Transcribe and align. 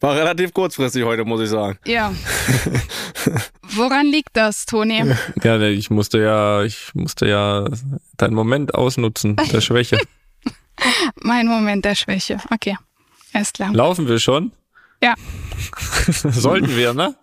War 0.00 0.14
relativ 0.14 0.54
kurzfristig 0.54 1.02
heute, 1.04 1.24
muss 1.24 1.40
ich 1.40 1.48
sagen. 1.48 1.78
Ja. 1.84 2.12
Woran 3.62 4.06
liegt 4.06 4.30
das, 4.34 4.64
Toni? 4.64 5.02
Ja, 5.42 5.60
ich 5.60 5.90
musste 5.90 6.20
ja, 6.20 6.62
ich 6.62 6.94
musste 6.94 7.26
ja 7.26 7.64
deinen 8.16 8.34
Moment 8.34 8.74
ausnutzen, 8.74 9.36
der 9.36 9.60
Schwäche. 9.60 9.98
mein 11.16 11.48
Moment 11.48 11.84
der 11.84 11.96
Schwäche. 11.96 12.38
Okay. 12.50 12.76
Alles 13.32 13.52
klar. 13.52 13.72
Laufen 13.72 14.08
wir 14.08 14.20
schon? 14.20 14.52
Ja. 15.02 15.14
Sollten 16.08 16.76
wir, 16.76 16.94
ne? 16.94 17.16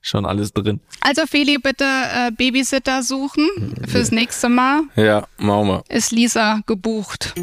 schon 0.00 0.26
alles 0.26 0.52
drin. 0.52 0.80
Also 1.00 1.26
Feli, 1.26 1.58
bitte 1.58 1.84
äh, 1.84 2.30
Babysitter 2.30 3.02
suchen 3.02 3.48
fürs 3.88 4.10
nächste 4.10 4.48
Mal. 4.48 4.82
Ja, 4.96 5.26
machen 5.38 5.66
wir. 5.68 5.84
Ist 5.88 6.12
Lisa 6.12 6.60
gebucht. 6.66 7.34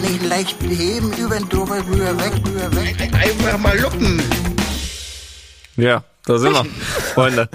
Kann 0.00 0.12
nicht 0.12 0.26
leicht 0.28 0.56
heben, 0.62 1.12
über 1.12 1.36
den 1.36 1.48
drüber, 1.48 1.78
rüber, 1.86 2.18
weg, 2.18 2.32
rüber, 2.46 2.74
weg. 2.76 2.96
Einfach 3.12 3.58
mal 3.58 3.78
luppen. 3.78 4.22
Ja, 5.76 6.04
da 6.24 6.38
sind 6.38 6.52
wir, 6.52 6.64
Freunde. 7.14 7.48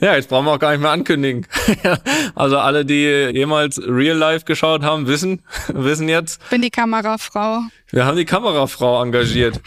Ja, 0.00 0.16
jetzt 0.16 0.28
brauchen 0.28 0.46
wir 0.46 0.52
auch 0.52 0.58
gar 0.58 0.72
nicht 0.72 0.80
mehr 0.80 0.90
ankündigen. 0.90 1.46
also 2.34 2.58
alle, 2.58 2.84
die 2.84 3.30
jemals 3.32 3.80
Real 3.86 4.16
Life 4.16 4.44
geschaut 4.44 4.82
haben, 4.82 5.06
wissen, 5.06 5.42
wissen 5.68 6.08
jetzt. 6.08 6.48
Bin 6.50 6.62
die 6.62 6.70
Kamerafrau. 6.70 7.60
Wir 7.90 8.06
haben 8.06 8.16
die 8.16 8.24
Kamerafrau 8.24 9.02
engagiert. 9.02 9.60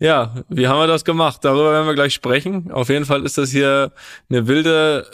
Ja, 0.00 0.44
wie 0.48 0.68
haben 0.68 0.78
wir 0.78 0.86
das 0.86 1.04
gemacht? 1.04 1.44
Darüber 1.44 1.72
werden 1.72 1.86
wir 1.88 1.94
gleich 1.94 2.14
sprechen. 2.14 2.70
Auf 2.70 2.88
jeden 2.88 3.04
Fall 3.04 3.24
ist 3.24 3.36
das 3.36 3.50
hier 3.50 3.90
eine 4.30 4.46
wilde 4.46 5.10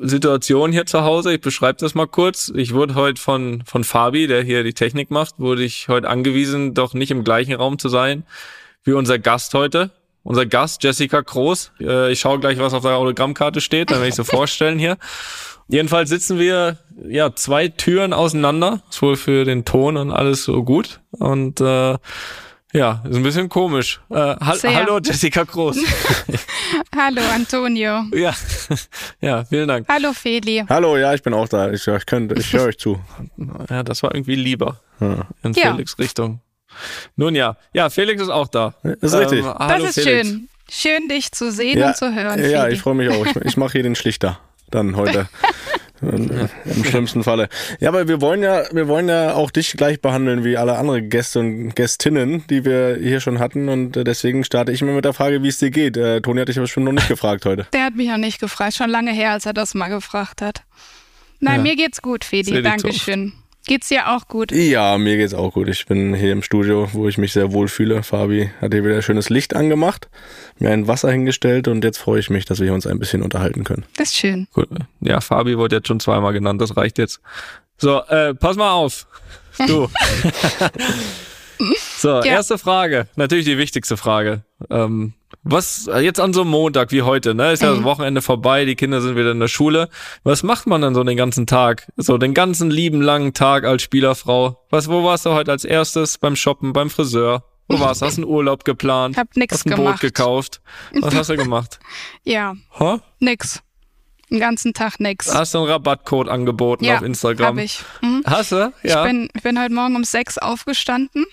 Situation 0.00 0.70
hier 0.70 0.86
zu 0.86 1.02
Hause. 1.02 1.34
Ich 1.34 1.40
beschreibe 1.40 1.78
das 1.80 1.96
mal 1.96 2.06
kurz. 2.06 2.52
Ich 2.54 2.72
wurde 2.72 2.94
heute 2.94 3.20
von, 3.20 3.64
von 3.66 3.82
Fabi, 3.82 4.28
der 4.28 4.42
hier 4.42 4.62
die 4.62 4.74
Technik 4.74 5.10
macht, 5.10 5.40
wurde 5.40 5.64
ich 5.64 5.88
heute 5.88 6.08
angewiesen, 6.08 6.72
doch 6.72 6.94
nicht 6.94 7.10
im 7.10 7.24
gleichen 7.24 7.54
Raum 7.54 7.80
zu 7.80 7.88
sein 7.88 8.24
wie 8.84 8.92
unser 8.92 9.18
Gast 9.18 9.54
heute. 9.54 9.90
Unser 10.24 10.46
Gast, 10.46 10.82
Jessica 10.82 11.20
Groß. 11.20 11.72
Äh, 11.80 12.12
ich 12.12 12.20
schaue 12.20 12.38
gleich, 12.38 12.58
was 12.58 12.74
auf 12.74 12.82
der 12.82 12.96
Autogrammkarte 12.96 13.60
steht, 13.60 13.90
dann 13.90 13.98
werde 13.98 14.08
ich 14.08 14.14
so 14.14 14.24
vorstellen 14.36 14.78
hier. 14.78 14.98
Jedenfalls 15.68 16.08
sitzen 16.08 16.38
wir 16.38 16.78
ja 17.08 17.34
zwei 17.34 17.68
Türen 17.68 18.12
auseinander. 18.12 18.82
Ist 18.90 19.02
wohl 19.02 19.16
für 19.16 19.44
den 19.44 19.64
Ton 19.64 19.96
und 19.96 20.10
alles 20.10 20.44
so 20.44 20.64
gut. 20.64 21.00
Und 21.10 21.60
äh, 21.60 21.96
ja, 22.72 23.02
ist 23.08 23.16
ein 23.16 23.22
bisschen 23.22 23.48
komisch. 23.48 24.00
Äh, 24.10 24.14
ha 24.14 24.54
Sehr. 24.54 24.74
hallo 24.74 24.98
Jessica 25.02 25.42
Groß. 25.44 25.78
Hallo 26.96 27.22
Antonio. 27.34 28.04
ja, 28.12 28.34
ja, 29.20 29.44
vielen 29.44 29.68
Dank. 29.68 29.86
Hallo 29.88 30.12
Feli. 30.12 30.64
Hallo, 30.68 30.96
ja, 30.96 31.14
ich 31.14 31.22
bin 31.22 31.32
auch 31.32 31.48
da. 31.48 31.70
Ich, 31.70 31.86
ich, 31.86 32.04
ich 32.36 32.52
höre 32.52 32.66
euch 32.66 32.78
zu. 32.78 32.98
Ja, 33.70 33.82
das 33.82 34.02
war 34.02 34.14
irgendwie 34.14 34.34
lieber 34.34 34.80
Ja. 35.00 35.26
in 35.42 35.52
Ja. 35.52 35.70
Felix 35.72 35.98
Richtung. 35.98 36.40
Nun 37.16 37.34
ja, 37.34 37.56
ja, 37.72 37.88
Felix 37.90 38.20
ist 38.22 38.28
auch 38.28 38.48
da. 38.48 38.74
Ähm, 38.84 38.96
ist 39.00 39.14
richtig. 39.14 39.44
Das 39.44 39.54
hallo 39.58 39.84
ist 39.86 39.94
Felix. 40.00 40.28
schön. 40.28 40.48
Schön, 40.70 41.08
dich 41.08 41.32
zu 41.32 41.50
sehen 41.50 41.78
Ja, 41.78 41.88
und 41.88 41.96
zu 41.96 42.14
hören. 42.14 42.38
ja 42.50 42.62
Feli. 42.62 42.74
ich 42.74 42.82
freue 42.82 42.94
mich 42.94 43.08
auch. 43.10 43.24
Ich, 43.24 43.36
ich 43.36 43.56
mache 43.56 43.72
hier 43.72 43.82
den 43.82 43.94
Schlichter 43.94 44.38
dann 44.70 44.96
heute. 44.96 45.28
Im 46.00 46.84
schlimmsten 46.84 47.24
Falle. 47.24 47.48
Ja, 47.80 47.88
aber 47.88 48.08
wir 48.08 48.20
wollen 48.20 48.42
ja, 48.42 48.62
wir 48.72 48.88
wollen 48.88 49.08
ja 49.08 49.34
auch 49.34 49.50
dich 49.50 49.72
gleich 49.72 50.00
behandeln 50.00 50.44
wie 50.44 50.56
alle 50.56 50.76
andere 50.78 51.02
Gäste 51.02 51.40
und 51.40 51.74
Gästinnen, 51.74 52.44
die 52.48 52.64
wir 52.64 52.96
hier 53.00 53.20
schon 53.20 53.38
hatten. 53.38 53.68
Und 53.68 53.96
äh, 53.96 54.04
deswegen 54.04 54.44
starte 54.44 54.72
ich 54.72 54.82
immer 54.82 54.92
mit 54.92 55.04
der 55.04 55.12
Frage, 55.14 55.42
wie 55.42 55.48
es 55.48 55.58
dir 55.58 55.70
geht. 55.70 55.96
Äh, 55.96 56.20
Toni 56.20 56.40
hat 56.40 56.48
dich 56.48 56.56
aber 56.56 56.64
bestimmt 56.64 56.86
noch 56.86 56.92
nicht 56.92 57.08
gefragt 57.08 57.44
heute. 57.46 57.66
Der 57.72 57.84
hat 57.84 57.94
mich 57.96 58.06
ja 58.08 58.18
nicht 58.18 58.40
gefragt. 58.40 58.74
Schon 58.74 58.90
lange 58.90 59.12
her, 59.12 59.32
als 59.32 59.46
er 59.46 59.52
das 59.52 59.74
mal 59.74 59.88
gefragt 59.88 60.42
hat. 60.42 60.62
Nein, 61.40 61.56
Ja. 61.56 61.62
mir 61.62 61.76
geht's 61.76 62.02
gut, 62.02 62.24
dich 62.46 62.62
Dankeschön. 62.62 63.32
Geht's 63.68 63.88
dir 63.88 64.08
auch 64.08 64.28
gut? 64.28 64.50
Ja, 64.50 64.96
mir 64.96 65.18
geht's 65.18 65.34
auch 65.34 65.52
gut. 65.52 65.68
Ich 65.68 65.84
bin 65.84 66.14
hier 66.14 66.32
im 66.32 66.42
Studio, 66.42 66.88
wo 66.94 67.06
ich 67.06 67.18
mich 67.18 67.34
sehr 67.34 67.52
wohl 67.52 67.68
fühle. 67.68 68.02
Fabi 68.02 68.50
hat 68.62 68.72
hier 68.72 68.82
wieder 68.82 69.02
schönes 69.02 69.28
Licht 69.28 69.54
angemacht, 69.54 70.08
mir 70.58 70.70
ein 70.70 70.88
Wasser 70.88 71.10
hingestellt 71.10 71.68
und 71.68 71.84
jetzt 71.84 71.98
freue 71.98 72.18
ich 72.18 72.30
mich, 72.30 72.46
dass 72.46 72.60
wir 72.60 72.72
uns 72.72 72.86
ein 72.86 72.98
bisschen 72.98 73.20
unterhalten 73.20 73.64
können. 73.64 73.84
Das 73.98 74.08
ist 74.08 74.16
schön. 74.16 74.48
Gut. 74.54 74.70
Ja, 75.00 75.20
Fabi 75.20 75.58
wurde 75.58 75.76
jetzt 75.76 75.88
schon 75.88 76.00
zweimal 76.00 76.32
genannt, 76.32 76.62
das 76.62 76.78
reicht 76.78 76.96
jetzt. 76.96 77.20
So, 77.76 78.00
äh, 78.04 78.34
pass 78.34 78.56
mal 78.56 78.72
auf. 78.72 79.06
Du. 79.66 79.90
so, 81.98 82.22
erste 82.22 82.56
Frage. 82.56 83.06
Natürlich 83.16 83.44
die 83.44 83.58
wichtigste 83.58 83.98
Frage. 83.98 84.44
Ähm, 84.70 85.12
was 85.42 85.86
äh, 85.86 86.00
jetzt 86.00 86.20
an 86.20 86.32
so 86.32 86.42
einem 86.42 86.50
Montag 86.50 86.90
wie 86.92 87.02
heute, 87.02 87.34
ne? 87.34 87.52
Ist 87.52 87.62
ja 87.62 87.74
das 87.74 87.82
Wochenende 87.84 88.22
vorbei, 88.22 88.64
die 88.64 88.76
Kinder 88.76 89.00
sind 89.00 89.16
wieder 89.16 89.32
in 89.32 89.40
der 89.40 89.48
Schule. 89.48 89.88
Was 90.24 90.42
macht 90.42 90.66
man 90.66 90.80
dann 90.82 90.94
so 90.94 91.04
den 91.04 91.16
ganzen 91.16 91.46
Tag? 91.46 91.90
So 91.96 92.18
den 92.18 92.34
ganzen 92.34 92.70
lieben 92.70 93.00
langen 93.02 93.34
Tag 93.34 93.64
als 93.64 93.82
Spielerfrau. 93.82 94.64
Was, 94.70 94.88
wo 94.88 95.04
warst 95.04 95.26
du 95.26 95.30
heute 95.30 95.50
als 95.50 95.64
erstes? 95.64 96.18
Beim 96.18 96.36
Shoppen, 96.36 96.72
beim 96.72 96.90
Friseur? 96.90 97.44
Wo 97.68 97.78
warst 97.80 98.00
du? 98.00 98.06
Hast 98.06 98.16
einen 98.16 98.26
Urlaub 98.26 98.64
geplant? 98.64 99.16
Hab 99.18 99.36
nix 99.36 99.52
Hast 99.54 99.66
ein 99.66 99.70
Boot 99.70 99.78
gemacht. 99.84 100.00
gekauft? 100.00 100.60
Was 101.00 101.14
hast 101.14 101.30
du 101.30 101.36
gemacht? 101.36 101.78
Ja, 102.24 102.54
Hä? 102.78 102.98
nix. 103.20 103.62
Den 104.30 104.40
ganzen 104.40 104.74
Tag 104.74 105.00
nix. 105.00 105.32
Hast 105.32 105.54
du 105.54 105.58
einen 105.58 105.68
Rabattcode 105.68 106.28
angeboten 106.28 106.84
ja, 106.84 106.96
auf 106.96 107.02
Instagram? 107.02 107.56
Hab 107.56 107.64
ich. 107.64 107.82
Mhm. 108.02 108.22
Hast 108.26 108.52
du? 108.52 108.72
Ja. 108.82 109.04
Ich, 109.04 109.10
bin, 109.10 109.28
ich 109.34 109.42
bin 109.42 109.58
heute 109.60 109.72
Morgen 109.72 109.96
um 109.96 110.04
sechs 110.04 110.36
aufgestanden, 110.36 111.24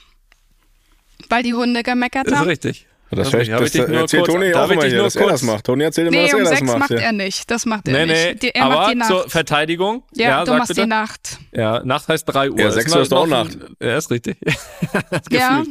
weil 1.29 1.43
die 1.43 1.53
Hunde 1.53 1.83
gemeckert 1.83 2.27
ist 2.27 2.35
haben. 2.35 2.47
richtig. 2.47 2.87
Das, 3.15 3.31
das 3.31 3.71
dich 3.71 3.87
nur 3.87 3.99
erzählt 4.01 4.25
Toni 4.25 4.53
auch 4.53 4.69
immer 4.69 4.85
hier, 4.85 5.03
dass 5.03 5.15
er 5.15 5.27
das 5.27 5.41
macht. 5.41 5.65
Toni 5.65 5.83
erzählt 5.83 6.07
immer, 6.07 6.17
Nee, 6.17 6.23
dass 6.23 6.31
er 6.33 6.37
um 6.37 6.43
das 6.43 6.49
sechs 6.49 6.61
macht. 6.63 6.79
macht 6.79 6.89
ja. 6.91 6.97
er 6.97 7.11
nicht. 7.11 7.51
Das 7.51 7.65
macht 7.65 7.87
er 7.87 7.93
Nee, 7.93 8.05
nee, 8.05 8.29
nicht. 8.31 8.43
Die, 8.43 8.49
er 8.49 8.65
macht 8.65 8.77
aber 8.77 8.89
die 8.91 8.95
Nacht. 8.97 9.09
zur 9.09 9.29
Verteidigung. 9.29 10.03
ja, 10.13 10.39
du 10.41 10.51
sag 10.51 10.57
machst 10.57 10.67
bitte. 10.69 10.81
die 10.81 10.87
Nacht. 10.87 11.39
Ja, 11.51 11.83
Nacht 11.83 12.07
heißt 12.07 12.25
3 12.27 12.51
Uhr. 12.51 12.59
Ja, 12.59 12.67
Ist 12.67 12.73
6 12.75 12.91
mal 12.91 12.97
Uhr 12.97 13.01
ist 13.03 13.13
auch 13.13 13.27
Nacht. 13.27 13.57
Ja, 13.81 13.97
ist 13.97 14.11
richtig. 14.11 14.37
Ja, 15.31 15.63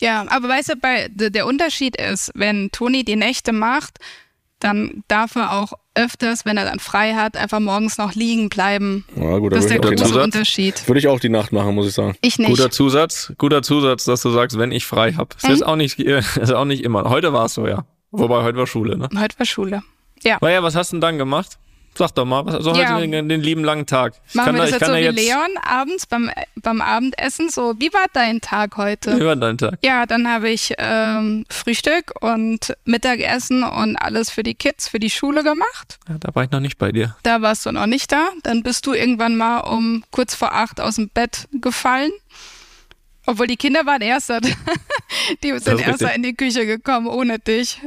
ja, 0.00 0.24
aber 0.28 0.48
weißt 0.48 0.70
du, 0.70 0.76
bei, 0.76 1.08
der 1.10 1.46
Unterschied 1.46 1.96
ist, 1.96 2.30
wenn 2.34 2.70
Toni 2.70 3.04
die 3.04 3.16
Nächte 3.16 3.52
macht, 3.52 3.98
dann 4.58 5.04
darf 5.08 5.36
er 5.36 5.52
auch 5.52 5.72
öfters, 6.00 6.44
wenn 6.44 6.56
er 6.56 6.64
dann 6.64 6.78
frei 6.80 7.14
hat, 7.14 7.36
einfach 7.36 7.60
morgens 7.60 7.98
noch 7.98 8.14
liegen 8.14 8.48
bleiben. 8.48 9.04
Ja, 9.16 9.38
gut, 9.38 9.52
Das 9.52 9.60
ist 9.64 9.70
der 9.70 9.78
große 9.80 9.96
Zusatz? 9.96 10.24
Unterschied. 10.24 10.88
würde 10.88 10.98
ich 10.98 11.08
auch 11.08 11.20
die 11.20 11.28
Nacht 11.28 11.52
machen, 11.52 11.74
muss 11.74 11.86
ich 11.86 11.94
sagen. 11.94 12.16
Ich 12.22 12.38
nicht. 12.38 12.48
Guter 12.50 12.70
Zusatz, 12.70 13.32
guter 13.38 13.62
Zusatz, 13.62 14.04
dass 14.04 14.22
du 14.22 14.30
sagst, 14.30 14.58
wenn 14.58 14.72
ich 14.72 14.86
frei 14.86 15.12
hab. 15.12 15.30
Das 15.34 15.44
Mhm. 15.44 15.50
ist 15.54 15.62
auch 15.62 15.76
nicht, 15.76 15.98
ist 16.00 16.52
auch 16.52 16.64
nicht 16.64 16.82
immer. 16.84 17.08
Heute 17.10 17.32
war 17.32 17.46
es 17.46 17.54
so, 17.54 17.66
ja. 17.66 17.84
Wobei 18.10 18.42
heute 18.42 18.58
war 18.58 18.66
Schule, 18.66 18.98
ne? 18.98 19.08
Heute 19.18 19.38
war 19.38 19.46
Schule. 19.46 19.82
Ja. 20.22 20.38
Naja, 20.40 20.62
was 20.62 20.74
hast 20.74 20.90
du 20.92 20.96
denn 20.96 21.00
dann 21.00 21.18
gemacht? 21.18 21.58
Sag 22.00 22.12
doch 22.14 22.24
mal, 22.24 22.46
was, 22.46 22.54
also 22.54 22.72
Ja. 22.74 22.94
heute 22.94 23.08
den, 23.08 23.28
den 23.28 23.42
lieben 23.42 23.62
langen 23.62 23.84
Tag. 23.84 24.14
Ich 24.30 24.34
Machen 24.34 24.54
wir 24.54 24.54
da- 24.54 24.58
das 24.60 24.68
ich 24.68 24.72
jetzt 24.76 24.86
so 24.86 24.92
kann 24.94 25.02
wie 25.02 25.04
da 25.04 25.10
Leon 25.10 25.58
abends 25.62 26.06
beim, 26.06 26.30
beim 26.56 26.80
Abendessen? 26.80 27.50
So, 27.50 27.74
wie 27.78 27.92
war 27.92 28.06
dein 28.14 28.40
Tag 28.40 28.78
heute? 28.78 29.20
Wie 29.20 29.24
war 29.26 29.36
dein 29.36 29.58
Tag? 29.58 29.74
Ja, 29.84 30.06
dann 30.06 30.26
habe 30.26 30.48
ich 30.48 30.72
ähm, 30.78 31.44
Frühstück 31.50 32.14
und 32.22 32.74
Mittagessen 32.86 33.64
und 33.64 33.96
alles 33.96 34.30
für 34.30 34.42
die 34.42 34.54
Kids, 34.54 34.88
für 34.88 34.98
die 34.98 35.10
Schule 35.10 35.44
gemacht. 35.44 35.98
Ja, 36.08 36.16
da 36.18 36.34
war 36.34 36.44
ich 36.44 36.50
noch 36.50 36.60
nicht 36.60 36.78
bei 36.78 36.90
dir. 36.90 37.16
Da 37.22 37.42
warst 37.42 37.66
du 37.66 37.72
noch 37.72 37.84
nicht 37.84 38.10
da. 38.10 38.30
Dann 38.44 38.62
bist 38.62 38.86
du 38.86 38.94
irgendwann 38.94 39.36
mal 39.36 39.58
um 39.58 40.02
kurz 40.10 40.34
vor 40.34 40.54
acht 40.54 40.80
aus 40.80 40.94
dem 40.96 41.10
Bett 41.10 41.48
gefallen. 41.52 42.12
Obwohl 43.26 43.46
die 43.46 43.56
Kinder 43.58 43.84
waren 43.84 44.00
erst, 44.00 44.30
da. 44.30 44.40
die 45.42 45.48
sind 45.50 45.56
ist 45.58 45.66
erst 45.68 46.00
richtig. 46.00 46.16
in 46.16 46.22
die 46.22 46.34
Küche 46.34 46.64
gekommen 46.64 47.06
ohne 47.08 47.38
dich. 47.38 47.78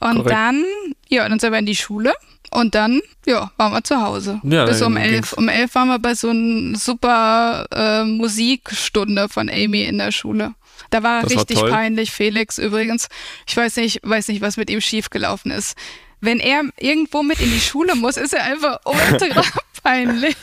Und 0.00 0.16
Korrekt. 0.16 0.30
dann, 0.32 0.64
ja, 1.08 1.26
dann 1.26 1.38
sind 1.40 1.50
wir 1.52 1.58
in 1.58 1.64
die 1.66 1.74
Schule 1.76 2.12
und 2.54 2.74
dann, 2.74 3.00
ja, 3.26 3.50
waren 3.56 3.72
wir 3.72 3.82
zu 3.82 4.00
Hause. 4.00 4.40
Ja, 4.44 4.64
Bis 4.64 4.80
um 4.82 4.96
elf. 4.96 5.32
Um 5.34 5.48
elf 5.48 5.74
waren 5.74 5.88
wir 5.88 5.98
bei 5.98 6.14
so 6.14 6.30
einer 6.30 6.76
super 6.78 7.66
äh, 7.72 8.04
Musikstunde 8.04 9.28
von 9.28 9.48
Amy 9.50 9.82
in 9.82 9.98
der 9.98 10.12
Schule. 10.12 10.54
Da 10.90 11.02
war 11.02 11.22
Das 11.22 11.32
war 11.34 11.40
richtig 11.40 11.58
toll. 11.58 11.70
peinlich, 11.70 12.10
Felix 12.12 12.58
übrigens. 12.58 13.08
Ich 13.46 13.56
weiß 13.56 13.76
nicht, 13.76 14.00
weiß 14.02 14.28
nicht, 14.28 14.40
was 14.40 14.56
mit 14.56 14.70
ihm 14.70 14.80
schiefgelaufen 14.80 15.50
ist. 15.50 15.76
Wenn 16.20 16.40
er 16.40 16.62
irgendwo 16.78 17.22
mit 17.22 17.40
in 17.40 17.50
die 17.50 17.60
Schule 17.60 17.94
muss, 17.96 18.16
ist 18.16 18.32
er 18.32 18.44
einfach 18.44 18.78
ultra 18.84 19.42
peinlich. 19.84 20.34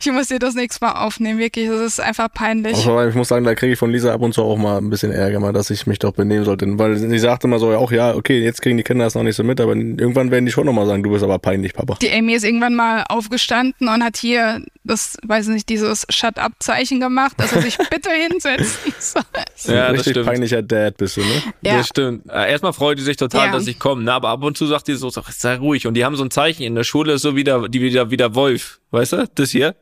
Ich 0.00 0.10
muss 0.12 0.28
dir 0.28 0.38
das 0.38 0.54
nächste 0.54 0.84
Mal 0.84 0.92
aufnehmen, 0.92 1.38
wirklich. 1.38 1.68
Das 1.68 1.80
ist 1.80 2.00
einfach 2.00 2.28
peinlich. 2.32 2.86
Aber 2.86 3.08
ich 3.08 3.14
muss 3.14 3.28
sagen, 3.28 3.44
da 3.44 3.54
kriege 3.54 3.72
ich 3.72 3.78
von 3.78 3.90
Lisa 3.90 4.12
ab 4.12 4.20
und 4.20 4.34
zu 4.34 4.42
auch 4.42 4.56
mal 4.58 4.78
ein 4.78 4.90
bisschen 4.90 5.12
Ärger, 5.12 5.40
mal, 5.40 5.52
dass 5.52 5.70
ich 5.70 5.86
mich 5.86 5.98
doch 5.98 6.12
benehmen 6.12 6.44
sollte. 6.44 6.66
Weil 6.78 6.96
sie 6.96 7.18
sagte 7.18 7.46
immer 7.46 7.58
so, 7.58 7.70
ja, 7.72 7.78
auch 7.78 7.92
ja, 7.92 8.14
okay, 8.14 8.42
jetzt 8.42 8.60
kriegen 8.60 8.76
die 8.76 8.82
Kinder 8.82 9.04
das 9.04 9.14
noch 9.14 9.22
nicht 9.22 9.36
so 9.36 9.44
mit, 9.44 9.60
aber 9.60 9.74
irgendwann 9.74 10.30
werden 10.30 10.44
die 10.46 10.52
schon 10.52 10.66
nochmal 10.66 10.86
sagen, 10.86 11.02
du 11.02 11.10
bist 11.10 11.24
aber 11.24 11.38
peinlich, 11.38 11.72
Papa. 11.74 11.96
Die 12.02 12.10
Amy 12.12 12.34
ist 12.34 12.44
irgendwann 12.44 12.74
mal 12.74 13.04
aufgestanden 13.08 13.88
und 13.88 14.02
hat 14.04 14.16
hier 14.16 14.62
das, 14.84 15.16
weiß 15.24 15.46
nicht, 15.48 15.68
dieses 15.68 16.04
Shut-up-Zeichen 16.10 16.98
gemacht, 17.00 17.34
dass 17.38 17.52
er 17.52 17.62
sich 17.62 17.78
bitte 17.90 18.10
hinsetzen 18.10 18.92
soll. 18.98 19.22
Ja, 19.66 19.88
das 19.88 20.00
Richtig 20.00 20.12
stimmt. 20.14 20.26
peinlicher 20.26 20.62
Dad 20.62 20.96
bist 20.96 21.16
du, 21.16 21.20
ne? 21.20 21.42
Ja. 21.62 21.76
Das 21.78 21.86
stimmt. 21.88 22.28
Äh, 22.28 22.50
Erstmal 22.50 22.72
freut 22.72 22.98
die 22.98 23.02
sich 23.02 23.16
total, 23.16 23.46
Ja. 23.46 23.52
dass 23.52 23.66
ich 23.68 23.78
komme, 23.78 24.02
ne? 24.02 24.12
aber 24.12 24.30
ab 24.30 24.42
und 24.42 24.56
zu 24.56 24.66
sagt 24.66 24.88
die 24.88 24.94
so, 24.94 25.08
sag, 25.10 25.30
sei 25.30 25.54
ruhig. 25.56 25.86
Und 25.86 25.94
die 25.94 26.04
haben 26.04 26.16
so 26.16 26.24
ein 26.24 26.30
Zeichen 26.32 26.62
in 26.64 26.74
der 26.74 26.82
Schule, 26.84 27.12
ist 27.12 27.22
so 27.22 27.36
wie 27.36 27.44
der, 27.44 27.68
die 27.68 27.80
wieder, 27.80 28.10
wie 28.10 28.16
der 28.32 28.34
Wolf. 28.34 28.80
Weißt 28.90 29.12
du? 29.12 29.28
Das 29.34 29.50
hier. 29.50 29.74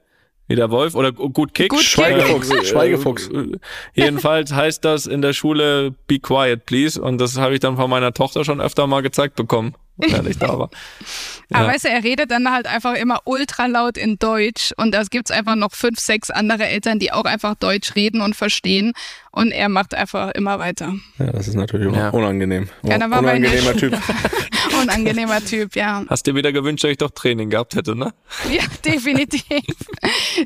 wie 0.48 0.56
der 0.56 0.70
Wolf 0.72 0.96
oder 0.96 1.12
gut 1.12 1.54
Kick. 1.54 1.70
Gut. 1.70 1.80
Schweigefuchs, 1.82 2.50
Äh, 2.50 2.64
Schweigefuchs. 2.64 3.28
äh, 3.28 3.52
Jedenfalls 3.94 4.52
heißt 4.52 4.84
das 4.84 5.06
in 5.06 5.22
der 5.22 5.32
Schule 5.32 5.94
Be 6.08 6.18
quiet, 6.18 6.66
please. 6.66 7.00
Und 7.00 7.18
das 7.20 7.36
habe 7.38 7.54
ich 7.54 7.60
dann 7.60 7.76
von 7.76 7.88
meiner 7.88 8.12
Tochter 8.12 8.44
schon 8.44 8.60
öfter 8.60 8.88
mal 8.88 9.00
gezeigt 9.00 9.36
bekommen, 9.36 9.74
wenn 10.08 10.26
ich 10.26 10.38
da 10.38 10.58
war. 10.58 10.70
Aber 11.52 11.66
Ja. 11.66 11.72
weißt 11.72 11.84
du, 11.84 11.88
er 11.88 12.04
redet 12.04 12.30
dann 12.30 12.50
halt 12.52 12.66
einfach 12.66 12.94
immer 12.94 13.20
ultra 13.24 13.66
laut 13.66 13.96
in 13.98 14.18
Deutsch 14.18 14.72
und 14.76 14.92
da 14.92 15.02
gibt's 15.02 15.30
einfach 15.32 15.56
noch 15.56 15.72
fünf, 15.72 15.98
sechs 15.98 16.30
andere 16.30 16.64
Eltern, 16.66 16.98
die 17.00 17.12
auch 17.12 17.24
einfach 17.24 17.54
Deutsch 17.56 17.94
reden 17.96 18.20
und 18.20 18.36
verstehen 18.36 18.92
und 19.32 19.50
er 19.50 19.68
macht 19.68 19.94
einfach 19.94 20.30
immer 20.32 20.58
weiter. 20.60 20.94
Ja, 21.18 21.32
das 21.32 21.48
ist 21.48 21.54
natürlich 21.56 21.92
Ja. 21.94 22.10
unangenehm. 22.10 22.68
Ja, 22.82 22.98
da 22.98 23.10
war 23.10 23.20
mein- 23.22 23.44
Unangenehmer 23.44 23.74
Typ. 23.76 23.98
Unangenehmer 24.82 25.44
Typ, 25.44 25.74
ja. 25.76 26.04
Hast 26.08 26.26
dir 26.26 26.34
wieder 26.34 26.52
gewünscht, 26.52 26.84
dass 26.84 26.92
ich 26.92 26.98
doch 26.98 27.10
Training 27.10 27.50
gehabt 27.50 27.74
hätte, 27.74 27.96
ne? 27.96 28.12
Ja, 28.50 28.62
definitiv. 28.84 29.42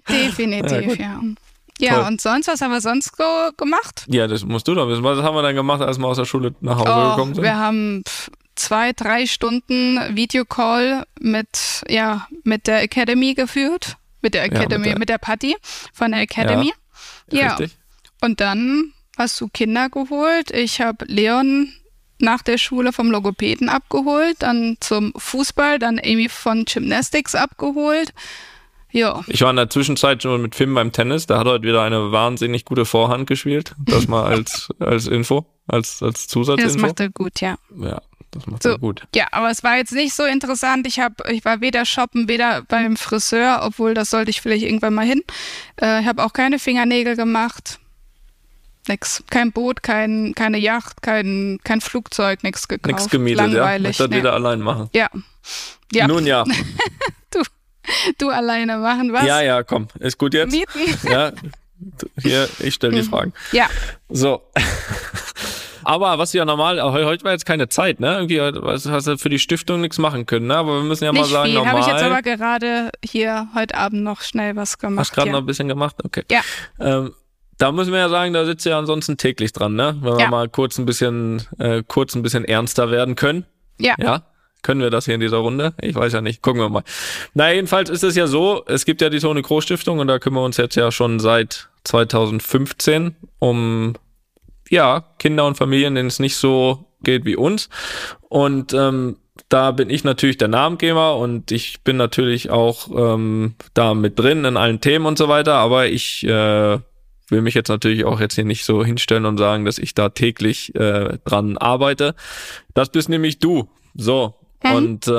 definitiv, 0.08 0.98
ja. 0.98 1.20
Ja, 1.80 1.94
Toll. 1.94 2.04
und 2.06 2.20
sonst, 2.20 2.46
was 2.46 2.60
haben 2.60 2.70
wir 2.70 2.80
sonst 2.80 3.16
so 3.16 3.24
gemacht? 3.56 4.04
Ja, 4.06 4.28
das 4.28 4.44
musst 4.44 4.68
du 4.68 4.74
doch 4.74 4.88
wissen. 4.88 5.02
Was 5.02 5.18
haben 5.22 5.34
wir 5.34 5.42
dann 5.42 5.56
gemacht, 5.56 5.82
als 5.82 5.98
wir 5.98 6.06
aus 6.06 6.16
der 6.16 6.24
Schule 6.24 6.54
nach 6.60 6.78
Hause 6.78 6.92
Oh, 6.94 7.10
gekommen 7.10 7.34
sind? 7.34 7.42
wir 7.42 7.56
haben 7.58 8.02
pf, 8.08 8.30
zwei, 8.54 8.92
drei 8.92 9.26
Stunden 9.26 9.98
Videocall 10.16 11.04
mit, 11.20 11.82
ja, 11.88 12.26
mit 12.44 12.66
der 12.66 12.82
Academy 12.82 13.34
geführt. 13.34 13.96
Mit 14.22 14.34
der 14.34 14.44
mit 14.44 14.52
Academy, 14.54 14.84
der- 14.84 14.98
mit 14.98 15.08
der 15.08 15.18
Patty 15.18 15.56
von 15.92 16.12
der 16.12 16.20
Academy. 16.22 16.72
Ja. 17.30 17.54
Richtig? 17.56 17.76
Und 18.22 18.40
dann 18.40 18.92
hast 19.18 19.40
du 19.40 19.48
Kinder 19.48 19.88
geholt. 19.90 20.50
Ich 20.50 20.80
habe 20.80 21.04
Leon 21.06 21.72
nach 22.20 22.42
der 22.42 22.56
Schule 22.58 22.92
vom 22.92 23.10
Logopäden 23.10 23.68
abgeholt, 23.68 24.36
dann 24.38 24.76
zum 24.80 25.12
Fußball, 25.16 25.78
dann 25.78 25.98
Amy 25.98 26.28
von 26.28 26.64
Gymnastics 26.64 27.34
abgeholt. 27.34 28.14
Ja, 28.92 29.22
Ich 29.26 29.40
war 29.42 29.50
in 29.50 29.56
der 29.56 29.68
Zwischenzeit 29.68 30.22
schon 30.22 30.40
mit 30.40 30.54
Finn 30.54 30.72
beim 30.72 30.92
Tennis. 30.92 31.26
Der 31.26 31.38
hat 31.38 31.46
heute 31.48 31.64
wieder 31.66 31.82
eine 31.82 32.12
wahnsinnig 32.12 32.64
gute 32.64 32.84
Vorhand 32.84 33.26
gespielt. 33.26 33.74
Das 33.78 34.06
mal 34.06 34.24
als, 34.24 34.68
als 34.78 35.08
Info, 35.08 35.44
als, 35.66 36.00
als 36.02 36.20
das 36.22 36.28
Zusatzinfo. 36.28 36.78
macht 36.78 37.00
er 37.00 37.10
gut, 37.10 37.40
ja. 37.40 37.56
ja, 37.76 38.00
das 38.34 38.46
macht 38.46 38.62
So. 38.62 38.78
gut. 38.78 39.02
Ja, 39.14 39.26
aber 39.30 39.50
es 39.50 39.62
war 39.62 39.76
jetzt 39.76 39.92
nicht 39.92 40.14
so 40.14 40.24
interessant. 40.24 40.86
Ich 40.86 40.98
hab, 41.00 41.28
ich 41.30 41.44
war 41.44 41.60
weder 41.60 41.84
shoppen, 41.84 42.28
weder 42.28 42.62
beim 42.62 42.96
Friseur, 42.96 43.60
obwohl 43.62 43.94
das 43.94 44.10
sollte 44.10 44.30
ich 44.30 44.40
vielleicht 44.40 44.64
irgendwann 44.64 44.94
mal 44.94 45.06
hin. 45.06 45.22
Äh, 45.80 46.00
ich 46.00 46.06
habe 46.06 46.22
auch 46.24 46.32
keine 46.32 46.58
Fingernägel 46.58 47.16
gemacht. 47.16 47.78
Nix. 48.86 49.24
Kein 49.30 49.50
Boot, 49.52 49.82
kein, 49.82 50.34
keine 50.34 50.58
Yacht, 50.58 51.00
kein, 51.00 51.58
kein 51.64 51.80
Flugzeug, 51.80 52.42
nix 52.42 52.68
gekauft. 52.68 52.86
Nichts 52.94 53.08
gemietet, 53.10 53.40
ja. 53.40 53.46
Langweilig. 53.46 53.88
Muss 53.88 53.96
das 53.96 54.10
nee. 54.10 54.16
wieder 54.18 54.34
allein 54.34 54.60
machen. 54.60 54.90
Ja. 54.92 55.08
Ja, 55.92 56.06
Nun 56.06 56.26
ja. 56.26 56.44
du 58.18 58.28
alleine 58.28 58.78
machen, 58.78 59.12
was? 59.12 59.24
Ja, 59.24 59.40
ja, 59.40 59.62
komm. 59.62 59.88
Ist 60.00 60.18
gut 60.18 60.34
jetzt? 60.34 60.52
Mieten? 60.52 61.08
Ja. 61.10 61.32
Hier, 62.20 62.48
ich 62.60 62.74
stelle 62.74 62.94
die 62.94 63.02
Mhm. 63.02 63.10
Fragen. 63.10 63.32
Ja. 63.52 63.68
So. 64.08 64.42
Aber 65.84 66.18
was 66.18 66.32
ja 66.32 66.44
normal, 66.44 66.80
heu- 66.82 67.04
heute 67.04 67.24
war 67.24 67.32
jetzt 67.32 67.46
keine 67.46 67.68
Zeit, 67.68 68.00
ne? 68.00 68.14
Irgendwie 68.14 68.38
was, 68.62 68.86
hast 68.86 69.06
du 69.06 69.16
für 69.18 69.28
die 69.28 69.38
Stiftung 69.38 69.80
nichts 69.80 69.98
machen 69.98 70.26
können, 70.26 70.46
ne? 70.48 70.56
Aber 70.56 70.76
wir 70.76 70.82
müssen 70.84 71.04
ja 71.04 71.12
mal 71.12 71.20
Nicht 71.20 71.30
sagen, 71.30 71.46
viel. 71.46 71.54
normal. 71.54 71.72
Habe 71.72 71.80
ich 71.80 71.86
jetzt 71.86 72.02
aber 72.02 72.22
gerade 72.22 72.90
hier 73.04 73.48
heute 73.54 73.74
Abend 73.76 74.02
noch 74.02 74.20
schnell 74.22 74.56
was 74.56 74.78
gemacht. 74.78 75.00
Hast 75.00 75.12
gerade 75.14 75.28
ja. 75.28 75.32
noch 75.32 75.40
ein 75.40 75.46
bisschen 75.46 75.68
gemacht? 75.68 75.96
Okay. 76.04 76.24
Ja. 76.30 76.40
Ähm, 76.80 77.12
da 77.58 77.70
müssen 77.70 77.92
wir 77.92 78.00
ja 78.00 78.08
sagen, 78.08 78.32
da 78.32 78.44
sitzt 78.44 78.66
du 78.66 78.70
ja 78.70 78.78
ansonsten 78.78 79.16
täglich 79.16 79.52
dran, 79.52 79.74
ne? 79.74 79.96
Wenn 80.00 80.14
wir 80.14 80.20
Ja. 80.24 80.28
mal 80.28 80.48
kurz 80.48 80.76
ein 80.78 80.86
bisschen, 80.86 81.42
äh, 81.58 81.82
kurz 81.86 82.14
ein 82.16 82.22
bisschen 82.22 82.44
ernster 82.44 82.90
werden 82.90 83.14
können. 83.14 83.44
ja. 83.78 83.94
Ja. 83.98 84.22
Können 84.62 84.80
wir 84.80 84.88
das 84.88 85.04
hier 85.04 85.14
in 85.14 85.20
dieser 85.20 85.36
Runde? 85.36 85.74
Ich 85.78 85.94
weiß 85.94 86.14
ja 86.14 86.22
nicht. 86.22 86.40
Gucken 86.40 86.62
wir 86.62 86.70
mal. 86.70 86.84
Na, 87.34 87.52
jedenfalls 87.52 87.90
ist 87.90 88.02
es 88.02 88.16
ja 88.16 88.26
so, 88.26 88.64
es 88.66 88.86
gibt 88.86 89.02
ja 89.02 89.10
die 89.10 89.18
Tone 89.18 89.42
Kroos 89.42 89.64
Stiftung 89.64 89.98
und 89.98 90.08
da 90.08 90.18
kümmern 90.18 90.40
wir 90.40 90.46
uns 90.46 90.56
jetzt 90.56 90.74
ja 90.74 90.90
schon 90.90 91.20
seit 91.20 91.68
2015 91.84 93.14
um, 93.40 93.92
ja, 94.70 95.04
Kinder 95.18 95.46
und 95.46 95.56
Familien, 95.56 95.94
denen 95.94 96.08
es 96.08 96.18
nicht 96.18 96.36
so 96.36 96.86
geht 97.02 97.24
wie 97.24 97.36
uns. 97.36 97.68
Und 98.28 98.72
ähm, 98.72 99.16
da 99.48 99.72
bin 99.72 99.90
ich 99.90 100.04
natürlich 100.04 100.38
der 100.38 100.48
Namengeber 100.48 101.16
und 101.16 101.52
ich 101.52 101.82
bin 101.82 101.96
natürlich 101.96 102.50
auch 102.50 102.88
ähm, 102.94 103.54
da 103.74 103.94
mit 103.94 104.18
drin 104.18 104.44
in 104.44 104.56
allen 104.56 104.80
Themen 104.80 105.06
und 105.06 105.18
so 105.18 105.28
weiter, 105.28 105.54
aber 105.54 105.86
ich 105.86 106.24
äh, 106.24 106.78
will 107.28 107.42
mich 107.42 107.54
jetzt 107.54 107.68
natürlich 107.68 108.04
auch 108.04 108.20
jetzt 108.20 108.34
hier 108.34 108.44
nicht 108.44 108.64
so 108.64 108.84
hinstellen 108.84 109.26
und 109.26 109.38
sagen, 109.38 109.64
dass 109.64 109.78
ich 109.78 109.94
da 109.94 110.08
täglich 110.10 110.74
äh, 110.74 111.18
dran 111.24 111.58
arbeite. 111.58 112.14
Das 112.74 112.90
bist 112.90 113.08
nämlich 113.08 113.38
du. 113.38 113.68
So. 113.94 114.34
Mhm. 114.62 114.72
Und 114.72 115.08
äh, 115.08 115.10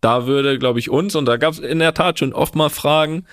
da 0.00 0.26
würde, 0.26 0.58
glaube 0.58 0.78
ich, 0.78 0.90
uns, 0.90 1.14
und 1.14 1.26
da 1.26 1.36
gab 1.36 1.52
es 1.52 1.58
in 1.58 1.78
der 1.78 1.94
Tat 1.94 2.18
schon 2.18 2.32
oft 2.32 2.54
mal 2.54 2.70
Fragen 2.70 3.26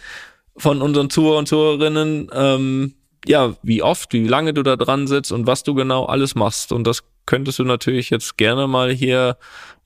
von 0.58 0.82
unseren 0.82 1.10
Zuhörer 1.10 1.38
und 1.38 1.48
Zuhörerinnen, 1.48 2.30
ähm, 2.34 2.94
ja, 3.28 3.56
wie 3.64 3.82
oft, 3.84 4.14
wie 4.14 4.28
lange 4.28 4.54
du 4.54 4.64
da 4.64 4.76
dran 4.76 5.08
sitzt 5.08 5.32
und 5.32 5.48
was 5.48 5.64
du 5.64 5.74
genau 5.74 6.06
alles 6.06 6.36
machst. 6.36 6.72
Und 6.72 6.86
das 6.86 7.04
könntest 7.26 7.60
du 7.60 7.64
natürlich 7.64 8.10
jetzt 8.10 8.38
gerne 8.38 8.68
mal 8.68 8.92
hier, 8.92 9.38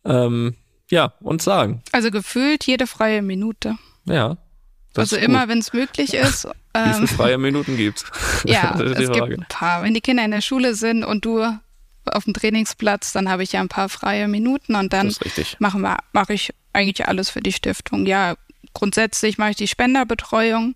ähm, 0.06 0.56
ja, 0.90 1.14
uns 1.22 1.44
sagen. 1.44 1.82
Also 1.92 2.12
gefühlt 2.12 2.66
jede 2.66 2.88
freie 2.88 3.22
Minute. 3.22 3.76
Ja. 4.06 4.38
also 4.96 5.16
immer, 5.16 5.48
wenn 5.48 5.60
es 5.60 5.74
möglich 5.74 6.14
ist. 6.16 6.46
Wie 6.46 6.52
Ähm, 6.80 6.94
viele 6.94 7.08
freie 7.08 7.38
Minuten 7.38 7.78
gibt's? 7.78 8.06
ja, 8.46 8.80
es 8.80 8.98
gibt 8.98 9.18
Frage. 9.18 9.36
ein 9.36 9.46
paar. 9.50 9.84
Wenn 9.84 9.94
die 9.94 10.02
Kinder 10.02 10.24
in 10.24 10.32
der 10.32 10.42
Schule 10.42 10.74
sind 10.76 11.04
und 11.04 11.26
du 11.26 11.44
auf 12.06 12.24
dem 12.24 12.34
Trainingsplatz, 12.34 13.14
dann 13.14 13.30
habe 13.30 13.44
ich 13.44 13.52
ja 13.52 13.60
ein 13.62 13.68
paar 13.70 13.90
freie 13.90 14.28
Minuten 14.28 14.76
und 14.76 14.92
dann 14.92 15.14
machen 15.60 15.82
wir, 15.82 15.98
mache 16.14 16.34
ich 16.34 16.52
eigentlich 16.74 17.08
alles 17.08 17.30
für 17.30 17.42
die 17.42 17.52
Stiftung. 17.54 18.06
Ja, 18.06 18.36
grundsätzlich 18.74 19.38
mache 19.38 19.52
ich 19.52 19.58
die 19.58 19.68
Spenderbetreuung, 19.68 20.76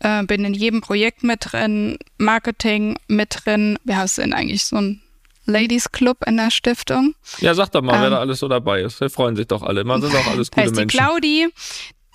äh, 0.00 0.22
bin 0.24 0.44
in 0.44 0.54
jedem 0.54 0.80
Projekt 0.80 1.22
mit 1.22 1.52
drin, 1.52 1.98
Marketing 2.18 2.96
mit 3.08 3.44
drin. 3.44 3.78
Wir 3.84 4.06
sind 4.06 4.32
eigentlich 4.32 4.64
so 4.64 4.76
ein 4.76 5.00
Ladies 5.46 5.92
Club 5.92 6.18
in 6.26 6.36
der 6.36 6.50
Stiftung. 6.50 7.14
Ja, 7.38 7.54
sag 7.54 7.70
doch 7.70 7.82
mal, 7.82 7.98
wer 8.00 8.06
Ähm, 8.06 8.12
da 8.12 8.20
alles 8.20 8.38
so 8.38 8.48
dabei 8.48 8.80
ist. 8.80 9.00
Wir 9.00 9.10
freuen 9.10 9.36
sich 9.36 9.46
doch 9.46 9.62
alle. 9.62 9.84
Man 9.84 10.00
sind 10.00 10.14
auch 10.14 10.26
alles 10.26 10.50
gute 10.50 10.66
ist 10.66 10.76
die 10.76 10.80
Menschen. 10.80 10.98
Claudi, 10.98 11.48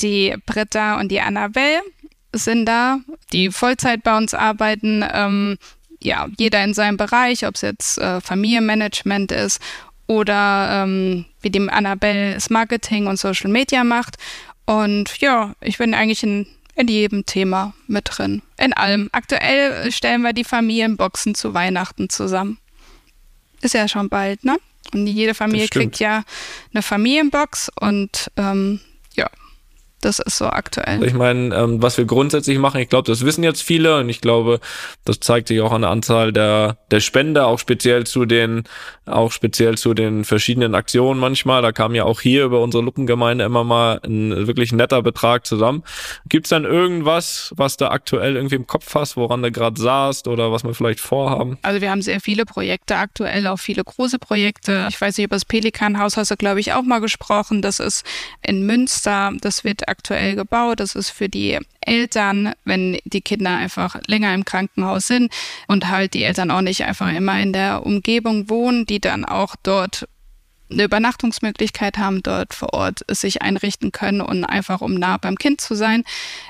die 0.01 0.35
Britta 0.45 0.99
und 0.99 1.09
die 1.09 1.21
Annabelle 1.21 1.81
sind 2.33 2.65
da, 2.65 2.99
die 3.31 3.51
Vollzeit 3.51 4.03
bei 4.03 4.17
uns 4.17 4.33
arbeiten. 4.33 5.05
Ähm, 5.11 5.57
ja, 6.01 6.27
jeder 6.37 6.63
in 6.63 6.73
seinem 6.73 6.97
Bereich, 6.97 7.45
ob 7.45 7.55
es 7.55 7.61
jetzt 7.61 7.97
äh, 7.97 8.21
Familienmanagement 8.21 9.31
ist 9.31 9.61
oder 10.07 10.83
ähm, 10.83 11.25
wie 11.41 11.51
dem 11.51 11.69
Annabelle 11.69 12.33
das 12.33 12.49
Marketing 12.49 13.07
und 13.07 13.19
Social 13.19 13.51
Media 13.51 13.83
macht. 13.83 14.15
Und 14.69 15.17
ja, 15.17 15.55
ich 15.61 15.79
bin 15.79 15.95
eigentlich 15.95 16.21
in, 16.21 16.45
in 16.75 16.87
jedem 16.87 17.25
Thema 17.25 17.73
mit 17.87 18.05
drin. 18.07 18.43
In 18.59 18.71
allem. 18.73 19.09
Aktuell 19.11 19.91
stellen 19.91 20.21
wir 20.21 20.31
die 20.31 20.43
Familienboxen 20.43 21.33
zu 21.33 21.55
Weihnachten 21.55 22.07
zusammen. 22.07 22.59
Ist 23.61 23.73
ja 23.73 23.87
schon 23.87 24.09
bald, 24.09 24.43
ne? 24.43 24.57
Und 24.93 25.07
jede 25.07 25.33
Familie 25.33 25.69
kriegt 25.69 25.97
ja 25.97 26.23
eine 26.71 26.83
Familienbox 26.83 27.71
und 27.79 28.29
ähm, 28.37 28.79
das 30.01 30.19
ist 30.19 30.37
so 30.37 30.45
aktuell. 30.45 31.03
Ich 31.03 31.13
meine, 31.13 31.53
ähm, 31.55 31.81
was 31.81 31.97
wir 31.97 32.05
grundsätzlich 32.05 32.57
machen, 32.57 32.79
ich 32.79 32.89
glaube, 32.89 33.09
das 33.09 33.25
wissen 33.25 33.43
jetzt 33.43 33.61
viele 33.61 33.97
und 33.97 34.09
ich 34.09 34.21
glaube, 34.21 34.59
das 35.03 35.19
zeigt 35.19 35.49
sich 35.49 35.59
auch 35.61 35.71
an 35.71 35.81
der 35.81 35.91
Anzahl 35.91 36.31
der, 36.31 36.77
der 36.91 37.01
Spender, 37.01 37.47
auch 37.47 37.59
speziell 37.59 38.05
zu 38.05 38.25
den, 38.25 38.63
auch 39.05 39.31
speziell 39.31 39.77
zu 39.77 39.93
den 39.93 40.23
verschiedenen 40.23 40.73
Aktionen 40.75 41.19
manchmal. 41.19 41.61
Da 41.61 41.71
kam 41.71 41.95
ja 41.95 42.05
auch 42.05 42.21
hier 42.21 42.45
über 42.45 42.61
unsere 42.61 42.83
Luppengemeinde 42.83 43.43
immer 43.43 43.63
mal 43.63 43.99
ein 44.05 44.47
wirklich 44.47 44.71
netter 44.71 45.01
Betrag 45.01 45.45
zusammen. 45.45 45.83
Gibt's 46.27 46.49
dann 46.49 46.63
irgendwas, 46.63 47.53
was 47.57 47.75
du 47.75 47.91
aktuell 47.91 48.35
irgendwie 48.35 48.55
im 48.55 48.67
Kopf 48.67 48.95
hast, 48.95 49.17
woran 49.17 49.41
du 49.41 49.51
gerade 49.51 49.79
saßt 49.79 50.27
oder 50.27 50.51
was 50.51 50.63
wir 50.63 50.73
vielleicht 50.73 51.01
vorhaben? 51.01 51.57
Also 51.61 51.81
wir 51.81 51.91
haben 51.91 52.01
sehr 52.01 52.21
viele 52.21 52.45
Projekte 52.45 52.95
aktuell, 52.95 53.47
auch 53.47 53.59
viele 53.59 53.83
große 53.83 54.19
Projekte. 54.19 54.87
Ich 54.89 54.99
weiß 54.99 55.17
nicht, 55.17 55.25
über 55.25 55.35
das 55.35 55.45
Pelikanhaus 55.45 56.15
hast 56.15 56.31
du, 56.31 56.37
glaube 56.37 56.61
ich, 56.61 56.71
auch 56.73 56.83
mal 56.83 56.99
gesprochen. 56.99 57.61
Das 57.61 57.79
ist 57.79 58.05
in 58.41 58.65
Münster, 58.65 59.31
das 59.41 59.63
wird 59.63 59.88
aktuell 59.89 60.35
gebaut. 60.35 60.79
Das 60.79 60.95
ist 60.95 61.09
für 61.09 61.27
die 61.29 61.59
Eltern, 61.81 62.53
wenn 62.65 62.99
die 63.05 63.21
Kinder 63.21 63.55
einfach 63.55 63.99
länger 64.07 64.33
im 64.33 64.45
Krankenhaus 64.45 65.07
sind 65.07 65.31
und 65.67 65.89
halt 65.89 66.13
die 66.13 66.23
Eltern 66.23 66.51
auch 66.51 66.61
nicht 66.61 66.85
einfach 66.85 67.11
immer 67.11 67.39
in 67.39 67.53
der 67.53 67.85
Umgebung 67.85 68.49
wohnen, 68.49 68.85
die 68.85 68.99
dann 68.99 69.25
auch 69.25 69.55
dort 69.61 70.07
eine 70.71 70.83
Übernachtungsmöglichkeit 70.83 71.97
haben, 71.97 72.21
dort 72.21 72.53
vor 72.53 72.73
Ort 72.73 72.99
sich 73.09 73.41
einrichten 73.41 73.91
können 73.91 74.21
und 74.21 74.43
einfach 74.43 74.81
um 74.81 74.93
nah 74.93 75.17
beim 75.17 75.37
Kind 75.37 75.61
zu 75.61 75.75
sein. 75.75 76.03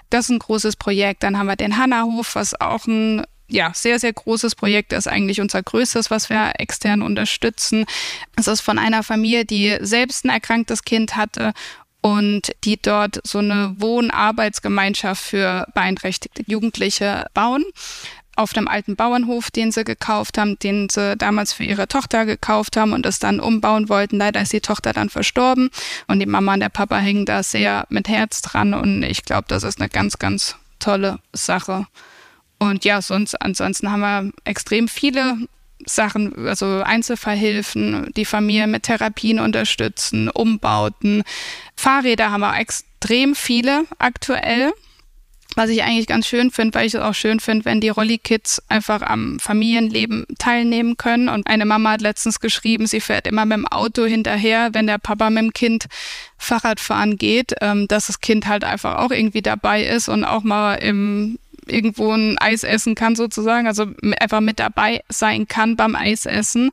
Das 0.10 0.26
ist 0.26 0.32
ein 0.32 0.40
großes 0.40 0.76
Projekt. 0.76 1.24
Dann 1.24 1.38
haben 1.38 1.48
wir 1.48 1.56
den 1.56 1.78
Hannahof, 1.78 2.36
was 2.36 2.60
auch 2.60 2.86
ein 2.86 3.24
ja, 3.50 3.72
sehr, 3.74 4.00
sehr 4.00 4.14
großes 4.14 4.56
Projekt 4.56 4.94
ist 4.94 5.08
eigentlich 5.08 5.42
unser 5.42 5.64
größtes, 5.64 6.12
was 6.12 6.30
wir 6.30 6.54
extern 6.60 7.02
unterstützen. 7.02 7.86
Es 8.36 8.48
ist 8.48 8.62
von 8.62 8.78
einer 8.78 9.02
Familie, 9.02 9.44
die 9.44 9.78
selbst 9.82 10.24
ein 10.24 10.30
erkranktes 10.30 10.84
Kind 10.84 11.16
hatte 11.16 11.54
und 12.02 12.52
die 12.64 12.82
dort 12.82 13.20
so 13.24 13.40
eine 13.40 13.76
Wohn-Arbeitsgemeinschaft 13.78 15.22
für 15.22 15.68
beeinträchtigte 15.74 16.44
Jugendliche 16.48 17.26
bauen 17.34 17.66
auf 18.40 18.54
dem 18.54 18.70
alten 18.70 18.96
Bauernhof, 18.96 19.52
den 19.52 19.74
sie 19.74 19.84
gekauft 19.84 20.38
haben, 20.38 20.58
den 20.60 20.88
sie 20.88 21.18
damals 21.18 21.52
für 21.52 21.66
ihre 21.66 21.90
Tochter 21.90 22.26
gekauft 22.26 22.78
haben 22.78 22.94
und 22.94 23.06
es 23.06 23.20
dann 23.20 23.42
umbauen 23.42 23.90
wollten. 23.90 24.18
Leider 24.18 24.42
ist 24.42 24.54
die 24.54 24.62
Tochter 24.62 24.94
dann 24.94 25.10
verstorben 25.10 25.70
und 26.08 26.20
die 26.20 26.26
Mama 26.26 26.54
und 26.54 26.62
der 26.62 26.70
Papa 26.70 26.98
hängen 27.00 27.26
da 27.26 27.44
sehr 27.44 27.86
mit 27.90 28.08
Herz 28.08 28.42
dran 28.42 28.74
und 28.74 29.04
ich 29.04 29.26
glaube, 29.26 29.46
das 29.50 29.64
ist 29.64 29.82
eine 29.82 29.90
ganz, 29.90 30.20
ganz 30.20 30.56
tolle 30.80 31.20
Sache. 31.34 31.86
Und 32.60 32.86
ja, 32.86 33.02
sonst, 33.02 33.42
ansonsten 33.42 33.92
haben 33.92 34.02
wir 34.02 34.32
extrem 34.46 34.88
viele 34.88 35.38
Sachen, 35.96 36.48
also 36.48 36.82
Einzelfallhilfen, 36.84 38.12
die 38.16 38.26
Familien 38.26 38.72
mit 38.72 38.84
Therapien 38.84 39.40
unterstützen, 39.40 40.30
Umbauten. 40.30 41.24
Fahrräder 41.76 42.32
haben 42.32 42.42
wir 42.42 42.58
extrem 42.58 43.36
viele 43.36 43.86
aktuell. 43.98 44.72
Was 45.56 45.72
ich 45.72 45.84
eigentlich 45.84 46.06
ganz 46.06 46.28
schön 46.28 46.52
finde, 46.52 46.76
weil 46.76 46.86
ich 46.86 46.94
es 46.94 47.02
auch 47.02 47.16
schön 47.16 47.40
finde, 47.40 47.66
wenn 47.66 47.82
die 47.82 47.90
Rolli-Kids 47.90 48.62
einfach 48.70 49.02
am 49.02 49.40
Familienleben 49.40 50.28
teilnehmen 50.38 50.96
können. 50.96 51.28
Und 51.28 51.48
eine 51.48 51.66
Mama 51.66 51.92
hat 51.94 52.02
letztens 52.02 52.40
geschrieben, 52.40 52.86
sie 52.86 53.02
fährt 53.02 53.26
immer 53.26 53.46
mit 53.46 53.58
dem 53.58 53.68
Auto 53.68 54.06
hinterher, 54.06 54.70
wenn 54.74 54.86
der 54.86 55.00
Papa 55.00 55.30
mit 55.32 55.44
dem 55.44 55.54
Kind 55.54 55.88
Fahrrad 56.38 56.80
fahren 56.80 57.18
geht, 57.18 57.56
ähm, 57.62 57.88
dass 57.88 58.08
das 58.08 58.22
Kind 58.22 58.48
halt 58.48 58.64
einfach 58.64 59.00
auch 59.00 59.12
irgendwie 59.12 59.42
dabei 59.42 59.84
ist 59.84 60.08
und 60.08 60.24
auch 60.24 60.44
mal 60.44 60.76
im 60.76 61.40
irgendwo 61.70 62.12
ein 62.12 62.38
Eis 62.38 62.64
essen 62.64 62.96
kann 62.96 63.16
sozusagen, 63.16 63.68
also 63.68 63.88
einfach 64.20 64.42
mit 64.42 64.60
dabei 64.60 65.02
sein 65.10 65.48
kann 65.48 65.76
beim 65.76 65.96
Eisessen. 65.96 66.72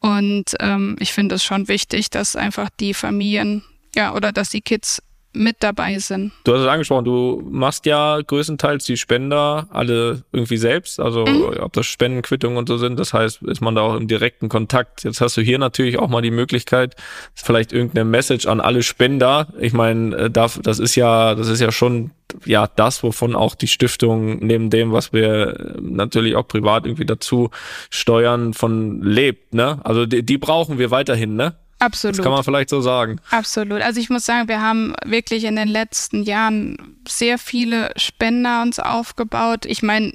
Und 0.00 0.54
ähm, 0.60 0.96
ich 1.00 1.12
finde 1.12 1.36
es 1.36 1.44
schon 1.44 1.68
wichtig, 1.68 2.10
dass 2.10 2.36
einfach 2.36 2.70
die 2.80 2.94
Familien, 2.94 3.64
ja, 3.94 4.14
oder 4.14 4.32
dass 4.32 4.50
die 4.50 4.60
Kids 4.60 5.02
mit 5.38 5.56
dabei 5.60 5.98
sind. 5.98 6.32
Du 6.44 6.52
hast 6.52 6.62
es 6.62 6.66
angesprochen, 6.66 7.04
du 7.04 7.42
machst 7.50 7.86
ja 7.86 8.20
größtenteils 8.20 8.84
die 8.84 8.96
Spender 8.96 9.68
alle 9.70 10.22
irgendwie 10.32 10.56
selbst, 10.56 11.00
also 11.00 11.24
mhm. 11.24 11.60
ob 11.60 11.72
das 11.72 11.86
Spendenquittungen 11.86 12.58
und 12.58 12.68
so 12.68 12.76
sind, 12.76 12.98
das 12.98 13.14
heißt, 13.14 13.42
ist 13.42 13.60
man 13.60 13.74
da 13.74 13.82
auch 13.82 13.94
im 13.94 14.08
direkten 14.08 14.48
Kontakt. 14.48 15.04
Jetzt 15.04 15.20
hast 15.20 15.36
du 15.36 15.40
hier 15.40 15.58
natürlich 15.58 15.98
auch 15.98 16.08
mal 16.08 16.22
die 16.22 16.30
Möglichkeit, 16.30 16.96
vielleicht 17.34 17.72
irgendeine 17.72 18.04
Message 18.04 18.46
an 18.46 18.60
alle 18.60 18.82
Spender. 18.82 19.48
Ich 19.60 19.72
meine, 19.72 20.16
äh, 20.16 20.30
das 20.30 20.56
ist 20.56 20.94
ja, 20.96 21.34
das 21.34 21.48
ist 21.48 21.60
ja 21.60 21.72
schon 21.72 22.10
ja 22.44 22.66
das, 22.66 23.02
wovon 23.02 23.34
auch 23.34 23.54
die 23.54 23.68
Stiftung 23.68 24.38
neben 24.44 24.70
dem, 24.70 24.92
was 24.92 25.12
wir 25.12 25.76
natürlich 25.80 26.36
auch 26.36 26.46
privat 26.46 26.84
irgendwie 26.84 27.06
dazu 27.06 27.50
steuern, 27.90 28.54
von 28.54 29.02
lebt, 29.02 29.54
ne? 29.54 29.80
Also 29.84 30.06
die, 30.06 30.22
die 30.22 30.38
brauchen 30.38 30.78
wir 30.78 30.90
weiterhin, 30.90 31.36
ne? 31.36 31.54
Absolut. 31.78 32.18
Das 32.18 32.24
kann 32.24 32.32
man 32.32 32.42
vielleicht 32.42 32.70
so 32.70 32.80
sagen. 32.80 33.20
Absolut. 33.30 33.82
Also 33.82 34.00
ich 34.00 34.10
muss 34.10 34.24
sagen, 34.24 34.48
wir 34.48 34.60
haben 34.60 34.94
wirklich 35.04 35.44
in 35.44 35.56
den 35.56 35.68
letzten 35.68 36.22
Jahren 36.22 36.96
sehr 37.06 37.38
viele 37.38 37.92
Spender 37.96 38.62
uns 38.62 38.78
aufgebaut. 38.78 39.64
Ich 39.64 39.82
meine, 39.82 40.12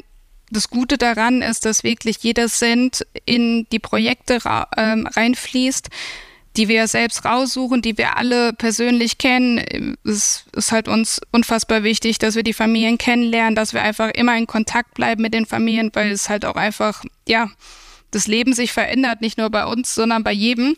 das 0.52 0.70
Gute 0.70 0.98
daran 0.98 1.42
ist, 1.42 1.66
dass 1.66 1.84
wirklich 1.84 2.18
jeder 2.18 2.48
Cent 2.48 3.06
in 3.26 3.66
die 3.72 3.80
Projekte 3.80 4.40
ähm, 4.78 5.08
reinfließt, 5.08 5.90
die 6.56 6.68
wir 6.68 6.88
selbst 6.88 7.26
raussuchen, 7.26 7.82
die 7.82 7.98
wir 7.98 8.18
alle 8.18 8.54
persönlich 8.54 9.18
kennen. 9.18 9.96
Es 10.04 10.46
ist 10.56 10.72
halt 10.72 10.88
uns 10.88 11.20
unfassbar 11.32 11.84
wichtig, 11.84 12.20
dass 12.20 12.36
wir 12.36 12.44
die 12.44 12.54
Familien 12.54 12.98
kennenlernen, 12.98 13.56
dass 13.56 13.74
wir 13.74 13.82
einfach 13.82 14.12
immer 14.12 14.38
in 14.38 14.46
Kontakt 14.46 14.94
bleiben 14.94 15.24
mit 15.24 15.34
den 15.34 15.48
Familien, 15.48 15.90
weil 15.94 16.12
es 16.12 16.30
halt 16.30 16.46
auch 16.46 16.56
einfach, 16.56 17.04
ja, 17.28 17.50
das 18.16 18.28
Leben 18.28 18.54
sich 18.54 18.72
verändert, 18.72 19.22
nicht 19.22 19.38
nur 19.38 19.50
bei 19.50 19.66
uns, 19.66 19.96
sondern 19.96 20.24
bei 20.24 20.32
jedem 20.32 20.76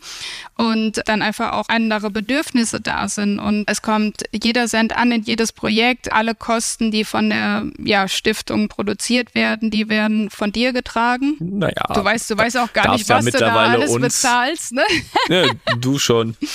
und 0.56 1.02
dann 1.06 1.22
einfach 1.22 1.52
auch 1.52 1.68
andere 1.68 2.10
Bedürfnisse 2.10 2.80
da 2.80 3.08
sind 3.08 3.38
und 3.38 3.64
es 3.68 3.82
kommt 3.82 4.24
jeder 4.32 4.66
Cent 4.66 4.96
an 4.96 5.12
in 5.12 5.22
jedes 5.22 5.52
Projekt, 5.52 6.12
alle 6.12 6.34
Kosten, 6.34 6.90
die 6.90 7.04
von 7.04 7.30
der 7.30 7.64
ja, 7.78 8.08
Stiftung 8.08 8.68
produziert 8.68 9.34
werden, 9.34 9.70
die 9.70 9.88
werden 9.88 10.30
von 10.30 10.52
dir 10.52 10.72
getragen. 10.72 11.36
Naja. 11.40 11.86
Du 11.94 12.02
weißt, 12.02 12.30
du 12.30 12.36
weißt 12.36 12.58
auch 12.58 12.72
gar 12.72 12.92
nicht, 12.92 13.08
was 13.08 13.24
du 13.24 13.38
da 13.38 13.54
alles 13.54 13.90
uns, 13.90 14.02
bezahlst, 14.02 14.72
ne? 14.72 14.84
Ja, 15.28 15.46
du 15.78 15.98
schon. 15.98 16.36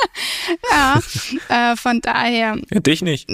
ja, 0.70 1.00
äh, 1.48 1.76
von 1.76 2.00
daher. 2.00 2.56
Ja, 2.70 2.80
dich 2.80 3.02
nicht. 3.02 3.28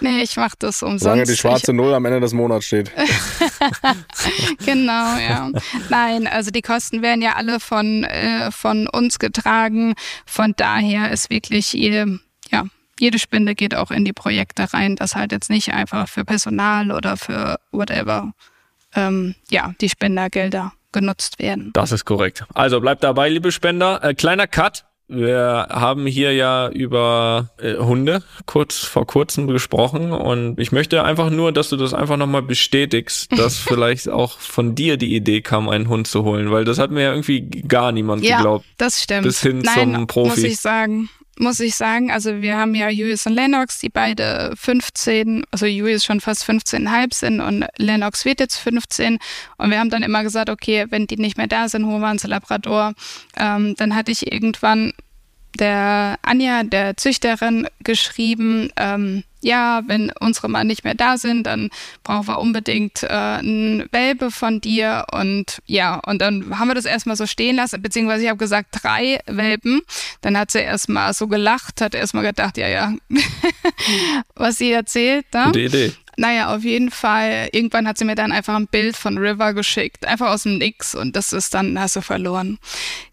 nee, 0.00 0.22
ich 0.22 0.36
mach 0.36 0.54
das 0.56 0.82
umsonst. 0.82 1.04
Solange 1.04 1.24
die 1.24 1.36
schwarze 1.36 1.72
ich, 1.72 1.76
Null 1.76 1.94
am 1.94 2.04
Ende 2.04 2.20
des 2.20 2.32
Monats 2.32 2.66
steht. 2.66 2.90
genau, 4.64 5.16
ja. 5.16 5.50
Nein, 5.88 6.26
also 6.26 6.50
die 6.50 6.62
Kosten 6.62 7.02
werden 7.02 7.22
ja 7.22 7.34
alle 7.34 7.60
von, 7.60 8.04
äh, 8.04 8.50
von 8.50 8.88
uns 8.88 9.18
getragen. 9.18 9.94
Von 10.26 10.54
daher 10.56 11.10
ist 11.10 11.30
wirklich 11.30 11.72
jede, 11.72 12.20
ja, 12.50 12.64
jede 12.98 13.18
Spende 13.18 13.54
geht 13.54 13.74
auch 13.74 13.90
in 13.90 14.04
die 14.04 14.12
Projekte 14.12 14.72
rein, 14.72 14.96
das 14.96 15.14
halt 15.14 15.32
jetzt 15.32 15.50
nicht 15.50 15.72
einfach 15.72 16.08
für 16.08 16.24
Personal 16.24 16.90
oder 16.90 17.16
für 17.16 17.58
whatever, 17.72 18.32
ähm, 18.94 19.34
ja, 19.50 19.74
die 19.80 19.88
Spendergelder 19.88 20.72
genutzt 20.92 21.38
werden. 21.38 21.70
Das 21.74 21.92
ist 21.92 22.04
korrekt. 22.04 22.44
Also 22.54 22.80
bleibt 22.80 23.02
dabei, 23.02 23.28
liebe 23.28 23.52
Spender. 23.52 24.02
Äh, 24.02 24.14
kleiner 24.14 24.46
Cut. 24.46 24.86
Wir 25.06 25.68
haben 25.70 26.06
hier 26.06 26.32
ja 26.32 26.68
über 26.70 27.50
äh, 27.58 27.74
Hunde 27.76 28.22
kurz 28.46 28.78
vor 28.78 29.06
kurzem 29.06 29.46
gesprochen 29.48 30.12
und 30.12 30.58
ich 30.58 30.72
möchte 30.72 31.04
einfach 31.04 31.28
nur, 31.28 31.52
dass 31.52 31.68
du 31.68 31.76
das 31.76 31.92
einfach 31.92 32.16
nochmal 32.16 32.42
bestätigst, 32.42 33.30
dass 33.38 33.58
vielleicht 33.58 34.08
auch 34.08 34.38
von 34.38 34.74
dir 34.74 34.96
die 34.96 35.14
Idee 35.14 35.42
kam, 35.42 35.68
einen 35.68 35.88
Hund 35.88 36.06
zu 36.06 36.24
holen, 36.24 36.50
weil 36.50 36.64
das 36.64 36.78
hat 36.78 36.90
mir 36.90 37.02
ja 37.02 37.10
irgendwie 37.10 37.42
gar 37.42 37.92
niemand 37.92 38.24
ja, 38.24 38.36
geglaubt. 38.36 38.64
Das 38.78 39.02
stimmt. 39.02 39.24
Bis 39.24 39.42
hin 39.42 39.58
Nein, 39.58 39.94
zum 39.94 40.06
Profi. 40.06 40.30
Muss 40.30 40.38
ich 40.38 40.60
sagen 40.60 41.10
muss 41.38 41.60
ich 41.60 41.74
sagen. 41.74 42.10
Also 42.10 42.42
wir 42.42 42.56
haben 42.56 42.74
ja 42.74 42.88
Julius 42.88 43.26
und 43.26 43.34
Lennox, 43.34 43.78
die 43.78 43.88
beide 43.88 44.52
15, 44.56 45.44
also 45.50 45.66
Julius 45.66 46.04
schon 46.04 46.20
fast 46.20 46.44
15,5 46.44 47.14
sind 47.14 47.40
und 47.40 47.66
Lennox 47.76 48.24
wird 48.24 48.40
jetzt 48.40 48.56
15. 48.56 49.18
Und 49.56 49.70
wir 49.70 49.78
haben 49.78 49.90
dann 49.90 50.02
immer 50.02 50.22
gesagt, 50.22 50.50
okay, 50.50 50.86
wenn 50.90 51.06
die 51.06 51.16
nicht 51.16 51.36
mehr 51.36 51.46
da 51.46 51.68
sind, 51.68 51.86
holen 51.86 52.00
wir 52.00 52.10
uns 52.10 52.24
Labrador. 52.24 52.92
Ähm, 53.36 53.74
dann 53.76 53.94
hatte 53.94 54.12
ich 54.12 54.32
irgendwann 54.32 54.92
der 55.58 56.18
Anja, 56.22 56.62
der 56.62 56.96
Züchterin, 56.96 57.68
geschrieben, 57.80 58.70
ähm, 58.76 59.24
ja, 59.44 59.82
wenn 59.86 60.10
unsere 60.20 60.48
Mann 60.48 60.66
nicht 60.66 60.84
mehr 60.84 60.94
da 60.94 61.18
sind, 61.18 61.46
dann 61.46 61.68
brauchen 62.02 62.28
wir 62.28 62.38
unbedingt 62.38 63.02
äh, 63.02 63.08
einen 63.08 63.86
Welpe 63.92 64.30
von 64.30 64.60
dir. 64.60 65.04
Und 65.12 65.60
ja, 65.66 65.96
und 65.96 66.20
dann 66.20 66.58
haben 66.58 66.68
wir 66.68 66.74
das 66.74 66.86
erstmal 66.86 67.16
so 67.16 67.26
stehen 67.26 67.56
lassen, 67.56 67.80
beziehungsweise 67.82 68.24
ich 68.24 68.30
habe 68.30 68.38
gesagt, 68.38 68.68
drei 68.82 69.20
Welpen. 69.26 69.82
Dann 70.22 70.38
hat 70.38 70.50
sie 70.50 70.60
erstmal 70.60 71.12
so 71.12 71.28
gelacht, 71.28 71.80
hat 71.82 71.94
erstmal 71.94 72.24
gedacht, 72.24 72.56
ja, 72.56 72.68
ja, 72.68 72.94
was 74.34 74.58
sie 74.58 74.72
erzählt. 74.72 75.26
Ne? 75.34 75.44
Gute 75.46 75.60
Idee. 75.60 75.92
Naja, 76.16 76.54
auf 76.54 76.62
jeden 76.62 76.90
Fall, 76.90 77.48
irgendwann 77.52 77.88
hat 77.88 77.98
sie 77.98 78.04
mir 78.04 78.14
dann 78.14 78.32
einfach 78.32 78.54
ein 78.54 78.68
Bild 78.68 78.96
von 78.96 79.18
River 79.18 79.52
geschickt, 79.54 80.06
einfach 80.06 80.28
aus 80.30 80.44
dem 80.44 80.58
Nix 80.58 80.94
und 80.94 81.16
das 81.16 81.32
ist 81.32 81.54
dann, 81.54 81.78
hast 81.78 81.96
du 81.96 82.00
verloren. 82.00 82.58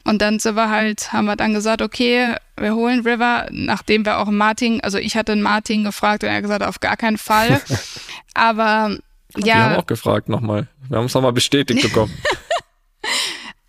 Und 0.03 0.22
dann 0.22 0.39
sind 0.39 0.55
wir 0.55 0.70
halt, 0.70 1.12
haben 1.12 1.25
wir 1.25 1.36
dann 1.36 1.53
gesagt, 1.53 1.81
okay, 1.81 2.36
wir 2.58 2.75
holen 2.75 3.01
River, 3.01 3.48
nachdem 3.51 4.05
wir 4.05 4.20
auch 4.20 4.29
Martin, 4.29 4.81
also 4.81 4.98
ich 4.98 5.15
hatte 5.15 5.36
Martin 5.36 5.84
gefragt 5.84 6.24
und 6.24 6.29
er 6.29 6.36
hat 6.36 6.43
gesagt, 6.43 6.63
auf 6.63 6.79
gar 6.79 6.98
keinen 6.98 7.17
Fall. 7.17 7.62
Aber 8.34 8.98
ja. 9.38 9.46
Wir 9.46 9.63
haben 9.63 9.75
auch 9.77 9.88
gefragt 9.88 10.29
nochmal. 10.29 10.67
Wir 10.89 10.98
haben 10.98 11.05
es 11.05 11.13
nochmal 11.13 11.34
bestätigt 11.34 11.81
bekommen. 11.84 12.13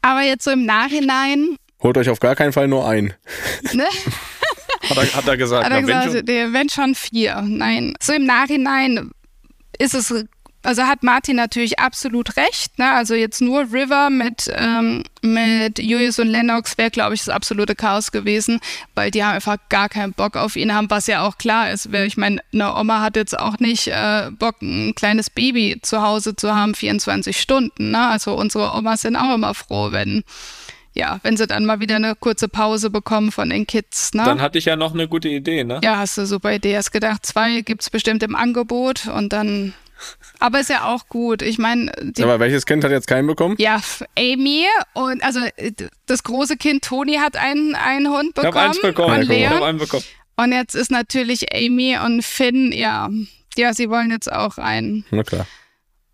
Aber 0.03 0.23
jetzt 0.23 0.45
so 0.45 0.51
im 0.51 0.67
Nachhinein. 0.67 1.57
Holt 1.83 1.97
euch 1.97 2.11
auf 2.11 2.21
gar 2.21 2.35
keinen 2.35 2.53
Fall 2.53 2.69
nur 2.69 2.89
ein. 2.89 3.15
Ne? 3.73 3.85
Hat 4.91 4.97
er, 4.97 5.15
hat 5.15 5.29
er 5.29 5.37
gesagt, 5.37 5.65
hat 5.65 5.73
er 5.73 5.81
gesagt 5.81 6.27
wenn, 6.27 6.27
schon? 6.27 6.53
wenn 6.53 6.69
schon 6.69 6.95
vier. 6.97 7.41
Nein. 7.47 7.95
So 8.03 8.13
im 8.13 8.25
Nachhinein 8.27 9.13
ist 9.79 9.95
es, 9.95 10.13
also 10.63 10.83
hat 10.83 11.03
Martin 11.03 11.37
natürlich 11.37 11.79
absolut 11.79 12.37
recht. 12.37 12.79
Ne? 12.79 12.91
Also 12.93 13.15
jetzt 13.15 13.41
nur 13.41 13.73
River 13.73 14.11
mit, 14.11 14.51
ähm, 14.55 15.03
mit 15.23 15.79
Julius 15.79 16.19
und 16.19 16.29
Lennox 16.29 16.79
wäre, 16.79 16.91
glaube 16.91 17.15
ich, 17.15 17.25
das 17.25 17.35
absolute 17.35 17.75
Chaos 17.75 18.13
gewesen, 18.13 18.61
weil 18.95 19.11
die 19.11 19.25
haben 19.25 19.35
einfach 19.35 19.57
gar 19.69 19.89
keinen 19.89 20.13
Bock 20.13 20.37
auf 20.37 20.57
ihn 20.57 20.73
haben, 20.73 20.89
was 20.91 21.07
ja 21.09 21.27
auch 21.27 21.39
klar 21.39 21.71
ist. 21.71 21.93
Ich 21.93 22.17
meine, 22.17 22.41
eine 22.53 22.75
Oma 22.77 23.01
hat 23.01 23.17
jetzt 23.17 23.39
auch 23.39 23.59
nicht 23.59 23.89
äh, 23.89 24.31
Bock, 24.39 24.63
ein 24.63 24.95
kleines 24.95 25.31
Baby 25.31 25.81
zu 25.83 26.03
Hause 26.03 26.37
zu 26.37 26.55
haben, 26.55 26.75
24 26.75 27.41
Stunden. 27.41 27.91
Ne? 27.91 28.07
Also 28.07 28.35
unsere 28.35 28.73
Omas 28.75 29.03
sind 29.03 29.17
auch 29.17 29.35
immer 29.35 29.55
froh, 29.55 29.91
wenn 29.91 30.23
ja, 30.95 31.21
wenn 31.23 31.37
sie 31.37 31.47
dann 31.47 31.65
mal 31.65 31.81
wieder 31.81 31.97
eine 31.97 32.15
kurze 32.15 32.49
Pause 32.49 32.91
bekommen 32.91 33.33
von 33.33 33.51
den 33.51 33.67
Kids. 33.67 34.13
Ne? 34.15 34.25
Dann 34.25 34.41
hatte 34.41 34.59
ich 34.59 34.67
ja 34.67 34.77
noch 34.77 34.93
eine 34.93 35.09
gute 35.09 35.29
Idee, 35.29 35.65
ne? 35.65 35.81
Ja, 35.83 35.99
hast 35.99 36.19
du 36.19 36.27
super 36.27 36.53
Idee. 36.53 36.77
Hast 36.77 36.91
gedacht, 36.91 37.25
zwei 37.25 37.63
gibt's 37.63 37.91
bestimmt 37.91 38.23
im 38.23 38.37
Angebot 38.37 39.07
und 39.07 39.33
dann. 39.33 39.75
Aber 40.41 40.61
ist 40.61 40.69
ja 40.69 40.85
auch 40.85 41.09
gut. 41.09 41.43
Ich 41.43 41.59
meine. 41.59 41.93
Aber 42.21 42.41
welches 42.41 42.67
Kind 42.67 42.85
hat 42.85 42.91
jetzt 42.91 43.07
keinen 43.07 43.27
bekommen? 43.27 43.55
Ja, 43.59 43.81
Amy 44.19 44.67
und 44.95 45.23
also 45.23 45.41
das 46.07 46.25
große 46.25 46.57
Kind 46.57 46.85
Toni 46.85 47.15
hat 47.15 47.37
einen, 47.37 47.75
einen 47.75 48.09
Hund 48.09 48.35
bekommen. 48.35 48.53
Ich 48.53 48.61
habe 48.61 48.69
eins 48.69 48.81
bekommen. 48.81 49.31
Ich 49.31 49.49
hab 49.49 49.63
einen 49.63 49.79
bekommen. 49.79 50.05
Und 50.37 50.53
jetzt 50.53 50.75
ist 50.75 50.91
natürlich 50.91 51.55
Amy 51.55 51.97
und 52.05 52.23
Finn, 52.23 52.73
ja, 52.73 53.09
ja, 53.57 53.75
sie 53.75 53.91
wollen 53.91 54.11
jetzt 54.11 54.33
auch 54.33 54.59
einen. 54.59 55.05
Na 55.11 55.23
klar. 55.23 55.47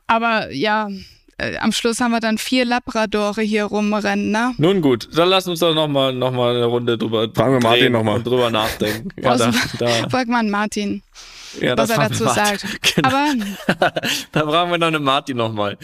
Aber 0.06 0.50
ja, 0.52 0.88
äh, 1.38 1.56
am 1.58 1.72
Schluss 1.72 2.00
haben 2.00 2.10
wir 2.10 2.20
dann 2.20 2.36
vier 2.36 2.64
Labradore 2.64 3.42
hier 3.42 3.64
rumrennen, 3.64 4.30
ne? 4.30 4.54
Nun 4.58 4.82
gut, 4.82 5.08
dann 5.14 5.28
lass 5.28 5.46
uns 5.46 5.60
doch 5.60 5.74
nochmal 5.74 6.12
noch 6.12 6.32
mal 6.32 6.56
eine 6.56 6.66
Runde 6.66 6.98
drüber 6.98 7.28
Fragen 7.34 7.54
wir 7.54 7.60
Martin 7.60 7.92
noch 7.92 8.02
mal. 8.02 8.22
drüber 8.22 8.50
nachdenken. 8.50 9.08
ja, 9.22 9.36
da, 9.36 9.52
da. 9.78 10.08
Frag 10.10 10.28
mal 10.28 10.42
Martin. 10.42 11.02
Ja, 11.60 11.76
was 11.76 11.88
das 11.88 11.98
er 11.98 12.08
dazu 12.08 12.24
sagt. 12.24 12.64
Genau. 12.94 13.08
Aber 13.08 13.92
da 14.32 14.44
brauchen 14.44 14.70
wir 14.72 14.78
noch 14.78 14.86
eine 14.88 14.98
Martin 14.98 15.36
nochmal. 15.36 15.76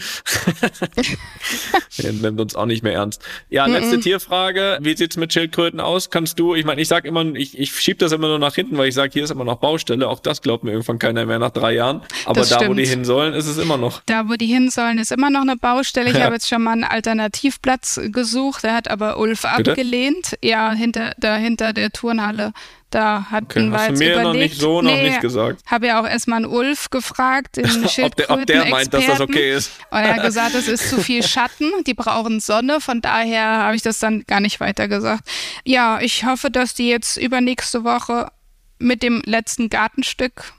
Der 1.97 2.11
nimmt 2.13 2.39
uns 2.39 2.55
auch 2.55 2.65
nicht 2.65 2.83
mehr 2.83 2.93
ernst. 2.93 3.21
Ja, 3.49 3.65
letzte 3.65 3.99
Tierfrage. 3.99 4.77
Wie 4.81 4.95
sieht's 4.97 5.17
mit 5.17 5.31
Schildkröten 5.33 5.79
aus? 5.79 6.09
Kannst 6.09 6.39
du, 6.39 6.55
ich 6.55 6.65
meine, 6.65 6.81
ich 6.81 6.87
sag 6.87 7.05
immer, 7.05 7.23
ich, 7.35 7.57
ich 7.57 7.71
schieb 7.79 7.99
das 7.99 8.11
immer 8.11 8.27
nur 8.27 8.39
nach 8.39 8.55
hinten, 8.55 8.77
weil 8.77 8.87
ich 8.89 8.95
sage, 8.95 9.11
hier 9.13 9.23
ist 9.23 9.31
immer 9.31 9.45
noch 9.45 9.57
Baustelle. 9.57 10.07
Auch 10.07 10.19
das 10.19 10.41
glaubt 10.41 10.63
mir 10.63 10.71
irgendwann 10.71 10.99
keiner 10.99 11.25
mehr 11.25 11.39
nach 11.39 11.51
drei 11.51 11.73
Jahren. 11.73 12.01
Aber 12.25 12.39
Das 12.41 12.49
da, 12.49 12.59
wo 12.59 12.63
stimmt. 12.63 12.79
die 12.79 12.85
hin 12.85 13.05
sollen, 13.05 13.33
ist 13.33 13.47
es 13.47 13.57
immer 13.57 13.77
noch. 13.77 14.01
da, 14.05 14.27
wo 14.27 14.33
die 14.33 14.47
hin 14.47 14.69
sollen, 14.69 14.97
ist 14.97 15.11
immer 15.11 15.29
noch 15.29 15.41
eine 15.41 15.55
Baustelle. 15.55 16.09
Ich 16.09 16.17
Ja. 16.17 16.25
habe 16.25 16.35
jetzt 16.35 16.47
schon 16.49 16.63
mal 16.63 16.71
einen 16.73 16.83
Alternativplatz 16.83 17.99
gesucht. 18.11 18.63
Der 18.63 18.73
hat 18.73 18.89
aber 18.89 19.17
Ulf 19.19 19.41
Bitte? 19.57 19.71
abgelehnt. 19.71 20.37
Ja, 20.43 20.71
hinter, 20.71 21.13
da 21.17 21.35
hinter 21.37 21.73
der 21.73 21.91
Turnhalle. 21.91 22.51
Da 22.95 23.25
hatten 23.29 23.45
Okay, 23.45 23.69
wir 23.71 23.89
jetzt 23.89 23.99
mir 23.99 24.13
überlegt. 24.13 24.23
noch 24.23 24.33
nicht 24.33 24.55
so 24.57 24.81
noch 24.81 24.95
nicht 24.95 25.19
gesagt. 25.19 25.61
Habe 25.65 25.87
ja 25.87 25.99
auch 25.99 26.07
erstmal 26.07 26.37
einen 26.37 26.45
Ulf 26.45 26.89
gefragt, 26.91 27.57
den 27.57 27.65
Ob 28.03 28.15
der, 28.15 28.29
ob 28.29 28.45
der 28.45 28.69
meint, 28.69 28.93
dass 28.93 29.05
das 29.05 29.19
okay 29.19 29.53
ist. 29.53 29.69
Und 29.91 29.97
er 29.97 30.15
hat 30.15 30.23
gesagt, 30.23 30.55
es 30.55 30.69
ist 30.69 30.89
zu 30.89 31.01
viel 31.01 31.21
Schatten, 31.21 31.69
die 31.85 31.93
brauchen 31.93 32.39
Sonne, 32.39 32.79
von 32.79 33.01
daher 33.01 33.43
habe 33.43 33.75
ich 33.75 33.81
das 33.81 33.99
dann 33.99 34.23
gar 34.27 34.39
nicht 34.39 34.61
weiter 34.61 34.87
gesagt. 34.87 35.27
Ja, 35.65 35.99
ich 35.99 36.23
hoffe, 36.23 36.49
dass 36.49 36.73
die 36.73 36.87
jetzt 36.87 37.17
übernächste 37.17 37.83
Woche 37.83 38.31
mit 38.79 39.03
dem 39.03 39.21
letzten 39.25 39.67
Gartenstück 39.67 40.53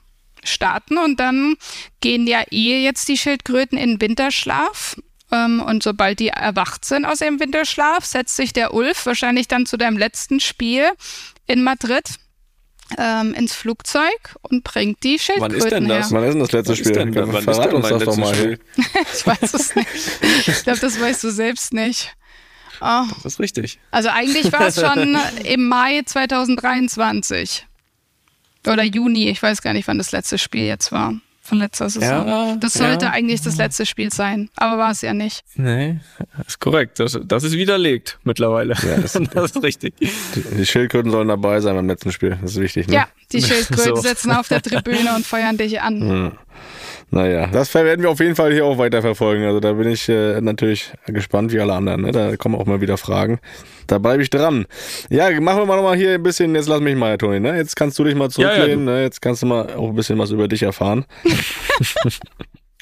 starten 0.44 0.98
und 0.98 1.18
dann 1.18 1.56
gehen 2.02 2.26
ja 2.26 2.42
eh 2.50 2.84
jetzt 2.84 3.08
die 3.08 3.16
Schildkröten 3.16 3.78
in 3.78 3.98
Winterschlaf. 3.98 4.96
Ähm, 5.32 5.62
und 5.62 5.82
sobald 5.82 6.20
die 6.20 6.28
erwacht 6.28 6.84
sind 6.84 7.06
aus 7.06 7.22
ihrem 7.22 7.40
Winterschlaf, 7.40 8.04
setzt 8.04 8.36
sich 8.36 8.52
der 8.52 8.74
Ulf 8.74 9.06
wahrscheinlich 9.06 9.48
dann 9.48 9.64
zu 9.64 9.78
deinem 9.78 9.96
letzten 9.96 10.38
Spiel 10.38 10.84
in 11.46 11.64
Madrid 11.64 12.04
ähm, 12.98 13.34
ins 13.34 13.54
Flugzeug 13.54 14.36
und 14.42 14.62
bringt 14.64 15.02
die 15.02 15.12
Wann 15.14 15.18
Schildkröten 15.18 15.56
ist 15.56 15.70
denn 15.70 15.88
das? 15.88 16.10
her. 16.10 16.16
Wann 16.18 16.24
ist 16.24 16.32
denn 16.34 16.40
das 16.40 16.52
letzte 16.52 16.72
Was 16.72 16.78
ist 16.80 16.86
Spiel? 16.88 16.92
denn, 16.96 17.14
wann 17.14 17.34
ist 17.36 17.44
Verrat 17.44 17.66
denn 17.66 17.74
uns 17.74 17.88
das 17.88 18.04
doch 18.04 18.16
mal. 18.16 18.34
Spiel? 18.34 18.58
Ich 19.14 19.26
weiß 19.26 19.54
es 19.54 19.74
nicht. 19.74 19.88
Ich 20.46 20.62
glaube, 20.62 20.78
das 20.80 21.00
weißt 21.00 21.24
du 21.24 21.30
selbst 21.30 21.72
nicht. 21.72 22.14
Oh, 22.80 23.04
Das 23.22 23.32
ist 23.34 23.40
richtig. 23.40 23.78
also 23.90 24.10
eigentlich 24.10 24.52
war 24.52 24.66
es 24.66 24.78
schon 24.80 25.16
im 25.44 25.66
Mai 25.68 26.02
2023. 26.04 27.66
Oder 28.66 28.82
Juni, 28.82 29.28
ich 29.28 29.42
weiß 29.42 29.62
gar 29.62 29.72
nicht, 29.72 29.86
wann 29.88 29.98
das 29.98 30.12
letzte 30.12 30.38
Spiel 30.38 30.64
jetzt 30.66 30.90
war. 30.92 31.14
Von 31.46 31.58
letzter 31.58 31.88
Saison. 31.88 32.26
Ja, 32.26 32.56
das 32.56 32.74
sollte 32.74 33.06
ja. 33.06 33.12
eigentlich 33.12 33.40
das 33.40 33.56
letzte 33.56 33.86
Spiel 33.86 34.12
sein, 34.12 34.48
aber 34.56 34.78
war 34.78 34.90
es 34.90 35.00
ja 35.02 35.14
nicht. 35.14 35.44
Nee, 35.54 36.00
ist 36.46 36.58
korrekt. 36.60 36.98
Das, 36.98 37.18
das 37.24 37.44
ist 37.44 37.52
widerlegt 37.52 38.18
mittlerweile. 38.24 38.74
Ja, 38.74 38.98
das- 38.98 39.12
das 39.32 39.52
ist 39.52 39.62
richtig. 39.62 39.94
Die, 40.00 40.10
die 40.56 40.66
Schildkröten 40.66 41.10
sollen 41.10 41.28
dabei 41.28 41.60
sein 41.60 41.76
beim 41.76 41.86
letzten 41.86 42.10
Spiel. 42.12 42.36
Das 42.42 42.52
ist 42.52 42.60
wichtig, 42.60 42.88
ne? 42.88 42.94
Ja, 42.94 43.08
die 43.32 43.42
Schildkröten 43.42 43.96
So. 43.96 44.02
sitzen 44.02 44.32
auf 44.32 44.48
der 44.48 44.60
Tribüne 44.60 45.14
und 45.14 45.24
feuern 45.24 45.56
dich 45.56 45.80
an. 45.80 46.36
Naja, 47.10 47.46
das 47.46 47.72
werden 47.72 48.02
wir 48.02 48.10
auf 48.10 48.18
jeden 48.18 48.34
Fall 48.34 48.52
hier 48.52 48.64
auch 48.64 48.78
weiter 48.78 49.00
verfolgen. 49.00 49.44
Also 49.44 49.60
da 49.60 49.72
bin 49.72 49.88
ich 49.88 50.08
äh, 50.08 50.40
natürlich 50.40 50.92
gespannt 51.06 51.52
wie 51.52 51.60
alle 51.60 51.72
anderen. 51.74 52.02
Ne? 52.02 52.10
Da 52.12 52.36
kommen 52.36 52.56
auch 52.56 52.66
mal 52.66 52.80
wieder 52.80 52.96
Fragen. 52.98 53.38
Da 53.86 53.98
bleibe 53.98 54.22
ich 54.22 54.30
dran. 54.30 54.66
Ja, 55.08 55.30
machen 55.40 55.60
wir 55.60 55.66
mal 55.66 55.76
nochmal 55.76 55.96
hier 55.96 56.14
ein 56.14 56.22
bisschen, 56.22 56.54
jetzt 56.56 56.68
lass 56.68 56.80
mich 56.80 56.96
mal, 56.96 57.16
Toni. 57.16 57.38
Ne? 57.38 57.56
Jetzt 57.56 57.76
kannst 57.76 57.98
du 57.98 58.04
dich 58.04 58.16
mal 58.16 58.28
Ja, 58.36 58.48
ja, 58.48 58.54
zurücklehnen. 58.54 58.84
ne? 58.86 59.02
Jetzt 59.02 59.22
kannst 59.22 59.42
du 59.42 59.46
mal 59.46 59.72
auch 59.74 59.90
ein 59.90 59.94
bisschen 59.94 60.18
was 60.18 60.30
über 60.30 60.48
dich 60.48 60.62
erfahren. 60.62 61.04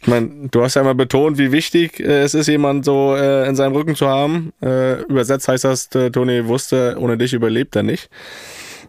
Ich 0.00 0.08
meine, 0.08 0.48
du 0.50 0.62
hast 0.62 0.74
ja 0.74 0.82
mal 0.82 0.94
betont, 0.94 1.38
wie 1.38 1.50
wichtig 1.50 1.98
äh, 1.98 2.20
es 2.24 2.34
ist, 2.34 2.46
jemand 2.46 2.84
so 2.84 3.16
äh, 3.16 3.48
in 3.48 3.56
seinem 3.56 3.72
Rücken 3.72 3.94
zu 3.94 4.06
haben. 4.06 4.52
Äh, 4.62 5.00
übersetzt 5.04 5.48
heißt 5.48 5.64
das, 5.64 5.86
äh, 5.94 6.10
Toni 6.10 6.46
wusste, 6.46 6.96
ohne 7.00 7.16
dich 7.16 7.32
überlebt 7.32 7.74
er 7.74 7.84
nicht. 7.84 8.10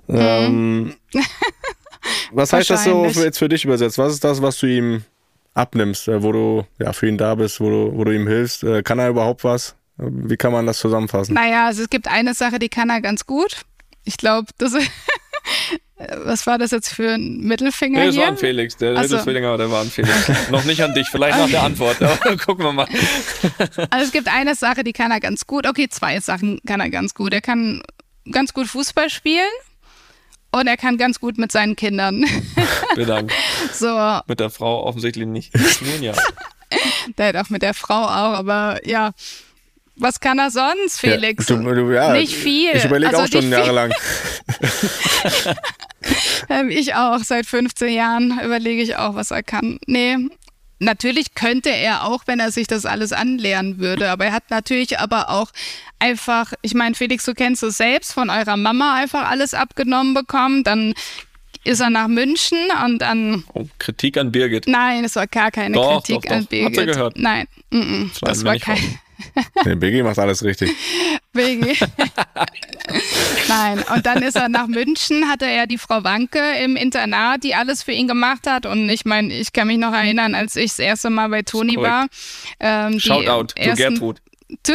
Ähm, 0.10 0.94
was 2.34 2.52
heißt 2.52 2.70
das 2.70 2.84
so 2.84 3.06
für, 3.10 3.24
jetzt 3.24 3.40
für 3.40 3.48
dich 3.48 3.64
übersetzt? 3.64 3.98
Was 3.98 4.12
ist 4.12 4.26
das, 4.26 4.42
was 4.42 4.60
du 4.60 4.68
ihm 4.68 5.04
abnimmst, 5.56 6.08
äh, 6.08 6.22
wo 6.22 6.32
du 6.32 6.68
ja 6.80 6.94
für 6.94 7.08
ihn 7.08 7.18
da 7.18 7.34
bist, 7.36 7.60
wo 7.60 7.70
du, 7.70 7.98
wo 7.98 8.04
du 8.04 8.12
ihm 8.12 8.28
hilfst? 8.28 8.64
Äh, 8.64 8.84
kann 8.84 9.00
er 9.00 9.10
überhaupt 9.10 9.44
was? 9.44 9.76
Äh, 9.98 10.04
Wie 10.08 10.38
kann 10.38 10.52
man 10.52 10.68
das 10.68 10.78
zusammenfassen? 10.78 11.34
Naja, 11.34 11.66
also 11.66 11.82
es 11.82 11.90
gibt 11.90 12.08
eine 12.08 12.34
Sache, 12.34 12.60
die 12.60 12.70
kann 12.70 12.90
er 12.90 13.02
ganz 13.02 13.26
gut. 13.26 13.62
Ich 14.04 14.18
glaube, 14.18 14.48
das 14.60 14.74
Was 16.26 16.46
war 16.46 16.58
das 16.58 16.72
jetzt 16.72 16.90
für 16.90 17.14
ein 17.14 17.40
Mittelfinger 17.40 18.00
Nee, 18.00 18.06
das 18.08 18.16
war 18.18 18.24
hier? 18.24 18.32
ein 18.34 18.38
Felix. 18.38 18.76
Der 18.76 18.98
Ach 18.98 19.04
so. 19.06 19.16
Mittelfinger, 19.16 19.58
der 19.58 19.72
war 19.72 19.82
ein 19.82 19.90
Felix. 19.90 20.30
Noch 20.52 20.66
nicht 20.66 20.84
an 20.84 20.94
dich, 20.94 21.08
vielleicht 21.10 21.38
nach 21.38 21.50
der 21.50 21.64
Antwort. 21.64 22.02
Aber 22.02 22.36
gucken 22.46 22.66
wir 22.66 22.74
mal. 22.74 22.88
Also 23.90 24.06
es 24.06 24.12
gibt 24.12 24.28
eine 24.28 24.56
Sache, 24.56 24.84
die 24.84 24.92
kann 24.92 25.12
er 25.12 25.22
ganz 25.22 25.48
gut. 25.48 25.66
Okay, 25.66 25.88
zwei 25.90 26.20
Sachen 26.20 26.60
kann 26.68 26.82
er 26.82 26.90
ganz 26.90 27.14
gut. 27.14 27.34
Er 27.34 27.40
kann 27.42 27.82
ganz 28.30 28.54
gut 28.54 28.68
Fußball 28.68 29.10
spielen 29.10 29.48
und 30.60 30.68
er 30.68 30.78
kann 30.78 30.98
ganz 30.98 31.20
gut 31.20 31.38
mit 31.38 31.52
seinen 31.52 31.76
Kindern. 31.76 32.26
Bedankt. 32.96 33.34
so, 33.74 34.22
Mit 34.28 34.40
der 34.40 34.50
Frau 34.50 34.84
offensichtlich 34.84 35.26
nicht. 35.26 35.54
Nun 35.54 36.02
ja. 36.02 36.14
der 37.18 37.28
hat 37.28 37.36
auch 37.36 37.50
mit 37.50 37.62
der 37.62 37.74
Frau 37.74 38.04
auch, 38.04 38.34
aber 38.34 38.80
ja. 38.86 39.12
Was 39.98 40.20
kann 40.20 40.40
er 40.40 40.52
sonst, 40.52 41.00
Felix? 41.00 41.48
Ja, 41.48 41.56
du, 41.56 41.74
du, 41.74 41.92
ja, 41.94 42.12
Nicht 42.12 42.36
viel. 42.36 42.72
Ich 42.74 42.84
überlege 42.84 43.18
Also 43.18 43.24
auch 43.24 43.42
schon 43.42 43.50
jahrelang. 43.50 43.94
Ähm, 46.50 46.70
ich 46.70 46.94
auch. 46.94 47.20
Seit 47.24 47.48
15 47.48 47.92
Jahren 47.92 48.40
überlege 48.44 48.80
ich 48.82 48.96
auch, 48.98 49.16
was 49.16 49.32
er 49.32 49.42
kann. 49.42 49.80
Nee, 49.88 50.18
natürlich 50.80 51.36
könnte 51.36 51.70
er 51.70 52.06
auch, 52.06 52.24
wenn 52.26 52.40
er 52.40 52.52
sich 52.52 52.68
das 52.68 52.86
alles 52.86 53.14
anlernen 53.14 53.80
würde. 53.80 54.10
Aber 54.10 54.26
er 54.26 54.34
hat 54.34 54.50
natürlich 54.50 55.00
aber 55.00 55.30
auch 55.30 55.52
einfach, 56.00 56.54
ich 56.62 56.74
meine, 56.74 56.96
Felix, 56.96 57.26
du 57.26 57.34
kennst 57.34 57.64
es 57.64 57.78
selbst, 57.78 58.14
von 58.14 58.30
eurer 58.30 58.58
Mama 58.58 58.96
einfach 58.96 59.30
alles 59.30 59.54
abgenommen 59.54 60.14
bekommen. 60.14 60.64
Dann 60.64 60.94
ist 61.66 61.80
er 61.82 61.90
nach 61.90 62.08
München 62.08 62.58
und 62.86 63.00
dann, 63.00 63.44
Oh, 63.54 63.66
Kritik 63.80 64.18
an 64.18 64.32
Birgit. 64.32 64.68
nein, 64.68 65.04
es 65.04 65.16
war 65.16 65.28
gar 65.28 65.52
keine 65.52 65.76
Doch, 65.76 66.04
Kritik 66.04 66.22
doch, 66.22 66.30
doch. 66.30 66.32
an 66.32 66.42
Hat 66.44 66.50
sie 66.50 66.60
Birgit. 66.70 66.86
gehört. 66.94 67.18
Nein, 67.18 67.48
mm 67.72 67.78
-mm, 67.78 68.10
das 68.22 68.44
war 68.46 68.58
kein. 68.58 69.00
Nee, 69.64 69.76
Biggie 69.76 70.04
macht 70.04 70.20
alles 70.20 70.44
richtig. 70.44 70.72
Wegen. 71.34 71.66
Nein, 73.48 73.84
und 73.94 74.06
dann 74.06 74.22
ist 74.22 74.36
er 74.36 74.50
nach 74.50 74.68
München, 74.68 75.30
hatte 75.30 75.46
er 75.46 75.68
die 75.68 75.78
Frau 75.78 76.04
Wanke 76.04 76.40
im 76.64 76.76
Internat, 76.76 77.44
die 77.44 77.56
alles 77.56 77.84
für 77.84 77.92
ihn 77.92 78.08
gemacht 78.08 78.48
hat. 78.48 78.66
Und 78.66 78.90
ich 78.90 79.06
meine, 79.06 79.34
ich 79.34 79.54
kann 79.54 79.68
mich 79.68 79.78
noch 79.78 79.94
erinnern, 79.94 80.36
als 80.36 80.56
ich 80.56 80.72
das 80.72 80.80
erste 80.80 81.10
Mal 81.10 81.30
bei 81.30 81.42
Toni 81.44 81.78
war. 81.78 82.08
Ähm, 82.60 83.00
Shoutout 83.00 83.54
to 83.54 83.62
ersten- 83.62 83.94
Gertrud. 83.94 84.18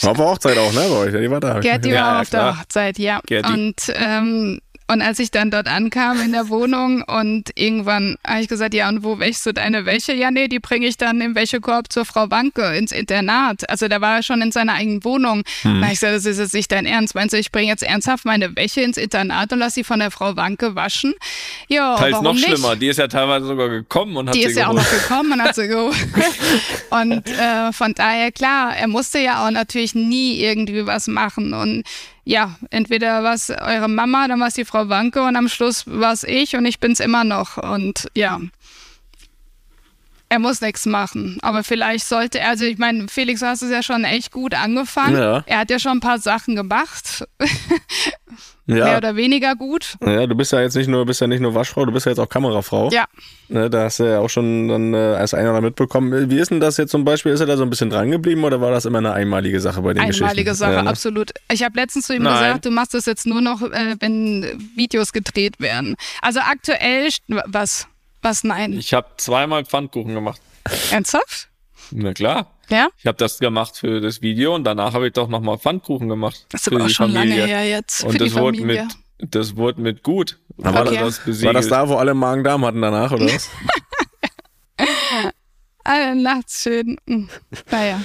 War 0.00 0.10
auf 0.12 0.16
der 0.16 0.26
Hochzeit 0.26 0.58
auch, 0.58 0.72
ne, 0.72 0.86
bei 0.88 0.96
euch? 0.96 1.12
Die 1.12 1.30
war 1.30 1.40
da. 1.40 1.58
Gerti 1.60 1.90
Ja, 1.90 2.02
war 2.14 2.20
auf 2.22 2.30
der. 2.30 2.58
Hochzeit, 2.60 2.98
ja. 2.98 3.20
Gerti. 3.26 3.52
Und, 3.52 3.74
ähm, 3.94 4.60
und 4.92 5.02
als 5.02 5.18
ich 5.18 5.30
dann 5.30 5.50
dort 5.50 5.68
ankam 5.68 6.20
in 6.20 6.32
der 6.32 6.48
Wohnung 6.48 7.02
und 7.02 7.50
irgendwann 7.54 8.16
habe 8.26 8.40
ich 8.42 8.48
gesagt, 8.48 8.74
ja, 8.74 8.88
und 8.88 9.02
wo 9.02 9.18
wäschst 9.18 9.46
du 9.46 9.52
deine 9.52 9.86
Wäsche? 9.86 10.12
Ja, 10.12 10.30
nee, 10.30 10.48
die 10.48 10.58
bringe 10.58 10.86
ich 10.86 10.96
dann 10.98 11.20
im 11.20 11.34
Wäschekorb 11.34 11.90
zur 11.92 12.04
Frau 12.04 12.30
Wanke 12.30 12.76
ins 12.76 12.92
Internat. 12.92 13.68
Also 13.70 13.88
da 13.88 14.00
war 14.00 14.16
er 14.16 14.22
schon 14.22 14.42
in 14.42 14.52
seiner 14.52 14.74
eigenen 14.74 15.02
Wohnung. 15.04 15.42
Hm. 15.62 15.80
Da 15.80 15.86
ich 15.86 15.94
gesagt, 15.94 16.14
das 16.14 16.26
ist 16.26 16.38
jetzt 16.38 16.54
nicht 16.54 16.70
dein 16.70 16.84
Ernst. 16.86 17.14
Meinst 17.14 17.32
du, 17.32 17.38
ich 17.38 17.50
bringe 17.50 17.68
jetzt 17.68 17.82
ernsthaft 17.82 18.24
meine 18.24 18.54
Wäsche 18.54 18.82
ins 18.82 18.96
Internat 18.98 19.52
und 19.52 19.58
lass 19.60 19.74
sie 19.74 19.84
von 19.84 19.98
der 19.98 20.10
Frau 20.10 20.36
Wanke 20.36 20.74
waschen? 20.74 21.14
Ja, 21.68 21.96
Teils 21.96 22.12
warum 22.12 22.24
noch 22.26 22.34
nicht? 22.34 22.44
schlimmer. 22.46 22.76
Die 22.76 22.88
ist 22.88 22.98
ja 22.98 23.08
teilweise 23.08 23.46
sogar 23.46 23.68
gekommen 23.70 24.16
und 24.16 24.28
hat 24.28 24.34
Die 24.34 24.42
sie 24.42 24.50
ist 24.50 24.56
ja 24.58 24.66
auch 24.68 24.74
geholt. 24.74 24.92
noch 24.92 25.08
gekommen 25.08 25.32
und 25.32 25.42
hat 25.42 25.54
sie 25.54 25.68
geholt. 25.68 25.96
Und 26.90 27.28
äh, 27.28 27.72
von 27.72 27.94
daher, 27.94 28.30
klar, 28.32 28.76
er 28.76 28.88
musste 28.88 29.18
ja 29.18 29.46
auch 29.46 29.50
natürlich 29.50 29.94
nie 29.94 30.40
irgendwie 30.40 30.86
was 30.86 31.06
machen. 31.06 31.54
Und 31.54 31.84
ja, 32.24 32.56
entweder 32.70 33.22
war 33.22 33.34
es 33.34 33.50
eure 33.50 33.88
Mama, 33.88 34.28
dann 34.28 34.40
war 34.40 34.48
es 34.48 34.54
die 34.54 34.64
Frau 34.64 34.88
Wanke 34.88 35.22
und 35.22 35.36
am 35.36 35.48
Schluss 35.48 35.84
war 35.86 36.12
es 36.12 36.22
ich 36.24 36.54
und 36.56 36.64
ich 36.66 36.78
bin's 36.78 37.00
immer 37.00 37.24
noch. 37.24 37.56
Und 37.56 38.08
ja, 38.14 38.40
er 40.28 40.38
muss 40.38 40.60
nichts 40.60 40.86
machen. 40.86 41.38
Aber 41.42 41.62
vielleicht 41.64 42.06
sollte 42.06 42.38
er, 42.40 42.50
also 42.50 42.64
ich 42.64 42.78
meine, 42.78 43.08
Felix, 43.08 43.40
du 43.40 43.46
hast 43.46 43.62
es 43.62 43.70
ja 43.70 43.82
schon 43.82 44.04
echt 44.04 44.32
gut 44.32 44.54
angefangen. 44.54 45.16
Ja. 45.16 45.44
Er 45.46 45.58
hat 45.58 45.70
ja 45.70 45.78
schon 45.78 45.98
ein 45.98 46.00
paar 46.00 46.18
Sachen 46.18 46.56
gemacht. 46.56 47.26
Mehr 48.66 48.86
Ja, 48.86 48.96
oder 48.96 49.16
weniger 49.16 49.56
gut. 49.56 49.96
ja, 50.04 50.26
du 50.26 50.36
bist 50.36 50.52
ja 50.52 50.60
jetzt 50.60 50.76
nicht 50.76 50.86
nur, 50.88 51.04
bist 51.04 51.20
ja 51.20 51.26
nicht 51.26 51.40
nur 51.40 51.54
Waschfrau, 51.54 51.84
du 51.84 51.90
bist 51.92 52.06
ja 52.06 52.10
jetzt 52.12 52.20
auch 52.20 52.28
Kamerafrau. 52.28 52.90
Ja. 52.90 53.06
Ne, 53.48 53.68
da 53.68 53.84
hast 53.84 53.98
du 53.98 54.04
ja 54.04 54.20
auch 54.20 54.30
schon 54.30 54.68
dann 54.68 54.94
äh, 54.94 54.96
als 54.96 55.34
einer 55.34 55.60
mitbekommen. 55.60 56.30
Wie 56.30 56.38
ist 56.38 56.52
denn 56.52 56.60
das 56.60 56.76
jetzt 56.76 56.92
zum 56.92 57.04
Beispiel? 57.04 57.32
Ist 57.32 57.40
er 57.40 57.46
da 57.46 57.56
so 57.56 57.64
ein 57.64 57.70
bisschen 57.70 57.90
dran 57.90 58.10
geblieben 58.10 58.44
oder 58.44 58.60
war 58.60 58.70
das 58.70 58.84
immer 58.84 58.98
eine 58.98 59.12
einmalige 59.12 59.60
Sache 59.60 59.82
bei 59.82 59.94
den 59.94 60.06
Geschichten? 60.06 60.24
Einmalige 60.24 60.54
Sache, 60.54 60.74
Ja, 60.74 60.82
ne? 60.84 60.90
absolut. 60.90 61.32
Ich 61.50 61.64
habe 61.64 61.74
letztens 61.78 62.06
zu 62.06 62.14
ihm 62.14 62.22
Nein. 62.22 62.34
gesagt, 62.34 62.64
du 62.66 62.70
machst 62.70 62.94
das 62.94 63.06
jetzt 63.06 63.26
nur 63.26 63.40
noch, 63.40 63.62
äh, 63.62 63.96
wenn 63.98 64.70
Videos 64.76 65.12
gedreht 65.12 65.58
werden. 65.58 65.96
Also 66.20 66.38
aktuell, 66.40 67.08
was? 67.46 67.88
Was 68.24 68.44
nein? 68.44 68.74
Ich 68.74 68.94
habe 68.94 69.08
zweimal 69.16 69.64
Pfannkuchen 69.64 70.14
gemacht. 70.14 70.40
Ernsthaft? 70.92 71.48
Na 71.90 72.12
klar. 72.14 72.51
Ja? 72.68 72.88
Ich 72.98 73.06
habe 73.06 73.18
das 73.18 73.38
gemacht 73.38 73.76
für 73.76 74.00
das 74.00 74.22
Video 74.22 74.54
und 74.54 74.64
danach 74.64 74.94
habe 74.94 75.08
ich 75.08 75.12
doch 75.12 75.28
nochmal 75.28 75.58
Pfannkuchen 75.58 76.08
gemacht. 76.08 76.46
Das 76.50 76.62
ist 76.62 76.68
für 76.68 76.76
aber 76.76 76.84
auch 76.84 76.88
schon 76.88 77.12
Familie. 77.12 77.40
lange 77.40 77.46
her 77.48 77.68
jetzt. 77.68 78.04
Und 78.04 78.12
für 78.12 78.18
die 78.18 78.24
das 78.24 78.34
wurde 78.34 78.58
Familie. 78.58 78.88
mit, 79.18 79.34
das 79.34 79.56
wurde 79.56 79.80
mit 79.80 80.02
gut. 80.02 80.38
War 80.56 80.86
Okay. 80.86 80.96
das 80.98 81.18
War 81.18 81.24
besiegelt. 81.26 81.56
das 81.56 81.68
da, 81.68 81.88
wo 81.88 81.96
alle 81.96 82.14
Magen-Darm 82.14 82.64
hatten 82.64 82.80
danach, 82.82 83.12
oder 83.12 83.26
was? 83.26 83.48
Alle 85.84 86.14
nachts 86.14 86.62
schön. 86.62 86.96
Hm. 87.08 87.28
Naja. 87.70 88.00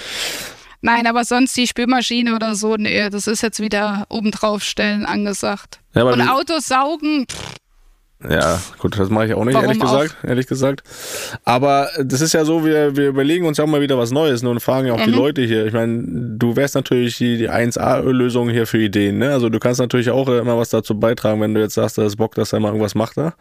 Nein, 0.82 1.06
aber 1.08 1.26
sonst 1.26 1.56
die 1.58 1.68
Spülmaschine 1.68 2.36
oder 2.36 2.56
so, 2.56 2.76
nee, 2.76 3.10
das 3.10 3.28
ist 3.28 3.42
jetzt 3.42 3.60
wieder 3.60 4.06
obendrauf 4.10 4.64
stellen 4.64 5.06
angesagt. 5.06 5.80
Ja, 5.94 6.02
aber 6.02 6.14
Und 6.14 6.22
Autos 6.28 6.68
saugen, 6.68 7.26
pff, 7.30 7.56
Ja, 8.28 8.60
gut, 8.80 8.98
das 8.98 9.10
mache 9.12 9.28
ich 9.28 9.34
auch 9.36 9.46
nicht, 9.46 9.54
Warum 9.54 9.68
ehrlich 9.70 9.80
gesagt, 9.80 10.16
ehrlich 10.24 10.48
gesagt. 10.48 10.82
Aber 11.44 11.90
das 12.04 12.22
ist 12.22 12.34
ja 12.34 12.46
so, 12.46 12.66
wir, 12.66 12.96
wir 12.96 13.10
überlegen 13.10 13.46
uns 13.46 13.60
ja 13.60 13.64
auch 13.64 13.68
mal 13.68 13.80
wieder 13.80 13.98
was 14.00 14.10
Neues 14.10 14.42
ne, 14.42 14.50
und 14.50 14.60
fragen 14.60 14.88
ja 14.88 14.94
auch 14.94 15.02
die 15.02 15.12
Leute 15.12 15.44
hier. 15.44 15.68
Ich 15.68 15.74
meine, 15.74 16.04
du 16.04 16.56
wärst 16.56 16.74
natürlich 16.74 17.18
die, 17.18 17.38
die 17.38 17.50
1A-Lösung 17.50 18.50
hier 18.50 18.66
für 18.66 18.80
Ideen, 18.80 19.20
ne? 19.20 19.32
Also 19.32 19.50
du 19.50 19.60
kannst 19.60 19.80
natürlich 19.80 20.10
auch 20.10 20.28
immer 20.30 20.58
was 20.58 20.70
dazu 20.70 21.00
beitragen, 21.00 21.42
wenn 21.42 21.54
du 21.54 21.62
jetzt 21.62 21.76
sagst, 21.76 22.00
du 22.00 22.02
hast 22.02 22.16
Bock, 22.16 22.34
dass 22.34 22.54
er 22.54 22.60
mal 22.60 22.70
irgendwas 22.70 22.96
macht 22.96 23.18
da 23.18 23.36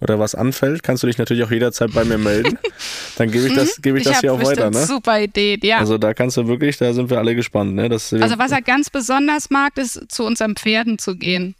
oder 0.00 0.18
was 0.18 0.34
anfällt, 0.34 0.82
kannst 0.82 1.04
du 1.04 1.06
dich 1.06 1.18
natürlich 1.18 1.44
auch 1.44 1.50
jederzeit 1.52 1.92
bei 1.94 2.04
mir 2.04 2.18
melden. 2.18 2.58
Dann 3.18 3.30
gebe 3.30 3.46
ich 3.46 3.54
das, 3.54 3.80
gebe 3.80 3.98
ich 3.98 4.04
das 4.04 4.14
hab 4.14 4.20
hier 4.22 4.32
auch 4.32 4.42
weiter, 4.42 4.70
ne? 4.70 4.86
Super 4.86 5.20
Idee, 5.20 5.58
ja. 5.62 5.78
Also, 5.78 5.86
Also 5.86 5.98
da 5.98 6.14
kannst 6.14 6.36
du 6.36 6.48
wirklich, 6.48 6.76
da 6.78 6.92
sind 6.92 7.10
wir 7.10 7.18
alle 7.18 7.36
gespannt, 7.36 7.76
ne? 7.76 7.88
Das, 7.88 8.12
was 8.12 8.50
er 8.50 8.60
ganz 8.60 8.90
besonders 8.90 9.50
mag, 9.50 9.78
ist 9.78 10.10
zu 10.10 10.24
unseren 10.24 10.56
Pferden 10.56 10.98
zu 10.98 11.14
gehen. 11.16 11.54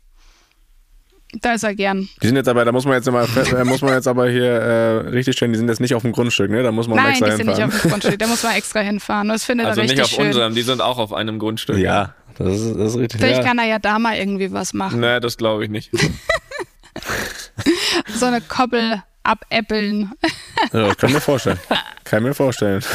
Da 1.43 1.55
ist 1.55 1.63
er 1.65 1.75
gern. 1.75 2.09
Die 2.23 2.27
sind 2.27 2.37
jetzt 2.37 2.49
aber, 2.49 2.65
da 2.65 2.73
muss 2.73 2.85
man 2.85 2.95
jetzt 2.95 3.07
immer, 3.09 3.27
da 3.51 3.65
muss 3.65 3.83
man 3.83 3.93
jetzt 3.95 4.09
aber 4.09 4.29
hier 4.29 4.45
äh, 4.45 4.97
richtig 5.09 5.37
stellen, 5.37 5.53
die 5.53 5.59
sind 5.59 5.69
jetzt 5.69 5.81
nicht 5.81 5.95
auf 5.95 6.03
dem 6.03 6.13
Grundstück, 6.13 6.51
ne? 6.51 6.63
Da 6.63 6.73
muss 6.73 6.89
man 6.89 6.97
Nein, 6.97 7.11
extra 7.11 7.27
die 7.31 7.37
sind 7.37 7.47
nicht 7.47 7.57
hinfahren. 7.59 7.75
auf 7.75 7.83
dem 7.83 7.91
Grundstück. 7.91 8.19
Da 8.19 8.27
muss 8.27 8.43
man 8.43 8.55
extra 8.55 8.81
hinfahren. 8.81 9.29
Das 9.29 9.45
findet 9.45 9.67
Also 9.67 9.81
er 9.81 9.85
nicht 9.85 9.93
richtig 9.93 10.05
auf 10.05 10.11
schön. 10.19 10.27
unserem, 10.29 10.55
die 10.55 10.63
sind 10.63 10.81
auch 10.81 10.99
auf 10.99 11.13
einem 11.13 11.39
Grundstück. 11.39 11.79
ja, 11.79 12.15
das 12.39 12.61
ist, 12.61 12.77
das 12.79 12.91
ist 12.93 12.99
richtig. 12.99 13.21
Vielleicht 13.21 13.43
Ja. 13.43 13.45
kann 13.49 13.59
er 13.59 13.67
ja 13.67 13.79
da 13.79 13.99
mal 13.99 14.17
irgendwie 14.17 14.53
was 14.53 14.73
machen. 14.75 15.01
Nee, 15.01 15.21
das 15.21 15.37
glaube 15.37 15.65
ich 15.65 15.71
nicht. 15.71 15.91
So 18.15 18.27
eine 18.27 18.41
Koppel 18.41 19.03
abäppeln. 19.23 20.13
ja, 20.73 20.87
das 20.89 20.97
kann 20.97 21.09
ich 21.11 21.15
mir 21.17 21.21
vorstellen. 21.21 21.59
Kann 22.05 22.21
ich 22.23 22.29
mir 22.29 22.35
vorstellen. 22.35 22.83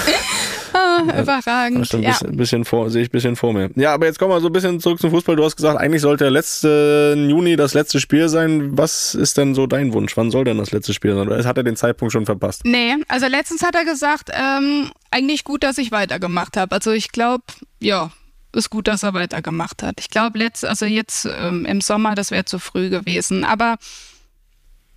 Überragend. 1.10 1.88
Stimmt, 1.88 2.04
Ja. 2.04 2.12
bisschen, 2.12 2.38
bisschen 2.38 2.66
vor, 2.66 2.90
sehe 2.90 3.02
ich 3.04 3.10
ein 3.10 3.12
bisschen 3.12 3.36
vor 3.36 3.54
mir. 3.54 3.70
Ja, 3.76 3.94
aber 3.94 4.06
jetzt 4.06 4.20
kommen 4.20 4.32
wir 4.32 4.40
so 4.42 4.48
ein 4.48 4.54
bisschen 4.54 4.80
zurück 4.80 5.00
zum 5.00 5.12
Fußball. 5.12 5.36
Du 5.36 5.44
hast 5.44 5.56
gesagt, 5.56 5.80
eigentlich 5.80 6.02
sollte 6.02 6.30
letzte 6.30 7.16
Juni 7.18 7.56
das 7.56 7.74
letzte 7.74 8.00
Spiel 8.00 8.30
sein. 8.30 8.78
Was 8.78 9.16
ist 9.16 9.38
denn 9.38 9.56
so 9.56 9.68
dein 9.68 9.94
Wunsch? 9.94 10.16
Wann 10.18 10.32
soll 10.32 10.44
denn 10.44 10.58
das 10.58 10.72
letzte 10.72 10.94
Spiel 10.94 11.16
sein? 11.16 11.28
Oder 11.28 11.44
hat 11.44 11.58
er 11.58 11.64
den 11.64 11.76
Zeitpunkt 11.76 12.12
schon 12.12 12.26
verpasst? 12.26 12.62
Nee, 12.66 12.96
also 13.08 13.28
letztens 13.28 13.64
hat 13.64 13.76
er 13.76 13.86
gesagt, 13.86 14.30
ähm, 14.34 14.92
eigentlich 15.12 15.44
gut, 15.44 15.64
dass 15.64 15.78
ich 15.78 15.92
weitergemacht 15.92 16.58
habe. 16.58 16.76
Also 16.76 16.92
ich 16.92 17.12
glaube, 17.12 17.44
ja, 17.80 18.12
ist 18.54 18.70
gut, 18.70 18.88
dass 18.88 19.04
er 19.04 19.14
weitergemacht 19.14 19.82
hat. 19.84 19.96
Ich 20.00 20.10
glaube, 20.10 20.38
letzt, 20.38 20.66
also 20.66 20.86
jetzt 20.86 21.26
ähm, 21.26 21.66
im 21.66 21.80
Sommer, 21.82 22.16
das 22.16 22.32
wäre 22.32 22.46
zu 22.46 22.60
früh 22.60 22.90
gewesen. 22.90 23.44
Aber 23.46 23.76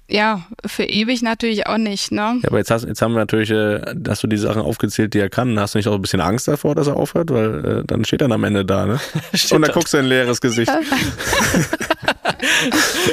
ja, 0.09 0.43
für 0.67 0.85
ewig 0.85 1.23
natürlich 1.23 1.67
auch 1.67 1.79
nicht, 1.79 2.13
ne? 2.13 2.39
Ja, 2.43 2.49
aber 2.49 2.59
jetzt, 2.59 2.71
hast, 2.71 2.85
jetzt 2.85 3.01
haben 3.01 3.13
wir 3.13 3.21
natürlich, 3.21 3.51
äh, 3.51 3.81
hast 4.07 4.23
du 4.23 4.27
die 4.27 4.37
Sachen 4.37 4.61
aufgezählt, 4.61 5.15
die 5.15 5.19
er 5.19 5.31
kann. 5.31 5.59
Hast 5.59 5.75
du 5.75 5.79
nicht 5.79 5.89
auch 5.89 5.95
ein 5.95 6.03
bisschen 6.03 6.21
Angst 6.21 6.47
davor, 6.47 6.75
dass 6.75 6.89
er 6.89 6.97
aufhört? 6.97 7.31
Weil 7.31 7.65
äh, 7.65 7.85
dann 7.87 8.05
steht 8.05 8.21
er 8.21 8.31
am 8.31 8.45
Ende 8.45 8.67
da, 8.67 8.85
ne? 8.85 9.01
Und 9.51 9.63
dann 9.63 9.73
guckst 9.73 9.95
du 9.95 9.99
in 9.99 10.05
ein 10.05 10.09
leeres 10.09 10.41
Gesicht. 10.41 10.71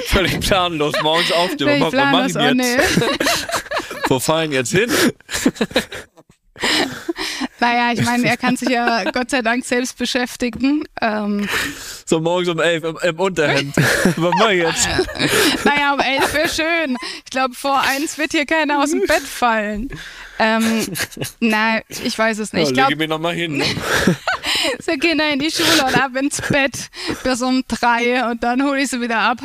Völlig 0.08 0.41
planlos 0.41 0.93
morgens 1.01 1.32
aufstehen. 1.32 1.69
Ich 1.69 1.82
Was, 1.82 1.88
was 1.88 1.91
plan 1.91 2.12
mach 2.12 2.23
das 2.23 2.36
ich 2.36 2.41
jetzt? 2.41 3.01
Wo 4.10 4.19
fahren 4.19 4.51
jetzt 4.51 4.71
hin? 4.71 4.91
Naja, 7.62 7.93
ich 7.93 8.04
meine, 8.04 8.28
er 8.28 8.38
kann 8.38 8.58
sich 8.58 8.69
ja 8.69 9.04
Gott 9.13 9.30
sei 9.30 9.41
Dank 9.41 9.63
selbst 9.63 9.97
beschäftigen. 9.97 10.84
Ähm, 11.00 11.47
So 12.06 12.19
morgens 12.19 12.50
um 12.50 12.60
elf 12.60 12.84
im, 12.84 12.97
im 13.02 13.19
Unterhemd. 13.19 13.76
Was 13.78 14.34
mach 14.38 14.50
ich 14.50 14.63
jetzt? 14.63 14.89
naja, 15.63 15.93
um 15.93 16.00
elf 16.00 16.34
wäre 16.34 16.50
schön. 16.50 16.97
Ich 17.24 17.30
glaube, 17.32 17.54
vor 17.54 17.80
eins 17.82 18.17
wird 18.17 18.32
hier 18.32 18.45
keiner 18.45 18.80
aus 18.84 18.89
dem 18.91 19.02
Bett 19.08 19.21
fallen. 19.21 19.89
Ähm, 20.39 20.88
na, 21.39 21.82
ich 21.88 22.17
weiß 22.17 22.39
es 22.39 22.52
nicht. 22.52 22.63
Ja, 22.63 22.63
Ich 22.63 22.69
leg 22.69 22.76
glaube, 22.78 22.91
ich 22.93 22.97
mich 22.97 23.10
nochmal 23.10 23.36
hin. 23.36 23.58
Ne? 23.58 23.65
sie 24.80 24.97
Kinder 24.97 25.32
in 25.32 25.38
die 25.39 25.52
Schule 25.52 25.86
und 25.86 25.95
ab 26.02 26.15
ins 26.15 26.41
Bett 26.41 26.89
bis 27.24 27.41
um 27.43 27.63
drei 27.67 28.28
und 28.30 28.41
dann 28.43 28.63
hole 28.63 28.82
ich 28.82 28.89
sie 28.89 29.00
wieder 29.02 29.19
ab. 29.19 29.39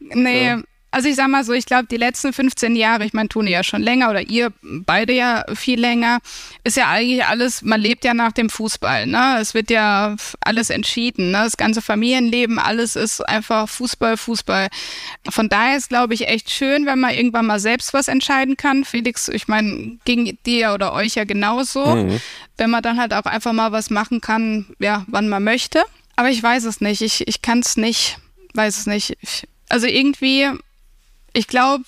nee, 0.00 0.56
also 0.92 1.08
ich 1.08 1.16
sag 1.16 1.28
mal 1.28 1.42
so, 1.42 1.54
ich 1.54 1.64
glaube, 1.64 1.86
die 1.86 1.96
letzten 1.96 2.34
15 2.34 2.76
Jahre, 2.76 3.06
ich 3.06 3.14
meine, 3.14 3.30
tun 3.30 3.46
ja 3.46 3.64
schon 3.64 3.82
länger 3.82 4.10
oder 4.10 4.20
ihr 4.20 4.52
beide 4.62 5.14
ja 5.14 5.42
viel 5.54 5.80
länger, 5.80 6.18
ist 6.64 6.76
ja 6.76 6.90
eigentlich 6.90 7.24
alles, 7.24 7.62
man 7.62 7.80
lebt 7.80 8.04
ja 8.04 8.12
nach 8.12 8.32
dem 8.32 8.50
Fußball, 8.50 9.06
ne? 9.06 9.38
Es 9.40 9.54
wird 9.54 9.70
ja 9.70 10.14
alles 10.40 10.68
entschieden, 10.68 11.30
ne? 11.30 11.38
Das 11.44 11.56
ganze 11.56 11.80
Familienleben, 11.80 12.58
alles 12.58 12.94
ist 12.94 13.26
einfach 13.26 13.70
Fußball, 13.70 14.18
Fußball. 14.18 14.68
Von 15.30 15.48
daher 15.48 15.78
ist, 15.78 15.88
glaube 15.88 16.12
ich, 16.12 16.28
echt 16.28 16.50
schön, 16.50 16.84
wenn 16.84 17.00
man 17.00 17.14
irgendwann 17.14 17.46
mal 17.46 17.58
selbst 17.58 17.94
was 17.94 18.08
entscheiden 18.08 18.58
kann. 18.58 18.84
Felix, 18.84 19.28
ich 19.28 19.48
meine, 19.48 19.98
gegen 20.04 20.38
dir 20.44 20.74
oder 20.74 20.92
euch 20.92 21.14
ja 21.14 21.24
genauso. 21.24 21.80
Wenn 22.58 22.70
man 22.70 22.82
dann 22.82 23.00
halt 23.00 23.14
auch 23.14 23.24
einfach 23.24 23.54
mal 23.54 23.72
was 23.72 23.88
machen 23.88 24.20
kann, 24.20 24.66
ja, 24.78 25.04
wann 25.06 25.30
man 25.30 25.42
möchte. 25.42 25.82
Aber 26.16 26.28
ich 26.28 26.42
weiß 26.42 26.64
es 26.64 26.82
nicht. 26.82 27.00
Ich, 27.00 27.26
ich 27.26 27.40
kann 27.40 27.60
es 27.60 27.78
nicht. 27.78 28.18
Weiß 28.52 28.76
es 28.76 28.86
nicht. 28.86 29.16
Ich, 29.22 29.48
also 29.70 29.86
irgendwie, 29.86 30.50
ich 31.32 31.46
glaube, 31.46 31.84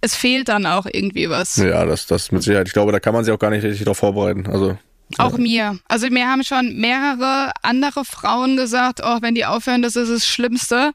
es 0.00 0.14
fehlt 0.16 0.48
dann 0.48 0.66
auch 0.66 0.86
irgendwie 0.90 1.28
was. 1.30 1.56
Ja, 1.56 1.84
das, 1.84 2.06
das 2.06 2.32
mit 2.32 2.42
Sicherheit. 2.42 2.66
Ich 2.66 2.72
glaube, 2.72 2.92
da 2.92 3.00
kann 3.00 3.14
man 3.14 3.24
sich 3.24 3.32
auch 3.32 3.38
gar 3.38 3.50
nicht 3.50 3.62
richtig 3.64 3.84
darauf 3.84 3.98
vorbereiten. 3.98 4.46
Also, 4.48 4.76
Auch 5.18 5.36
mir. 5.38 5.78
Also 5.88 6.08
mir 6.08 6.26
haben 6.26 6.42
schon 6.42 6.76
mehrere 6.76 7.52
andere 7.62 8.04
Frauen 8.04 8.56
gesagt, 8.56 9.00
oh, 9.04 9.18
wenn 9.20 9.34
die 9.34 9.44
aufhören, 9.44 9.82
das 9.82 9.94
ist 9.96 10.10
das 10.10 10.26
Schlimmste. 10.26 10.92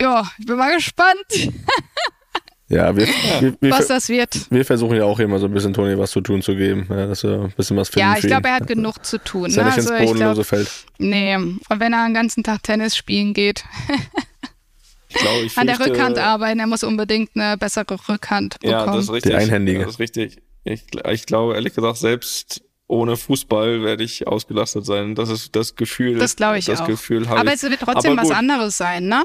Ja, 0.00 0.30
ich 0.38 0.46
bin 0.46 0.56
mal 0.56 0.74
gespannt, 0.74 1.18
ja, 2.68 2.94
wir, 2.96 3.06
wir, 3.40 3.54
wir, 3.60 3.70
was 3.72 3.88
das 3.88 4.08
wird. 4.08 4.46
wir 4.50 4.64
versuchen 4.64 4.96
ja 4.96 5.04
auch 5.04 5.18
mal 5.18 5.38
so 5.40 5.46
ein 5.46 5.52
bisschen 5.52 5.74
Toni 5.74 5.98
was 5.98 6.12
zu 6.12 6.20
tun 6.20 6.40
zu 6.40 6.54
geben. 6.54 6.86
Ja, 6.88 7.06
dass 7.06 7.22
wir 7.24 7.32
ein 7.42 7.52
bisschen 7.56 7.76
was 7.76 7.88
finden. 7.88 8.08
Ja, 8.08 8.16
ich 8.16 8.26
glaube, 8.26 8.48
er 8.48 8.54
hat 8.54 8.66
genug 8.68 9.04
zu 9.04 9.18
tun. 9.18 9.52
Dass 9.52 9.56
Ne? 9.56 9.62
er 9.62 9.66
nicht 9.66 9.76
ins 9.78 9.90
Also 9.90 10.02
ich 10.04 10.06
Bodenlose 10.10 10.34
glaube, 10.34 10.44
fällt. 10.44 10.70
nee. 10.98 11.34
Und 11.36 11.60
wenn 11.68 11.92
er 11.92 12.06
den 12.06 12.14
ganzen 12.14 12.44
Tag 12.44 12.62
Tennis 12.62 12.96
spielen 12.96 13.34
geht, 13.34 13.64
Ich 15.12 15.16
glaube, 15.16 15.40
ich 15.40 15.58
an 15.58 15.66
der 15.66 15.80
Rückhand 15.80 16.18
arbeiten, 16.18 16.60
er 16.60 16.66
muss 16.66 16.84
unbedingt 16.84 17.30
eine 17.34 17.56
bessere 17.58 17.84
Rückhand 18.08 18.60
bekommen. 18.60 18.72
Ja, 18.72 18.86
das 18.86 19.04
ist 19.04 19.12
richtig. 19.12 19.32
Die 19.32 19.36
Einhändige. 19.36 19.80
Das 19.80 19.94
ist 19.94 19.98
richtig. 19.98 20.38
Ich, 20.64 20.84
ich 21.10 21.26
glaube, 21.26 21.54
ehrlich 21.54 21.74
gesagt, 21.74 21.96
selbst 21.98 22.62
ohne 22.86 23.16
Fußball 23.16 23.82
werde 23.82 24.02
ich 24.04 24.26
ausgelastet 24.26 24.84
sein. 24.84 25.14
Das 25.14 25.28
ist 25.28 25.54
das 25.54 25.76
Gefühl. 25.76 26.18
Das 26.18 26.36
glaube 26.36 26.58
ich 26.58 26.64
das 26.64 26.80
auch. 26.80 26.86
Gefühl 26.86 27.28
habe 27.28 27.40
Aber 27.40 27.48
ich. 27.50 27.56
es 27.56 27.62
wird 27.62 27.80
trotzdem 27.80 28.16
was 28.16 28.30
anderes 28.30 28.76
sein, 28.76 29.06
ne? 29.06 29.24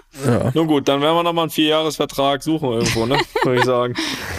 Nun 0.53 0.67
gut, 0.67 0.87
dann 0.87 1.01
werden 1.01 1.15
wir 1.15 1.23
nochmal 1.23 1.43
einen 1.43 1.51
Vierjahresvertrag 1.51 2.43
suchen 2.43 2.69
irgendwo, 2.73 3.05
ne? 3.05 3.17
Würde 3.43 3.59
ich 3.59 3.65
sagen. 3.65 3.95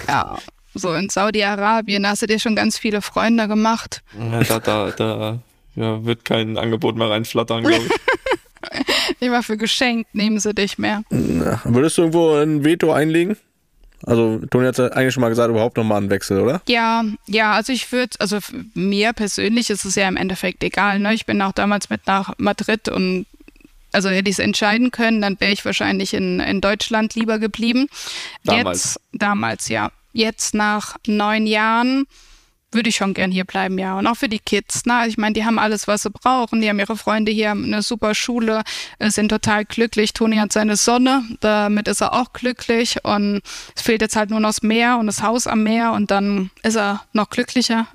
Ja. 0.08 0.38
So 0.74 0.92
in 0.94 1.08
Saudi-Arabien 1.08 2.06
hast 2.06 2.22
du 2.22 2.26
dir 2.26 2.38
schon 2.38 2.54
ganz 2.54 2.78
viele 2.78 3.02
Freunde 3.02 3.48
gemacht. 3.48 4.02
Ja, 4.18 4.42
Da, 4.44 4.58
da, 4.60 4.90
da 4.90 5.38
ja, 5.74 6.04
wird 6.04 6.24
kein 6.24 6.56
Angebot 6.56 6.96
mehr 6.96 7.10
reinflattern, 7.10 7.64
glaube 7.64 7.84
ich. 7.84 7.92
Ich 9.20 9.30
war 9.30 9.42
für 9.42 9.56
geschenkt, 9.56 10.14
nehmen 10.14 10.38
sie 10.38 10.54
dich 10.54 10.78
mehr. 10.78 11.02
Würdest 11.10 11.98
du 11.98 12.02
irgendwo 12.02 12.34
ein 12.34 12.64
Veto 12.64 12.92
einlegen? 12.92 13.36
Also, 14.04 14.40
Toni 14.50 14.66
hat 14.66 14.78
ja 14.78 14.88
eigentlich 14.88 15.14
schon 15.14 15.22
mal 15.22 15.30
gesagt, 15.30 15.48
überhaupt 15.48 15.76
nochmal 15.76 15.98
einen 15.98 16.10
Wechsel, 16.10 16.40
oder? 16.40 16.60
Ja, 16.68 17.04
ja, 17.26 17.52
also 17.52 17.72
ich 17.72 17.90
würde, 17.92 18.16
also 18.20 18.38
mir 18.74 19.12
persönlich 19.14 19.70
ist 19.70 19.84
es 19.84 19.94
ja 19.94 20.06
im 20.06 20.16
Endeffekt 20.16 20.62
egal. 20.62 20.98
Ne? 20.98 21.14
Ich 21.14 21.26
bin 21.26 21.40
auch 21.40 21.52
damals 21.52 21.88
mit 21.88 22.06
nach 22.06 22.34
Madrid 22.36 22.88
und 22.88 23.26
also 23.92 24.10
hätte 24.10 24.28
ich 24.28 24.34
es 24.36 24.38
entscheiden 24.38 24.90
können, 24.90 25.22
dann 25.22 25.40
wäre 25.40 25.52
ich 25.52 25.64
wahrscheinlich 25.64 26.12
in, 26.12 26.40
in 26.40 26.60
Deutschland 26.60 27.14
lieber 27.14 27.38
geblieben. 27.38 27.88
Damals. 28.44 28.84
Jetzt, 28.84 29.00
damals, 29.12 29.68
ja. 29.68 29.90
Jetzt 30.12 30.54
nach 30.54 30.96
neun 31.06 31.46
Jahren 31.46 32.06
würde 32.72 32.88
ich 32.88 32.96
schon 32.96 33.14
gern 33.14 33.30
hier 33.30 33.44
bleiben, 33.44 33.78
ja. 33.78 33.98
Und 33.98 34.06
auch 34.06 34.16
für 34.16 34.28
die 34.28 34.38
Kids, 34.38 34.86
ne? 34.86 35.04
Ich 35.06 35.16
meine, 35.16 35.32
die 35.32 35.44
haben 35.44 35.58
alles, 35.58 35.86
was 35.86 36.02
sie 36.02 36.10
brauchen. 36.10 36.60
Die 36.60 36.68
haben 36.68 36.78
ihre 36.78 36.96
Freunde 36.96 37.30
hier, 37.32 37.50
haben 37.50 37.64
eine 37.64 37.82
super 37.82 38.14
Schule, 38.14 38.62
äh, 38.98 39.10
sind 39.10 39.28
total 39.28 39.64
glücklich. 39.64 40.12
Toni 40.12 40.36
hat 40.36 40.52
seine 40.52 40.76
Sonne, 40.76 41.24
damit 41.40 41.88
ist 41.88 42.00
er 42.00 42.12
auch 42.12 42.32
glücklich. 42.32 43.04
Und 43.04 43.42
es 43.74 43.82
fehlt 43.82 44.02
jetzt 44.02 44.16
halt 44.16 44.30
nur 44.30 44.40
noch 44.40 44.48
das 44.48 44.62
Meer 44.62 44.98
und 44.98 45.06
das 45.06 45.22
Haus 45.22 45.46
am 45.46 45.62
Meer 45.62 45.92
und 45.92 46.10
dann 46.10 46.50
ist 46.62 46.76
er 46.76 47.04
noch 47.12 47.30
glücklicher. 47.30 47.86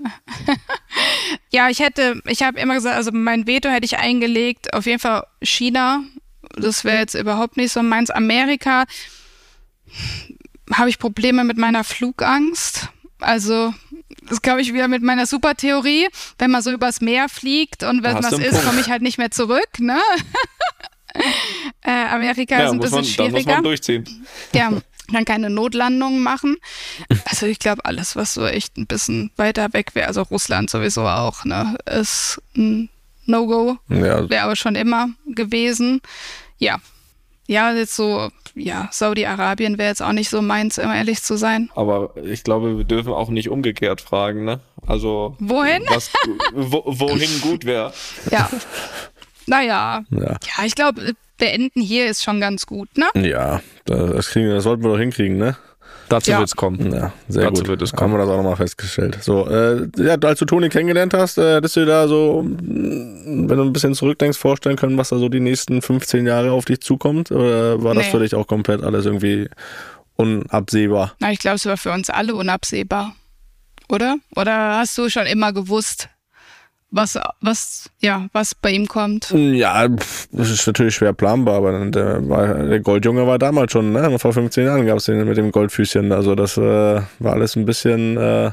ja, 1.52 1.70
ich 1.70 1.80
hätte, 1.80 2.22
ich 2.26 2.44
habe 2.44 2.60
immer 2.60 2.76
gesagt, 2.76 2.96
also 2.96 3.12
mein 3.14 3.48
Veto 3.48 3.70
hätte 3.70 3.86
ich 3.86 3.98
eingelegt, 3.98 4.74
auf 4.74 4.86
jeden 4.86 5.00
Fall 5.00 5.26
China. 5.42 6.02
Das 6.56 6.84
wäre 6.84 6.98
jetzt 6.98 7.16
überhaupt 7.16 7.58
nicht 7.58 7.72
so 7.72 7.84
meins. 7.84 8.10
Amerika 8.10 8.86
habe 10.74 10.90
ich 10.90 11.00
Probleme 11.00 11.44
mit 11.44 11.58
meiner 11.58 11.84
Flugangst. 11.84 12.90
Also, 13.22 13.74
das 14.28 14.42
glaube 14.42 14.62
ich 14.62 14.74
wieder 14.74 14.88
mit 14.88 15.04
meiner 15.04 15.26
Supertheorie. 15.26 16.08
Wenn 16.38 16.52
man 16.52 16.62
so 16.62 16.72
übers 16.72 17.02
Meer 17.02 17.30
fliegt 17.30 17.84
und 17.84 18.04
wenn 18.04 18.16
was 18.24 18.32
ist, 18.34 18.64
komme 18.66 18.82
ich 18.82 18.90
halt 18.90 19.02
nicht 19.02 19.18
mehr 19.18 19.32
zurück, 19.32 19.80
ne? 19.80 20.00
äh, 21.84 21.92
Amerika 21.92 22.56
ist 22.56 22.62
Ja, 22.62 22.72
ein 22.72 22.78
muss 22.78 22.92
bisschen 22.92 23.02
man, 23.02 23.16
da 23.16 23.24
muss 23.24 23.32
schwieriger. 23.32 23.54
man 23.54 23.64
durchziehen. 23.64 24.26
Ja, 24.54 24.72
kann 25.12 25.26
keine 25.26 25.50
Notlandungen 25.50 26.22
machen. 26.22 26.56
Also 27.26 27.46
ich 27.46 27.60
glaube, 27.60 27.84
alles, 27.86 28.16
was 28.16 28.34
so 28.34 28.46
echt 28.46 28.78
ein 28.78 28.88
bisschen 28.88 29.32
weiter 29.36 29.74
weg 29.74 29.94
wäre, 29.94 30.08
also 30.08 30.22
Russland 30.22 30.70
sowieso 30.70 31.06
auch, 31.08 31.44
ne, 31.44 31.76
ist 31.86 32.42
ein 32.56 32.90
No-Go. 33.26 33.78
Ja, 33.90 34.30
Wäre 34.30 34.44
aber 34.44 34.56
schon 34.56 34.76
immer 34.76 35.10
gewesen. 35.28 36.02
Ja. 36.60 36.80
Ja, 37.48 37.74
jetzt 37.74 37.96
so, 37.96 38.30
ja, 38.56 38.90
Saudi-Arabien 38.92 39.78
wäre 39.78 39.90
jetzt 39.90 40.02
auch 40.02 40.14
nicht 40.14 40.30
so 40.30 40.42
meins, 40.42 40.78
um 40.80 40.92
ehrlich 40.92 41.22
zu 41.22 41.38
sein. 41.38 41.70
Aber 41.76 42.16
ich 42.24 42.44
glaube, 42.44 42.78
wir 42.78 42.84
dürfen 42.84 43.14
auch 43.14 43.30
nicht 43.30 43.50
umgekehrt 43.50 44.02
fragen, 44.02 44.46
ne? 44.46 44.60
Also. 44.88 45.36
Wohin? 45.40 45.84
Was, 45.90 46.12
wo, 46.54 46.84
wohin 46.86 47.42
gut 47.42 47.66
wäre. 47.66 47.94
Ja. 48.30 48.50
Naja. 49.48 50.04
ja. 50.12 50.38
Ja, 50.58 50.66
ich 50.66 50.76
glaube, 50.76 51.14
beenden 51.38 51.82
hier 51.82 52.06
ist 52.08 52.24
schon 52.24 52.40
ganz 52.40 52.66
gut, 52.68 52.90
ne? 52.98 53.08
Ja, 53.28 53.62
das, 53.86 54.30
kriegen, 54.30 54.50
das 54.50 54.64
sollten 54.64 54.84
wir 54.84 54.92
doch 54.92 55.00
hinkriegen, 55.00 55.38
ne? 55.38 55.58
Dazu 56.12 56.32
Ja. 56.32 56.40
wird's 56.40 56.56
kommen. 56.56 56.94
Ja, 56.94 57.14
sehr 57.30 57.44
Dazu 57.44 57.62
gut. 57.62 57.68
wird 57.70 57.82
es 57.82 57.92
Haben 57.94 57.98
kommen. 57.98 58.14
wir 58.16 58.18
das 58.20 58.30
auch 58.30 58.38
nochmal 58.38 58.56
festgestellt. 58.58 59.18
So, 59.22 59.48
äh, 59.48 59.88
ja, 59.98 60.16
als 60.22 60.40
du 60.40 60.46
Toni 60.46 60.70
kennengelernt 60.70 61.14
hast, 61.14 61.38
äh, 61.38 61.56
hättest 61.56 61.76
du 61.76 61.80
dir 61.82 61.86
da 61.88 62.08
so, 62.08 62.44
mh, 62.44 63.48
wenn 63.50 63.58
du 63.58 63.64
ein 63.64 63.74
bisschen 63.74 63.94
zurückdenkst, 63.96 64.38
vorstellen 64.38 64.76
können, 64.76 64.98
was 64.98 65.10
da 65.10 65.18
so 65.18 65.30
die 65.30 65.40
nächsten 65.40 65.82
15 65.82 66.28
Jahre 66.28 66.52
auf 66.52 66.66
dich 66.66 66.82
zukommt? 66.82 67.32
Oder 67.32 67.82
war 67.84 67.94
das 67.96 68.06
Nee. 68.06 68.12
für 68.12 68.20
dich 68.20 68.36
auch 68.36 68.46
komplett 68.48 68.84
alles 68.84 69.06
irgendwie 69.06 69.48
unabsehbar? 70.18 71.14
Na, 71.20 71.32
ich 71.32 71.40
glaube, 71.40 71.56
es 71.56 71.66
war 71.66 71.78
für 71.78 71.92
uns 71.92 72.10
alle 72.10 72.36
unabsehbar. 72.36 73.16
Oder? 73.90 74.18
Oder 74.36 74.78
hast 74.80 74.98
du 74.98 75.10
schon 75.10 75.26
immer 75.26 75.54
gewusst, 75.54 76.10
was, 76.92 77.18
was, 77.40 77.90
ja, 78.00 78.28
was 78.34 78.54
bei 78.54 78.72
ihm 78.72 78.88
kommt? 78.88 79.32
Ja, 79.32 79.88
das 79.88 80.50
ist 80.50 80.68
natürlich 80.68 80.96
schwer 80.96 81.14
planbar, 81.14 81.56
aber 81.56 81.86
der, 81.90 82.20
der 82.20 82.80
Goldjunge 82.82 83.26
war 83.26 83.40
damals 83.40 83.72
schon, 83.72 83.92
ne? 83.94 84.20
Vor 84.20 84.34
15 84.34 84.66
Jahren 84.66 84.86
gab 84.86 84.98
es 84.98 85.06
den 85.06 85.26
mit 85.28 85.38
dem 85.38 85.52
Goldfüßchen. 85.52 86.12
Also 86.12 86.36
das 86.36 86.58
äh, 86.58 86.62
war 86.62 87.34
alles 87.34 87.56
ein 87.56 87.66
bisschen 87.66 88.18
äh, 88.18 88.52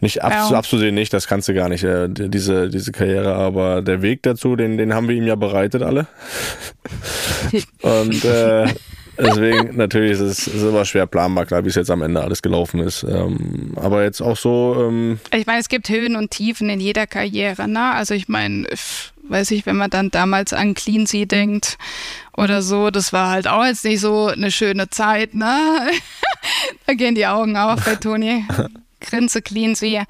nicht 0.00 0.22
abs 0.22 0.50
Ja. 0.50 0.58
abzusehen, 0.58 0.94
nicht, 0.94 1.12
das 1.12 1.26
kannst 1.26 1.48
du 1.48 1.54
gar 1.54 1.68
nicht, 1.68 1.82
äh, 1.82 2.08
die- 2.08 2.28
diese, 2.28 2.68
diese 2.68 2.92
Karriere, 2.92 3.34
aber 3.34 3.82
der 3.82 4.00
Weg 4.02 4.22
dazu, 4.22 4.54
den, 4.54 4.76
den 4.78 4.94
haben 4.94 5.08
wir 5.08 5.16
ihm 5.16 5.26
ja 5.26 5.34
bereitet 5.34 5.82
alle. 5.82 6.06
Und 7.82 8.24
äh, 8.24 8.66
deswegen 9.18 9.76
natürlich 9.76 10.12
ist 10.12 10.20
es 10.20 10.46
ist 10.46 10.62
immer 10.62 10.84
schwer 10.84 11.06
planbar, 11.06 11.46
klar, 11.46 11.64
wie 11.64 11.68
es 11.68 11.74
jetzt 11.74 11.90
am 11.90 12.02
Ende 12.02 12.20
alles 12.20 12.42
gelaufen 12.42 12.80
ist. 12.80 13.02
Ähm, 13.02 13.72
aber 13.76 14.02
jetzt 14.04 14.20
auch 14.20 14.36
so, 14.36 14.76
ähm, 14.88 15.20
Ich 15.34 15.46
meine, 15.46 15.60
es 15.60 15.68
gibt 15.68 15.88
Höhen 15.88 16.16
und 16.16 16.30
Tiefen 16.30 16.68
in 16.70 16.80
jeder 16.80 17.06
Karriere, 17.06 17.68
ne? 17.68 17.92
Also 17.92 18.14
ich 18.14 18.28
meine, 18.28 18.66
weiß 19.22 19.50
ich, 19.50 19.66
wenn 19.66 19.76
man 19.76 19.90
dann 19.90 20.10
damals 20.10 20.52
an 20.52 20.74
Cleansea 20.74 21.26
denkt 21.26 21.78
oder 22.36 22.62
so, 22.62 22.90
das 22.90 23.12
war 23.12 23.30
halt 23.30 23.48
auch 23.48 23.64
jetzt 23.64 23.84
nicht 23.84 24.00
so 24.00 24.26
eine 24.26 24.50
schöne 24.50 24.90
Zeit, 24.90 25.34
ne? 25.34 25.90
da 26.86 26.94
gehen 26.94 27.14
die 27.14 27.26
Augen 27.26 27.56
auf 27.56 27.84
bei 27.84 27.96
Toni. 27.96 28.44
Grinse 29.00 29.42
Cleansea. 29.42 30.04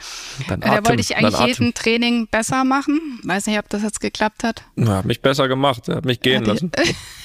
Dein 0.49 0.61
Da 0.61 0.87
wollte 0.87 1.01
ich 1.01 1.17
eigentlich 1.17 1.39
jeden 1.41 1.75
Training 1.75 2.27
besser 2.27 2.65
machen. 2.65 3.21
Weiß 3.23 3.47
nicht, 3.47 3.59
ob 3.59 3.69
das 3.69 3.83
jetzt 3.83 4.01
geklappt 4.01 4.45
hat. 4.45 4.63
Ja, 4.77 4.97
hat 4.97 5.05
mich 5.05 5.21
besser 5.21 5.47
gemacht. 5.47 5.89
Er 5.89 5.97
hat 5.97 6.05
mich 6.05 6.21
gehen 6.21 6.41
Hat 6.41 6.47
lassen. 6.47 6.73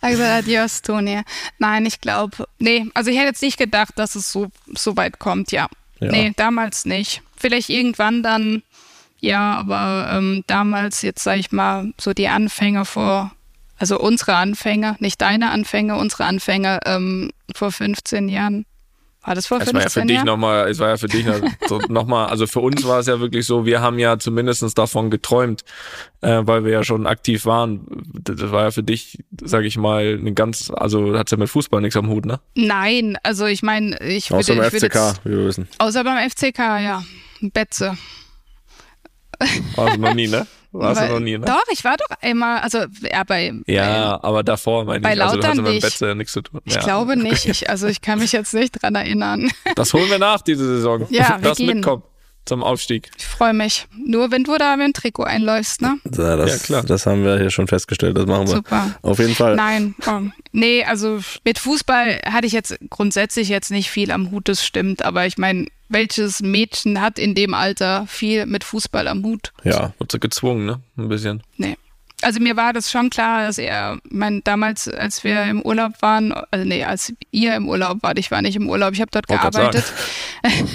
Er 0.00 0.02
hat 0.02 0.10
gesagt, 0.10 0.44
adios, 0.44 0.82
Toni. 0.82 1.22
Nein, 1.58 1.86
ich 1.86 2.00
glaube, 2.00 2.48
nee, 2.58 2.86
also 2.94 3.10
ich 3.10 3.16
hätte 3.16 3.28
jetzt 3.28 3.42
nicht 3.42 3.58
gedacht, 3.58 3.92
dass 3.96 4.14
es 4.14 4.32
so, 4.32 4.48
so 4.74 4.96
weit 4.96 5.18
kommt, 5.18 5.52
ja. 5.52 5.68
Ja. 6.00 6.10
Nee, 6.10 6.32
damals 6.36 6.84
nicht. 6.84 7.22
Vielleicht 7.36 7.68
irgendwann 7.68 8.22
dann, 8.22 8.62
ja, 9.20 9.56
aber 9.56 10.10
ähm, 10.12 10.44
damals, 10.46 11.02
jetzt 11.02 11.22
sag 11.22 11.38
ich 11.38 11.52
mal, 11.52 11.92
so 11.98 12.12
die 12.12 12.28
Anfänge 12.28 12.84
vor, 12.84 13.32
also 13.78 13.98
unsere 13.98 14.36
Anfänge, 14.36 14.96
nicht 15.00 15.20
deine 15.20 15.50
Anfänge, 15.50 15.96
unsere 15.96 16.24
Anfänge 16.24 16.80
ähm, 16.84 17.30
vor 17.54 17.72
15 17.72 18.28
Jahren. 18.28 18.64
War 19.28 19.34
das 19.34 19.46
vor 19.46 19.60
Es 19.60 19.66
war 19.66 19.74
ja 19.74 19.90
15 19.90 20.02
für 20.02 20.06
dich 20.08 20.24
nochmal, 20.24 20.70
es 20.70 20.78
war 20.78 20.88
ja 20.88 20.96
für 20.96 21.06
dich 21.06 21.26
nochmal, 21.90 22.28
also 22.28 22.46
für 22.46 22.60
uns 22.60 22.86
war 22.86 23.00
es 23.00 23.08
ja 23.08 23.20
wirklich 23.20 23.44
so, 23.44 23.66
wir 23.66 23.82
haben 23.82 23.98
ja 23.98 24.18
zumindestens 24.18 24.72
davon 24.72 25.10
geträumt, 25.10 25.64
äh, 26.22 26.40
weil 26.44 26.64
wir 26.64 26.72
ja 26.72 26.82
schon 26.82 27.06
aktiv 27.06 27.44
waren. 27.44 27.86
Das 28.24 28.50
war 28.50 28.62
ja 28.62 28.70
für 28.70 28.82
dich, 28.82 29.22
sage 29.42 29.66
ich 29.66 29.76
mal, 29.76 30.16
eine 30.18 30.32
ganz, 30.32 30.72
also 30.74 31.18
hat's 31.18 31.30
ja 31.30 31.36
mit 31.36 31.50
Fußball 31.50 31.82
nichts 31.82 31.98
am 31.98 32.08
Hut, 32.08 32.24
ne? 32.24 32.40
Nein, 32.54 33.18
also 33.22 33.44
ich 33.44 33.62
meine, 33.62 34.00
ich 34.00 34.32
außer 34.32 34.56
würde, 34.56 34.66
im 34.66 34.66
ich 34.66 34.72
würde 34.72 34.86
FCK, 34.86 35.08
jetzt, 35.08 35.24
wie 35.26 35.30
wir 35.30 35.44
wissen. 35.44 35.68
außer 35.76 36.04
beim 36.04 36.30
FCK, 36.30 36.58
ja. 36.58 37.04
Betze. 37.42 37.98
Warst 39.76 39.96
du 39.96 40.00
noch 40.00 40.14
nie, 40.14 40.28
ne? 40.28 40.46
Warst 40.72 41.00
du 41.00 41.04
Weil- 41.04 41.12
noch 41.12 41.20
nie, 41.20 41.38
ne? 41.38 41.46
Doch, 41.46 41.64
ich 41.72 41.84
war 41.84 41.96
doch 41.96 42.10
einmal, 42.20 42.60
also 42.60 42.84
ja, 43.10 43.24
bei, 43.24 43.52
Ja, 43.66 44.22
aber 44.22 44.42
davor 44.42 44.84
meine 44.84 45.00
bei 45.00 45.14
ich, 45.14 45.22
also 45.22 45.36
du 45.36 45.42
hast 45.42 45.56
Lautern 45.56 45.66
ja 45.66 45.72
mit 45.72 46.00
dem 46.00 46.08
ja 46.08 46.14
nichts 46.14 46.32
zu 46.32 46.42
tun. 46.42 46.60
Ich 46.64 46.74
ja. 46.74 46.80
glaube 46.82 47.16
nicht. 47.16 47.46
Ich, 47.46 47.70
also 47.70 47.86
ich 47.86 48.00
kann 48.00 48.18
mich 48.18 48.32
jetzt 48.32 48.52
nicht 48.52 48.82
dran 48.82 48.94
erinnern. 48.94 49.50
Das 49.74 49.92
holen 49.94 50.10
wir 50.10 50.18
nach 50.18 50.42
diese 50.42 50.66
Saison. 50.66 51.06
Ja, 51.10 51.38
wir 51.40 51.48
das 51.50 51.58
gehen. 51.58 51.66
mitkommt 51.76 52.04
zum 52.48 52.64
Aufstieg. 52.64 53.10
Ich 53.16 53.26
freue 53.26 53.52
mich. 53.52 53.86
Nur 53.96 54.30
wenn 54.30 54.42
du 54.42 54.56
da 54.56 54.76
mit 54.76 54.86
dem 54.86 54.92
Trikot 54.94 55.24
einläufst, 55.24 55.82
ne? 55.82 55.98
Ja, 56.16 56.36
das, 56.36 56.50
Ja, 56.50 56.58
klar. 56.58 56.82
das 56.82 57.06
haben 57.06 57.22
wir 57.22 57.38
hier 57.38 57.50
schon 57.50 57.68
festgestellt, 57.68 58.16
das 58.16 58.26
machen 58.26 58.48
wir. 58.48 58.56
Super. 58.56 58.98
Auf 59.02 59.18
jeden 59.18 59.34
Fall. 59.34 59.54
Nein, 59.54 59.94
oh. 60.06 60.20
nee, 60.52 60.82
also 60.84 61.20
mit 61.44 61.58
Fußball 61.58 62.20
hatte 62.24 62.46
ich 62.46 62.52
jetzt 62.52 62.76
grundsätzlich 62.90 63.48
jetzt 63.48 63.70
nicht 63.70 63.90
viel 63.90 64.10
am 64.10 64.30
Hut, 64.30 64.48
das 64.48 64.64
stimmt. 64.64 65.04
Aber 65.04 65.26
ich 65.26 65.38
meine, 65.38 65.66
welches 65.88 66.40
Mädchen 66.40 67.00
hat 67.00 67.18
in 67.18 67.34
dem 67.34 67.54
Alter 67.54 68.06
viel 68.06 68.46
mit 68.46 68.64
Fußball 68.64 69.08
am 69.08 69.24
Hut? 69.24 69.52
Ja, 69.64 69.92
Wurde 69.98 70.12
so 70.12 70.18
gezwungen, 70.18 70.66
ne? 70.66 70.80
Ein 70.96 71.08
bisschen. 71.08 71.42
Nee. 71.56 71.76
Also 72.20 72.40
mir 72.40 72.56
war 72.56 72.72
das 72.72 72.90
schon 72.90 73.10
klar, 73.10 73.46
dass 73.46 73.58
er, 73.58 73.98
ich 74.04 74.10
meine, 74.10 74.40
damals, 74.40 74.88
als 74.88 75.22
wir 75.22 75.44
im 75.44 75.62
Urlaub 75.62 75.92
waren, 76.00 76.32
also 76.32 76.66
nee, 76.66 76.82
als 76.82 77.12
ihr 77.30 77.54
im 77.54 77.68
Urlaub 77.68 77.98
wart, 78.02 78.18
ich 78.18 78.32
war 78.32 78.42
nicht 78.42 78.56
im 78.56 78.68
Urlaub, 78.68 78.92
ich 78.92 79.00
habe 79.00 79.10
dort 79.12 79.28
Wollte 79.28 79.42
grad 79.42 79.54
gearbeitet. 79.54 79.92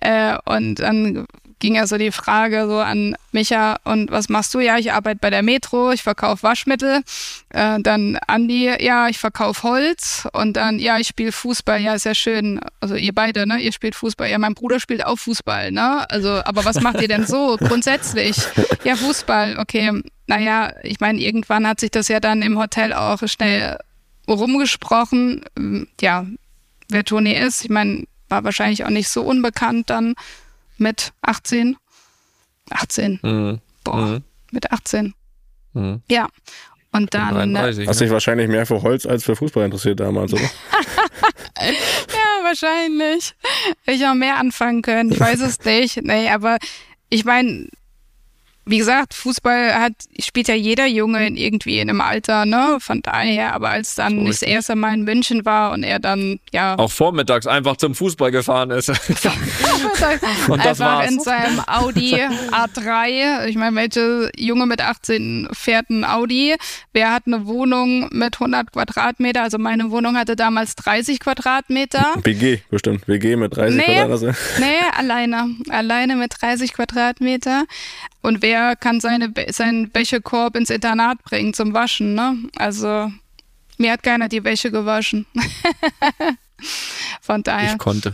äh, 0.00 0.38
und 0.44 0.76
dann 0.76 1.26
ging 1.60 1.76
ja 1.76 1.86
so 1.86 1.98
die 1.98 2.10
Frage 2.10 2.66
so 2.66 2.78
an 2.78 3.14
Micha, 3.32 3.76
und 3.84 4.10
was 4.10 4.28
machst 4.28 4.52
du? 4.54 4.60
Ja, 4.60 4.78
ich 4.78 4.92
arbeite 4.92 5.18
bei 5.20 5.30
der 5.30 5.42
Metro, 5.42 5.92
ich 5.92 6.02
verkaufe 6.02 6.42
Waschmittel. 6.42 7.02
Äh, 7.50 7.78
dann 7.80 8.18
Andi, 8.26 8.70
ja, 8.82 9.08
ich 9.08 9.18
verkaufe 9.18 9.62
Holz. 9.62 10.26
Und 10.32 10.56
dann, 10.56 10.78
ja, 10.78 10.98
ich 10.98 11.06
spiele 11.06 11.30
Fußball, 11.30 11.80
ja, 11.80 11.94
ist 11.94 12.04
ja 12.04 12.14
schön. 12.14 12.60
Also 12.80 12.96
ihr 12.96 13.14
beide, 13.14 13.46
ne? 13.46 13.58
Ihr 13.60 13.72
spielt 13.72 13.94
Fußball. 13.94 14.28
Ja, 14.28 14.38
mein 14.38 14.54
Bruder 14.54 14.80
spielt 14.80 15.04
auch 15.04 15.18
Fußball, 15.18 15.70
ne? 15.70 16.10
Also, 16.10 16.42
aber 16.44 16.64
was 16.64 16.80
macht 16.80 17.00
ihr 17.00 17.08
denn 17.08 17.26
so 17.26 17.56
grundsätzlich? 17.60 18.36
Ja, 18.82 18.96
Fußball, 18.96 19.58
okay. 19.58 20.02
Naja, 20.26 20.72
ich 20.82 21.00
meine, 21.00 21.20
irgendwann 21.20 21.66
hat 21.66 21.80
sich 21.80 21.90
das 21.90 22.08
ja 22.08 22.20
dann 22.20 22.42
im 22.42 22.58
Hotel 22.58 22.92
auch 22.92 23.20
schnell 23.26 23.78
rumgesprochen. 24.28 25.44
Ähm, 25.56 25.88
Ja, 26.00 26.26
wer 26.88 27.04
Toni 27.04 27.32
ist. 27.32 27.64
Ich 27.64 27.70
meine, 27.70 28.04
war 28.30 28.44
wahrscheinlich 28.44 28.84
auch 28.84 28.90
nicht 28.90 29.08
so 29.08 29.22
unbekannt 29.22 29.90
dann 29.90 30.14
mit 30.80 31.12
18. 31.22 31.76
18. 32.70 33.20
Mhm. 33.22 33.60
Boah, 33.84 33.96
Mhm. 33.96 34.24
mit 34.50 34.72
18. 34.72 35.14
Mhm. 35.74 36.02
Ja. 36.10 36.28
Und 36.92 37.14
dann, 37.14 37.28
äh, 37.30 37.34
33, 37.54 37.86
hast 37.88 38.00
ne? 38.00 38.06
dich 38.06 38.12
wahrscheinlich 38.12 38.48
mehr 38.48 38.66
für 38.66 38.82
Holz 38.82 39.06
als 39.06 39.22
für 39.24 39.36
Fußball 39.36 39.64
interessiert 39.64 40.00
damals, 40.00 40.32
oder? 40.32 40.42
ja, 41.60 42.42
wahrscheinlich. 42.44 43.34
Ich 43.86 44.04
auch 44.06 44.14
mehr 44.14 44.36
anfangen 44.38 44.82
können. 44.82 45.12
Ich 45.12 45.20
weiß 45.20 45.40
es 45.40 45.60
nicht. 45.64 46.02
Nee, 46.02 46.28
aber 46.30 46.56
ich 47.08 47.24
meine, 47.24 47.68
wie 48.70 48.78
gesagt, 48.78 49.14
Fußball 49.14 49.74
hat, 49.74 49.92
spielt 50.20 50.48
ja 50.48 50.54
jeder 50.54 50.86
Junge 50.86 51.26
in 51.26 51.36
irgendwie 51.36 51.78
in 51.80 51.90
einem 51.90 52.00
Alter, 52.00 52.46
ne? 52.46 52.78
Von 52.80 53.02
daher, 53.02 53.54
aber 53.54 53.70
als 53.70 53.94
dann 53.96 54.20
So 54.20 54.26
das 54.26 54.42
erste 54.42 54.76
Mal 54.76 54.94
in 54.94 55.02
München 55.04 55.44
war 55.44 55.72
und 55.72 55.82
er 55.82 55.98
dann, 55.98 56.38
ja, 56.52 56.76
Auch 56.78 56.90
vormittags 56.90 57.46
einfach 57.46 57.76
zum 57.76 57.94
Fußball 57.94 58.30
gefahren 58.30 58.70
ist. 58.70 58.88
Und 60.48 60.64
das 60.64 60.80
einfach 60.80 60.98
war's. 61.00 61.10
in 61.10 61.20
seinem 61.20 61.60
Audi 61.66 62.16
A3. 62.52 63.46
Ich 63.46 63.56
meine, 63.56 63.76
welche 63.76 64.30
Junge 64.36 64.66
mit 64.66 64.80
18 64.82 65.48
fährt 65.52 65.90
ein 65.90 66.04
Audi? 66.04 66.56
Wer 66.92 67.12
hat 67.12 67.24
eine 67.26 67.46
Wohnung 67.46 68.08
mit 68.12 68.34
100 68.34 68.72
Quadratmeter? 68.72 69.42
Also 69.42 69.58
meine 69.58 69.90
Wohnung 69.90 70.16
hatte 70.16 70.36
damals 70.36 70.74
30 70.76 71.20
Quadratmeter. 71.20 72.14
WG, 72.22 72.58
bestimmt. 72.70 73.06
WG 73.08 73.36
mit 73.36 73.56
30 73.56 73.76
Nee. 73.76 73.94
Quadratmeter. 73.96 74.36
Nee, 74.58 74.66
alleine. 74.98 75.50
Alleine 75.70 76.16
mit 76.16 76.34
30 76.40 76.72
Quadratmeter. 76.72 77.64
Und 78.22 78.42
wer 78.42 78.76
kann 78.76 79.00
seine, 79.00 79.32
seinen 79.48 79.94
Wäschekorb 79.94 80.56
ins 80.56 80.70
Internat 80.70 81.22
bringen 81.24 81.54
zum 81.54 81.72
Waschen, 81.72 82.14
ne? 82.14 82.36
Also, 82.56 83.10
mir 83.78 83.92
hat 83.92 84.02
keiner 84.02 84.28
die 84.28 84.44
Wäsche 84.44 84.70
gewaschen. 84.70 85.26
Von 87.20 87.42
daher. 87.42 87.72
Ich 87.72 87.78
konnte. 87.78 88.12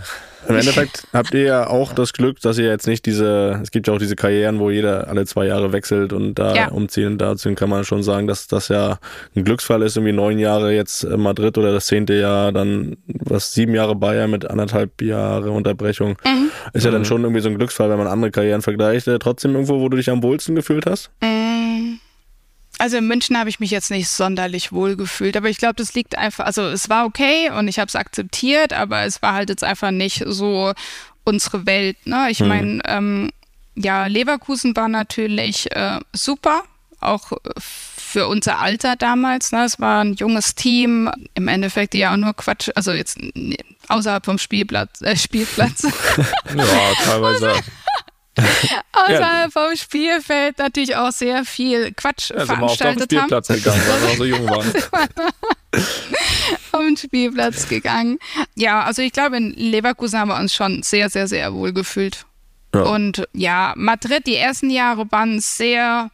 Im 0.48 0.54
Endeffekt 0.54 1.02
habt 1.12 1.34
ihr 1.34 1.42
ja 1.42 1.66
auch 1.66 1.92
das 1.92 2.12
Glück, 2.12 2.38
dass 2.40 2.56
ihr 2.58 2.66
jetzt 2.66 2.86
nicht 2.86 3.04
diese, 3.04 3.58
es 3.64 3.72
gibt 3.72 3.88
ja 3.88 3.94
auch 3.94 3.98
diese 3.98 4.14
Karrieren, 4.14 4.60
wo 4.60 4.70
jeder 4.70 5.08
alle 5.08 5.26
zwei 5.26 5.46
Jahre 5.46 5.72
wechselt 5.72 6.12
und 6.12 6.36
da 6.36 6.54
Ja. 6.54 6.68
umziehen 6.68 7.08
und 7.12 7.18
dazu 7.18 7.52
kann 7.56 7.68
man 7.68 7.84
schon 7.84 8.04
sagen, 8.04 8.28
dass 8.28 8.46
das 8.46 8.68
ja 8.68 8.98
ein 9.34 9.42
Glücksfall 9.42 9.82
ist, 9.82 9.96
irgendwie 9.96 10.12
neun 10.12 10.38
Jahre 10.38 10.72
jetzt 10.72 11.02
in 11.02 11.20
Madrid 11.20 11.58
oder 11.58 11.72
das 11.72 11.86
zehnte 11.86 12.14
Jahr, 12.14 12.52
dann 12.52 12.96
was 13.08 13.54
sieben 13.54 13.74
Jahre 13.74 13.96
Bayern 13.96 14.30
mit 14.30 14.48
anderthalb 14.48 15.02
Jahre 15.02 15.50
Unterbrechung. 15.50 16.16
Mhm. 16.24 16.50
Ist 16.74 16.84
ja 16.84 16.92
dann 16.92 17.04
schon 17.04 17.22
irgendwie 17.22 17.40
so 17.40 17.48
ein 17.48 17.58
Glücksfall, 17.58 17.90
wenn 17.90 17.98
man 17.98 18.06
andere 18.06 18.30
Karrieren 18.30 18.62
vergleicht. 18.62 19.08
Äh, 19.08 19.18
Trotzdem 19.18 19.52
irgendwo, 19.54 19.80
wo 19.80 19.88
du 19.88 19.96
dich 19.96 20.10
am 20.10 20.22
wohlsten 20.22 20.54
gefühlt 20.54 20.86
hast? 20.86 21.10
Mm, 21.22 21.26
Also 22.78 22.98
in 22.98 23.06
München 23.06 23.38
habe 23.38 23.48
ich 23.48 23.58
mich 23.58 23.70
jetzt 23.70 23.90
nicht 23.90 24.08
sonderlich 24.08 24.72
wohl 24.72 24.96
gefühlt, 24.96 25.36
aber 25.36 25.48
ich 25.48 25.58
glaube, 25.58 25.76
das 25.76 25.94
liegt 25.94 26.18
einfach, 26.18 26.44
also 26.44 26.62
es 26.62 26.90
war 26.90 27.06
okay 27.06 27.50
und 27.50 27.68
ich 27.68 27.78
habe 27.78 27.88
es 27.88 27.96
akzeptiert, 27.96 28.72
aber 28.72 29.04
es 29.04 29.22
war 29.22 29.32
halt 29.32 29.48
jetzt 29.48 29.64
einfach 29.64 29.90
nicht 29.90 30.22
so 30.26 30.72
unsere 31.24 31.64
Welt. 31.66 31.96
Ne? 32.06 32.28
Ich 32.30 32.40
meine, 32.40 32.80
ähm, 32.84 33.30
ja, 33.74 34.06
Leverkusen 34.06 34.76
war 34.76 34.88
natürlich 34.88 35.74
äh, 35.74 36.00
super, 36.12 36.62
auch 37.00 37.32
für 37.96 38.28
unser 38.28 38.58
Alter 38.58 38.96
damals. 38.96 39.52
Ne? 39.52 39.64
Es 39.64 39.80
war 39.80 40.02
ein 40.02 40.14
junges 40.14 40.54
Team, 40.54 41.10
im 41.34 41.48
Endeffekt 41.48 41.94
ja 41.94 42.12
auch 42.12 42.16
nur 42.16 42.34
Quatsch, 42.34 42.70
also 42.74 42.92
jetzt 42.92 43.18
außerhalb 43.88 44.24
vom 44.24 44.38
Spielplatz, 44.38 45.00
äh, 45.02 45.16
Spielplatz. 45.16 45.82
Ja, 46.56 46.64
teilweise. 47.04 47.52
außerhalb 48.92 49.52
vom 49.52 49.76
Spielfeld 49.76 50.58
natürlich 50.58 50.96
auch 50.96 51.10
sehr 51.10 51.44
viel 51.44 51.92
Quatsch 51.92 52.30
Ja, 52.30 52.46
sind 52.46 52.60
wir 52.60 52.62
auf 52.64 52.76
den 52.76 52.98
veranstaltet 52.98 53.12
haben. 53.12 53.28
Spielplatz 53.28 53.48
gegangen, 53.48 53.82
weil 53.86 54.00
wir 54.02 54.08
noch 54.08 54.16
so 54.16 54.24
jung 54.24 54.48
waren. 54.48 54.72
auf 56.72 56.80
den 56.80 56.96
Spielplatz 56.96 57.68
gegangen. 57.68 58.18
Ja, 58.54 58.82
also 58.82 59.02
ich 59.02 59.12
glaube, 59.12 59.36
in 59.36 59.52
Leverkusen 59.52 60.18
haben 60.18 60.28
wir 60.28 60.36
uns 60.36 60.54
schon 60.54 60.82
sehr, 60.82 61.08
sehr, 61.08 61.28
sehr 61.28 61.54
wohl 61.54 61.72
gefühlt. 61.72 62.26
Ja. 62.74 62.82
Und 62.82 63.26
ja, 63.32 63.72
Madrid, 63.76 64.26
die 64.26 64.36
ersten 64.36 64.70
Jahre 64.70 65.10
waren 65.10 65.40
sehr 65.40 66.10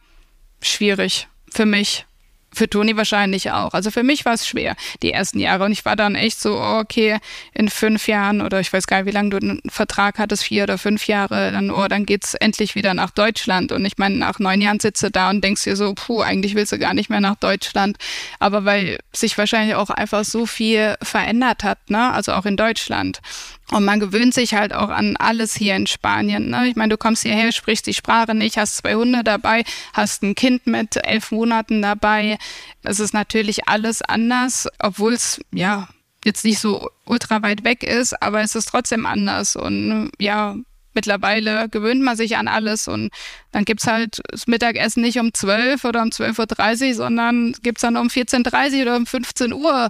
schwierig 0.61 1.27
für 1.51 1.65
mich. 1.65 2.05
Für 2.53 2.69
Toni 2.69 2.95
wahrscheinlich 2.97 3.51
auch. 3.51 3.73
Also 3.73 3.91
für 3.91 4.03
mich 4.03 4.25
war 4.25 4.33
es 4.33 4.47
schwer, 4.47 4.75
die 5.01 5.11
ersten 5.11 5.39
Jahre. 5.39 5.65
Und 5.65 5.71
ich 5.71 5.85
war 5.85 5.95
dann 5.95 6.15
echt 6.15 6.39
so, 6.39 6.57
oh, 6.57 6.79
okay, 6.79 7.17
in 7.53 7.69
fünf 7.69 8.07
Jahren 8.07 8.41
oder 8.41 8.59
ich 8.59 8.71
weiß 8.71 8.87
gar 8.87 8.97
nicht, 8.97 9.07
wie 9.07 9.15
lange 9.15 9.29
du 9.29 9.37
einen 9.37 9.61
Vertrag 9.67 10.19
hattest, 10.19 10.43
vier 10.43 10.63
oder 10.63 10.77
fünf 10.77 11.07
Jahre, 11.07 11.51
dann, 11.51 11.71
oh, 11.71 11.87
dann 11.87 12.05
geht's 12.05 12.33
endlich 12.35 12.75
wieder 12.75 12.93
nach 12.93 13.11
Deutschland. 13.11 13.71
Und 13.71 13.85
ich 13.85 13.97
meine, 13.97 14.15
nach 14.15 14.39
neun 14.39 14.61
Jahren 14.61 14.79
sitzt 14.79 15.03
du 15.03 15.09
da 15.09 15.29
und 15.29 15.43
denkst 15.43 15.63
dir 15.63 15.75
so, 15.75 15.93
puh, 15.93 16.21
eigentlich 16.21 16.55
willst 16.55 16.71
du 16.71 16.79
gar 16.79 16.93
nicht 16.93 17.09
mehr 17.09 17.21
nach 17.21 17.35
Deutschland. 17.35 17.97
Aber 18.39 18.65
weil 18.65 18.99
sich 19.11 19.37
wahrscheinlich 19.37 19.75
auch 19.75 19.89
einfach 19.89 20.23
so 20.23 20.45
viel 20.45 20.95
verändert 21.01 21.63
hat, 21.63 21.89
ne? 21.89 22.11
Also 22.11 22.33
auch 22.33 22.45
in 22.45 22.57
Deutschland. 22.57 23.19
Und 23.71 23.85
man 23.85 23.99
gewöhnt 23.99 24.33
sich 24.33 24.53
halt 24.53 24.73
auch 24.73 24.89
an 24.89 25.15
alles 25.17 25.55
hier 25.55 25.75
in 25.75 25.87
Spanien. 25.87 26.49
Ne? 26.49 26.67
Ich 26.67 26.75
meine, 26.75 26.89
du 26.89 26.97
kommst 26.97 27.23
hierher, 27.23 27.51
sprichst 27.51 27.87
die 27.87 27.93
Sprache 27.93 28.35
nicht, 28.35 28.57
hast 28.57 28.77
zwei 28.77 28.95
Hunde 28.95 29.23
dabei, 29.23 29.63
hast 29.93 30.21
ein 30.21 30.35
Kind 30.35 30.67
mit 30.67 30.97
elf 30.97 31.31
Monaten 31.31 31.81
dabei. 31.81 32.37
Es 32.83 32.99
ist 32.99 33.13
natürlich 33.13 33.67
alles 33.67 34.01
anders, 34.01 34.67
obwohl 34.79 35.13
es 35.13 35.39
ja 35.51 35.87
jetzt 36.25 36.45
nicht 36.45 36.59
so 36.59 36.89
ultra 37.05 37.41
weit 37.41 37.63
weg 37.63 37.83
ist, 37.83 38.21
aber 38.21 38.41
es 38.41 38.55
ist 38.55 38.67
trotzdem 38.67 39.05
anders. 39.05 39.55
Und 39.55 40.11
ja, 40.19 40.55
mittlerweile 40.93 41.69
gewöhnt 41.69 42.01
man 42.01 42.15
sich 42.15 42.37
an 42.37 42.47
alles 42.47 42.87
und 42.87 43.09
dann 43.51 43.65
gibt's 43.65 43.87
halt 43.87 44.21
das 44.29 44.47
Mittagessen 44.47 45.01
nicht 45.01 45.19
um 45.19 45.33
12 45.33 45.83
oder 45.85 46.01
um 46.01 46.09
12.30 46.09 46.89
Uhr, 46.89 46.93
sondern 46.95 47.53
gibt's 47.63 47.81
dann 47.81 47.97
um 47.97 48.07
14.30 48.07 48.75
Uhr 48.75 48.81
oder 48.83 48.95
um 48.97 49.05
15 49.05 49.53
Uhr. 49.53 49.89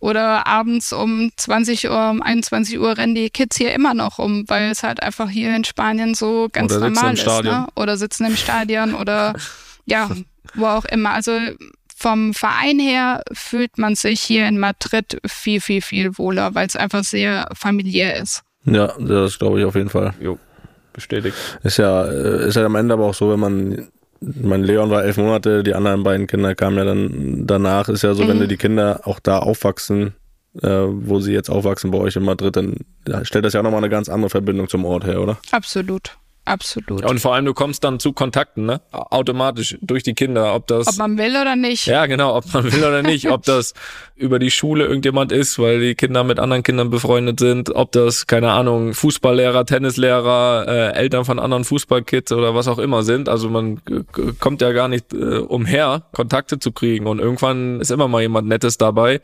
Oder 0.00 0.46
abends 0.46 0.92
um 0.92 1.30
20 1.36 1.90
Uhr, 1.90 2.10
um 2.10 2.22
21 2.22 2.78
Uhr 2.78 2.96
rennen 2.96 3.14
die 3.14 3.28
Kids 3.30 3.56
hier 3.56 3.74
immer 3.74 3.92
noch 3.92 4.18
um, 4.18 4.48
weil 4.48 4.70
es 4.70 4.82
halt 4.82 5.02
einfach 5.02 5.28
hier 5.28 5.54
in 5.54 5.64
Spanien 5.64 6.14
so 6.14 6.48
ganz 6.50 6.72
Oder 6.72 6.80
sitzen 6.80 6.94
normal 6.94 7.10
im 7.10 7.14
ist. 7.14 7.20
Stadion. 7.20 7.54
Ne? 7.54 7.66
Oder 7.76 7.96
sitzen 7.96 8.24
im 8.24 8.36
Stadion 8.36 8.94
oder 8.94 9.34
ja, 9.84 10.10
wo 10.54 10.66
auch 10.66 10.86
immer. 10.86 11.10
Also 11.10 11.32
vom 11.94 12.32
Verein 12.32 12.78
her 12.78 13.22
fühlt 13.32 13.76
man 13.76 13.94
sich 13.94 14.22
hier 14.22 14.48
in 14.48 14.58
Madrid 14.58 15.18
viel, 15.26 15.60
viel, 15.60 15.82
viel 15.82 16.16
wohler, 16.16 16.54
weil 16.54 16.66
es 16.66 16.76
einfach 16.76 17.04
sehr 17.04 17.48
familiär 17.54 18.16
ist. 18.16 18.42
Ja, 18.64 18.94
das 18.98 19.38
glaube 19.38 19.60
ich 19.60 19.66
auf 19.66 19.74
jeden 19.74 19.90
Fall. 19.90 20.14
Jo, 20.18 20.38
bestätigt. 20.94 21.36
Ist 21.62 21.76
ja, 21.76 22.04
äh, 22.06 22.48
ist 22.48 22.56
ja 22.56 22.64
am 22.64 22.74
Ende 22.76 22.94
aber 22.94 23.04
auch 23.04 23.14
so, 23.14 23.30
wenn 23.30 23.40
man, 23.40 23.88
mein 24.20 24.62
Leon 24.62 24.90
war 24.90 25.04
elf 25.04 25.16
Monate, 25.16 25.62
die 25.62 25.74
anderen 25.74 26.02
beiden 26.02 26.26
Kinder 26.26 26.54
kamen 26.54 26.76
ja 26.76 26.84
dann 26.84 27.46
danach, 27.46 27.88
ist 27.88 28.02
ja 28.02 28.14
so, 28.14 28.26
wenn 28.28 28.36
Mhm. 28.36 28.40
du 28.40 28.48
die 28.48 28.56
Kinder 28.58 29.00
auch 29.04 29.18
da 29.20 29.38
aufwachsen, 29.38 30.14
äh, 30.62 30.68
wo 30.68 31.20
sie 31.20 31.32
jetzt 31.32 31.48
aufwachsen 31.48 31.90
bei 31.90 31.98
euch 31.98 32.16
in 32.16 32.24
Madrid, 32.24 32.56
dann 32.56 32.76
stellt 33.22 33.44
das 33.44 33.54
ja 33.54 33.60
auch 33.60 33.64
nochmal 33.64 33.78
eine 33.80 33.88
ganz 33.88 34.08
andere 34.08 34.30
Verbindung 34.30 34.68
zum 34.68 34.84
Ort 34.84 35.04
her, 35.04 35.20
oder? 35.22 35.38
Absolut. 35.52 36.16
Absolut. 36.44 37.04
Und 37.04 37.20
vor 37.20 37.34
allem, 37.34 37.44
du 37.44 37.54
kommst 37.54 37.84
dann 37.84 38.00
zu 38.00 38.12
Kontakten, 38.12 38.66
ne? 38.66 38.80
Automatisch 38.92 39.76
durch 39.82 40.02
die 40.02 40.14
Kinder, 40.14 40.54
ob 40.54 40.66
das. 40.66 40.88
Ob 40.88 40.96
man 40.96 41.18
will 41.18 41.36
oder 41.40 41.54
nicht. 41.54 41.86
ja, 41.86 42.06
genau, 42.06 42.36
ob 42.36 42.52
man 42.52 42.64
will 42.64 42.82
oder 42.82 43.02
nicht, 43.02 43.30
ob 43.30 43.44
das 43.44 43.74
über 44.16 44.38
die 44.38 44.50
Schule 44.50 44.84
irgendjemand 44.86 45.32
ist, 45.32 45.58
weil 45.58 45.80
die 45.80 45.94
Kinder 45.94 46.24
mit 46.24 46.38
anderen 46.38 46.62
Kindern 46.62 46.90
befreundet 46.90 47.40
sind, 47.40 47.74
ob 47.74 47.92
das, 47.92 48.26
keine 48.26 48.52
Ahnung, 48.52 48.94
Fußballlehrer, 48.94 49.64
Tennislehrer, 49.64 50.64
äh, 50.66 50.92
Eltern 50.94 51.24
von 51.24 51.38
anderen 51.38 51.64
Fußballkids 51.64 52.32
oder 52.32 52.54
was 52.54 52.68
auch 52.68 52.78
immer 52.78 53.02
sind. 53.02 53.28
Also 53.28 53.48
man 53.48 53.80
äh, 53.88 54.02
kommt 54.38 54.60
ja 54.60 54.72
gar 54.72 54.88
nicht 54.88 55.12
äh, 55.12 55.38
umher, 55.38 56.02
Kontakte 56.12 56.58
zu 56.58 56.72
kriegen 56.72 57.06
und 57.06 57.18
irgendwann 57.18 57.80
ist 57.80 57.90
immer 57.90 58.08
mal 58.08 58.22
jemand 58.22 58.48
Nettes 58.48 58.76
dabei 58.76 59.20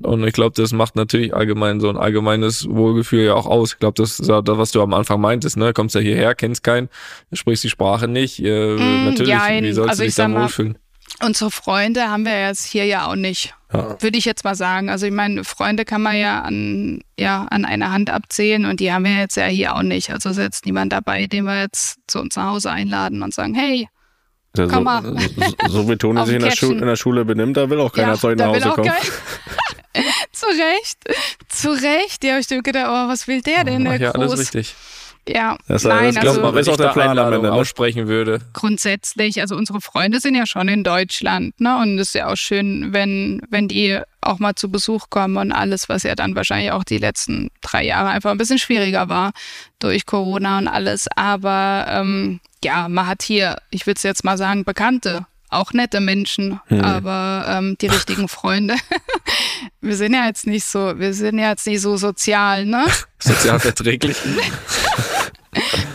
und 0.00 0.24
ich 0.24 0.32
glaube, 0.32 0.54
das 0.54 0.72
macht 0.72 0.94
natürlich 0.94 1.34
allgemein 1.34 1.80
so 1.80 1.88
ein 1.88 1.96
allgemeines 1.96 2.68
Wohlgefühl 2.68 3.24
ja 3.24 3.34
auch 3.34 3.46
aus. 3.46 3.72
Ich 3.72 3.78
glaube, 3.80 3.94
das 4.00 4.20
ist 4.20 4.28
ja 4.28 4.42
das, 4.42 4.56
was 4.56 4.70
du 4.70 4.80
am 4.80 4.94
Anfang 4.94 5.20
meintest, 5.20 5.56
ne? 5.56 5.72
Kommst 5.72 5.96
ja 5.96 6.00
hierher, 6.00 6.36
kennst 6.36 6.57
keinen, 6.62 6.88
sprichst 7.32 7.64
die 7.64 7.70
Sprache 7.70 8.08
nicht, 8.08 8.40
äh, 8.42 8.76
Mm, 8.76 9.04
natürlich, 9.06 9.28
jein. 9.28 9.64
wie 9.64 9.72
sollst 9.72 9.90
Also 9.90 10.02
du 10.02 10.08
ich 10.08 10.14
dich 10.14 10.24
da 10.24 10.30
wohlfühlen? 10.32 10.78
Unsere 11.24 11.50
Freunde 11.50 12.08
haben 12.08 12.24
wir 12.24 12.38
jetzt 12.46 12.64
hier 12.66 12.84
ja 12.84 13.06
auch 13.06 13.16
nicht. 13.16 13.54
Ja. 13.72 14.00
Würde 14.00 14.16
ich 14.18 14.24
jetzt 14.24 14.44
mal 14.44 14.54
sagen. 14.54 14.88
Also 14.88 15.06
ich 15.06 15.12
meine, 15.12 15.42
Freunde 15.42 15.84
kann 15.84 16.00
man 16.02 16.16
ja 16.16 16.42
an, 16.42 17.00
ja 17.18 17.44
an 17.50 17.64
einer 17.64 17.90
Hand 17.90 18.08
abzählen 18.10 18.66
und 18.66 18.78
die 18.80 18.92
haben 18.92 19.04
wir 19.04 19.16
jetzt 19.18 19.36
ja 19.36 19.46
hier 19.46 19.74
auch 19.74 19.82
nicht. 19.82 20.10
Also 20.10 20.28
ist 20.30 20.38
jetzt 20.38 20.64
niemand 20.64 20.92
dabei, 20.92 21.26
den 21.26 21.44
wir 21.44 21.60
jetzt 21.62 21.98
zu 22.06 22.20
uns 22.20 22.36
nach 22.36 22.50
Hause 22.50 22.70
einladen 22.70 23.22
und 23.22 23.34
sagen, 23.34 23.54
hey, 23.54 23.88
Ja, 24.56 24.66
so, 24.68 24.72
Komm 24.74 24.84
mal. 24.84 25.02
so, 25.02 25.68
so 25.68 25.88
wie 25.88 25.96
Toni 25.96 26.24
sich 26.26 26.36
in 26.36 26.42
der. 26.42 26.52
Schu 26.52 26.70
in 26.72 26.80
der 26.86 26.96
Schule 26.96 27.24
benimmt, 27.24 27.56
da 27.56 27.68
will 27.68 27.80
auch 27.80 27.92
keiner 27.92 28.12
ja, 28.12 28.18
zu 28.18 28.28
euch 28.28 28.36
nach 28.36 28.46
Hause 28.46 28.68
kommen. 28.70 28.90
zu 30.32 30.46
Recht, 30.46 30.98
zu 31.48 31.70
Recht. 31.70 32.22
Ja, 32.24 32.38
ich 32.38 32.46
habe 32.50 32.62
gedacht, 32.62 32.86
oh, 32.88 33.08
was 33.08 33.26
will 33.26 33.40
der 33.42 33.64
denn, 33.64 33.84
der 33.84 33.94
Ach 33.94 33.98
ja, 34.00 34.10
alles 34.12 34.30
Groß? 34.32 34.40
richtig. 34.40 34.74
Ja, 35.28 35.56
Das- 35.68 35.84
nein, 35.84 36.06
das 36.06 36.16
Ich 36.16 36.20
glaub 36.20 36.22
glaube 36.22 36.28
also 36.28 36.40
mal, 36.42 36.54
wenn 36.54 36.60
ist 36.62 36.68
auch 36.68 36.72
ich 36.72 36.76
der 36.78 36.86
da 36.86 36.92
Plan 36.92 37.08
Einladung 37.10 37.34
Ende, 37.36 37.48
ne? 37.50 37.54
aussprechen 37.54 38.08
würde. 38.08 38.40
grundsätzlich, 38.54 39.40
also 39.40 39.56
unsere 39.56 39.80
Freunde 39.80 40.20
sind 40.20 40.34
ja 40.34 40.46
schon 40.46 40.68
in 40.68 40.84
Deutschland, 40.84 41.60
ne? 41.60 41.78
Und 41.78 41.98
es 41.98 42.08
ist 42.08 42.14
ja 42.14 42.28
auch 42.32 42.36
schön, 42.36 42.92
wenn, 42.92 43.40
wenn 43.50 43.68
die 43.68 44.00
auch 44.20 44.38
mal 44.38 44.54
zu 44.54 44.70
Besuch 44.70 45.10
kommen 45.10 45.36
und 45.36 45.52
alles, 45.52 45.88
was 45.88 46.02
ja 46.02 46.14
dann 46.14 46.34
wahrscheinlich 46.34 46.72
auch 46.72 46.84
die 46.84 46.98
letzten 46.98 47.50
drei 47.60 47.84
Jahre 47.84 48.08
einfach 48.08 48.30
ein 48.30 48.38
bisschen 48.38 48.58
schwieriger 48.58 49.08
war 49.08 49.32
durch 49.78 50.06
Corona 50.06 50.58
und 50.58 50.68
alles. 50.68 51.06
Aber 51.16 51.86
ähm, 51.88 52.40
ja, 52.64 52.88
man 52.88 53.06
hat 53.06 53.22
hier, 53.22 53.58
ich 53.70 53.86
würde 53.86 53.96
es 53.98 54.02
jetzt 54.02 54.24
mal 54.24 54.36
sagen, 54.36 54.64
Bekannte, 54.64 55.26
auch 55.50 55.72
nette 55.72 56.00
Menschen, 56.00 56.60
aber 56.68 57.46
ähm, 57.48 57.76
die 57.80 57.86
richtigen 57.86 58.28
Freunde. 58.28 58.74
wir 59.80 59.96
sind 59.96 60.12
ja 60.14 60.26
jetzt 60.26 60.46
nicht 60.46 60.64
so, 60.66 60.98
wir 60.98 61.14
sind 61.14 61.38
ja 61.38 61.50
jetzt 61.50 61.66
nicht 61.66 61.80
so 61.80 61.96
sozial, 61.96 62.66
ne? 62.66 62.84
Sozial 63.18 63.58
verträglich. 63.58 64.16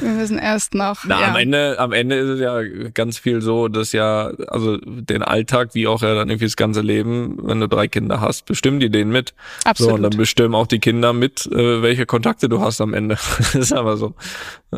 Wir 0.01 0.09
müssen 0.09 0.37
erst 0.37 0.73
noch. 0.73 1.03
Na, 1.05 1.21
ja. 1.21 1.27
am 1.29 1.35
Ende, 1.35 1.79
am 1.79 1.91
Ende 1.91 2.15
ist 2.15 2.29
es 2.29 2.39
ja 2.39 2.61
ganz 2.93 3.17
viel 3.17 3.41
so, 3.41 3.67
dass 3.67 3.91
ja, 3.91 4.31
also 4.47 4.77
den 4.77 5.23
Alltag, 5.23 5.69
wie 5.73 5.87
auch 5.87 6.01
ja 6.01 6.13
dann 6.13 6.29
irgendwie 6.29 6.45
das 6.45 6.55
ganze 6.55 6.81
Leben, 6.81 7.37
wenn 7.41 7.59
du 7.59 7.67
drei 7.67 7.87
Kinder 7.87 8.21
hast, 8.21 8.45
bestimmen 8.45 8.79
die 8.79 8.89
den 8.89 9.09
mit. 9.09 9.33
So, 9.63 9.69
Absolut. 9.69 9.93
und 9.93 10.03
dann 10.03 10.17
bestimmen 10.17 10.55
auch 10.55 10.67
die 10.67 10.79
Kinder 10.79 11.13
mit, 11.13 11.45
äh, 11.47 11.81
welche 11.81 12.05
Kontakte 12.05 12.49
du 12.49 12.61
hast 12.61 12.81
am 12.81 12.93
Ende. 12.93 13.15
das 13.37 13.55
ist 13.55 13.73
aber 13.73 13.97
so. 13.97 14.13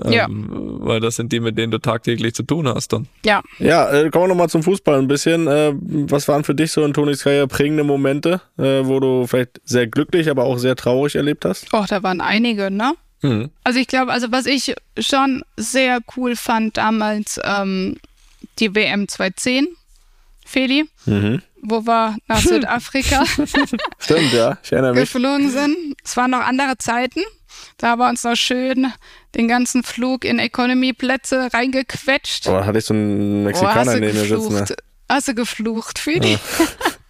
Ähm, 0.03 0.11
Ja. 0.11 0.27
Weil 0.29 0.99
das 0.99 1.15
sind 1.15 1.31
die, 1.31 1.39
mit 1.39 1.57
denen 1.57 1.71
du 1.71 1.79
tagtäglich 1.79 2.33
zu 2.33 2.43
tun 2.43 2.67
hast 2.67 2.93
dann. 2.93 3.07
ja, 3.25 3.41
Ja, 3.59 3.89
äh, 3.91 4.09
kommen 4.09 4.25
wir 4.25 4.29
nochmal 4.29 4.49
zum 4.49 4.63
Fußball 4.63 4.99
ein 4.99 5.07
bisschen. 5.07 5.47
Äh, 5.47 5.73
was 5.75 6.27
waren 6.27 6.43
für 6.43 6.55
dich 6.55 6.71
so 6.71 6.83
in 6.83 6.93
Tonis 6.93 7.23
Karriere 7.23 7.47
prägende 7.47 7.83
Momente, 7.83 8.41
äh, 8.57 8.81
wo 8.83 8.99
du 8.99 9.27
vielleicht 9.27 9.61
sehr 9.65 9.87
glücklich, 9.87 10.29
aber 10.29 10.43
auch 10.43 10.57
sehr 10.57 10.75
traurig 10.75 11.15
erlebt 11.15 11.45
hast? 11.45 11.67
oh, 11.73 11.85
da 11.87 12.03
waren 12.03 12.21
einige, 12.21 12.71
ne? 12.71 12.93
Mhm. 13.29 13.49
Also 13.63 13.79
ich 13.79 13.87
glaube, 13.87 14.11
also 14.11 14.31
was 14.31 14.45
ich 14.45 14.73
schon 14.99 15.43
sehr 15.57 15.99
cool 16.15 16.35
fand 16.35 16.77
damals, 16.77 17.39
ähm, 17.43 17.97
die 18.59 18.73
WM 18.75 19.07
2010, 19.07 19.67
Feli, 20.45 20.85
Mhm. 21.05 21.41
wo 21.61 21.85
wir 21.85 22.15
nach 22.27 22.39
Südafrika 22.41 23.25
Stimmt, 23.99 24.33
ja, 24.33 24.57
ich 24.63 24.71
erinnere 24.71 24.93
mich. 24.93 25.01
geflogen 25.01 25.49
sind. 25.49 25.75
Es 26.03 26.15
waren 26.17 26.31
noch 26.31 26.41
andere 26.41 26.77
Zeiten. 26.77 27.21
Da 27.77 27.89
haben 27.91 27.99
wir 27.99 28.09
uns 28.09 28.23
noch 28.23 28.35
schön 28.35 28.91
den 29.33 29.47
ganzen 29.47 29.83
Flug 29.83 30.23
in 30.25 30.39
Economy-Plätze 30.39 31.49
reingequetscht. 31.53 32.47
Aber 32.47 32.65
hatte 32.65 32.77
ich 32.79 32.85
so 32.85 32.93
einen 32.93 33.41
Oh, 33.41 33.45
Mexikaner 33.45 33.93
du 33.93 33.99
neben 34.01 34.17
mir 34.17 34.25
sitzen. 34.25 34.53
Ne? 34.53 34.59
geflucht. 34.61 34.75
Hast 35.09 35.27
du 35.29 35.35
geflucht, 35.35 35.99
Feli? 35.99 36.37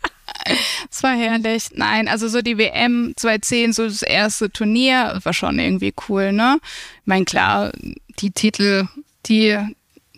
Es 0.91 1.01
war 1.03 1.15
herrlich. 1.15 1.69
Nein, 1.73 2.08
also 2.08 2.27
so 2.27 2.41
die 2.41 2.58
WM 2.58 3.13
2010, 3.17 3.73
so 3.73 3.84
das 3.88 4.01
erste 4.03 4.49
Turnier, 4.51 5.19
war 5.23 5.34
schon 5.34 5.58
irgendwie 5.60 5.93
cool, 6.08 6.31
ne? 6.31 6.60
Ich 7.01 7.05
meine, 7.08 7.25
klar, 7.25 7.71
die 8.19 8.31
Titel, 8.31 8.88
die 9.25 9.58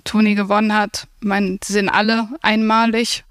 Toni 0.04 0.36
gewonnen 0.36 0.74
hat, 0.74 1.08
ich 1.22 1.28
meine, 1.28 1.58
die 1.58 1.72
sind 1.72 1.90
alle 1.90 2.28
einmalig. 2.42 3.24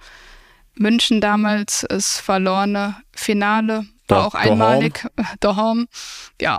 München 0.74 1.20
damals, 1.22 1.86
das 1.88 2.18
verlorene 2.20 2.96
Finale, 3.14 3.86
war 4.08 4.18
Da- 4.18 4.24
auch 4.26 4.34
einmalig. 4.34 5.06
Daheim, 5.40 5.88
ja. 6.40 6.58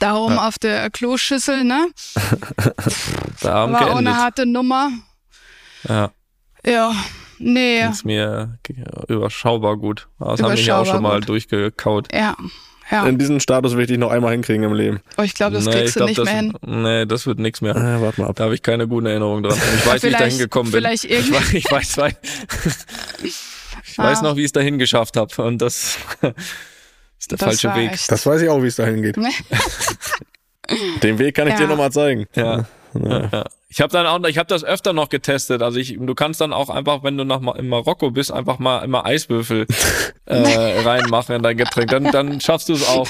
Darum 0.00 0.38
auf 0.38 0.58
der 0.58 0.88
Kloschüssel, 0.90 1.64
ne? 1.64 1.88
Da 3.42 3.52
haben 3.54 3.72
War 3.74 3.90
auch 3.90 3.96
eine 3.96 4.16
harte 4.16 4.46
Nummer. 4.46 4.90
Ja, 5.88 6.10
Ja, 6.64 6.94
nee. 7.42 7.80
ist 7.90 8.04
mir 8.04 8.58
überschaubar 9.08 9.76
gut. 9.76 10.08
Das 10.18 10.40
haben 10.42 10.54
wir 10.56 10.62
ja 10.62 10.76
auch 10.76 10.82
Überschaubar 10.82 10.86
schon 10.86 11.02
mal 11.02 11.18
gut. 11.20 11.28
durchgekaut. 11.28 12.08
Ja, 12.14 12.36
ja. 12.90 13.06
In 13.06 13.18
diesen 13.18 13.40
Status 13.40 13.72
will 13.74 13.82
ich 13.82 13.88
dich 13.88 13.98
noch 13.98 14.10
einmal 14.10 14.32
hinkriegen 14.32 14.64
im 14.64 14.74
Leben. 14.74 15.00
Aber 15.16 15.24
ich 15.24 15.34
glaube, 15.34 15.54
das 15.54 15.64
Nee, 15.64 15.72
kriegst 15.72 15.88
ich 15.88 15.92
du 15.94 15.98
glaub, 16.00 16.08
nicht 16.08 16.18
das, 16.18 16.24
mehr 16.26 16.36
hin. 16.36 16.52
Nee, 16.66 17.06
das 17.06 17.26
wird 17.26 17.38
nichts 17.38 17.60
mehr. 17.62 17.74
Äh, 17.74 18.00
warte 18.02 18.20
mal 18.20 18.28
ab. 18.28 18.36
Da 18.36 18.44
habe 18.44 18.54
ich 18.54 18.62
keine 18.62 18.86
guten 18.86 19.06
Erinnerungen 19.06 19.42
dran. 19.44 19.58
Ich 19.76 19.86
weiß, 19.86 20.02
wie 20.02 20.08
ich 20.08 20.16
da 20.16 20.24
hingekommen 20.24 20.70
bin. 20.72 20.80
vielleicht 20.82 21.04
ich 21.04 21.10
irgendwie- 21.10 21.34
weiß, 21.34 21.54
ich 21.54 21.70
weiß, 21.70 21.96
weiß, 21.98 22.14
ich 23.84 23.98
weiß 23.98 24.18
Ah. 24.18 24.22
noch, 24.22 24.36
wie 24.36 24.40
ich 24.40 24.46
es 24.46 24.52
dahin 24.52 24.78
geschafft 24.78 25.16
habe. 25.16 25.42
Und 25.42 25.58
das 25.62 25.96
ist 27.18 27.30
der 27.30 27.38
Das 27.38 27.40
falsche 27.60 27.74
Weg. 27.74 27.92
echt- 27.92 28.10
Das 28.12 28.26
weiß 28.26 28.42
ich 28.42 28.48
auch, 28.48 28.62
wie 28.62 28.66
es 28.66 28.76
dahin 28.76 29.00
geht. 29.02 29.16
Den 31.02 31.18
Weg 31.18 31.34
kann 31.34 31.46
ich 31.48 31.54
Ja. 31.54 31.60
dir 31.60 31.66
nochmal 31.68 31.92
zeigen. 31.92 32.26
Ja. 32.34 32.66
Ja. 32.94 33.28
Ja. 33.32 33.44
Ich 33.68 33.80
habe 33.80 33.90
dann 33.92 34.06
auch, 34.06 34.22
ich 34.28 34.36
habe 34.36 34.48
das 34.48 34.64
öfter 34.64 34.92
noch 34.92 35.08
getestet. 35.08 35.62
Also 35.62 35.78
ich, 35.78 35.96
du 35.98 36.14
kannst 36.14 36.40
dann 36.42 36.52
auch 36.52 36.68
einfach, 36.68 37.02
wenn 37.02 37.16
du 37.16 37.24
nach 37.24 37.40
in 37.56 37.68
Marokko 37.68 38.10
bist, 38.10 38.30
einfach 38.30 38.58
mal 38.58 38.84
immer 38.84 39.06
Eiswürfel 39.06 39.66
äh, 40.26 40.80
reinmachen 40.82 41.36
in 41.36 41.42
dein 41.42 41.56
Getränk. 41.56 41.90
Dann, 41.90 42.04
dann 42.04 42.40
schaffst 42.40 42.68
du 42.68 42.74
es 42.74 42.86
auch. 42.86 43.08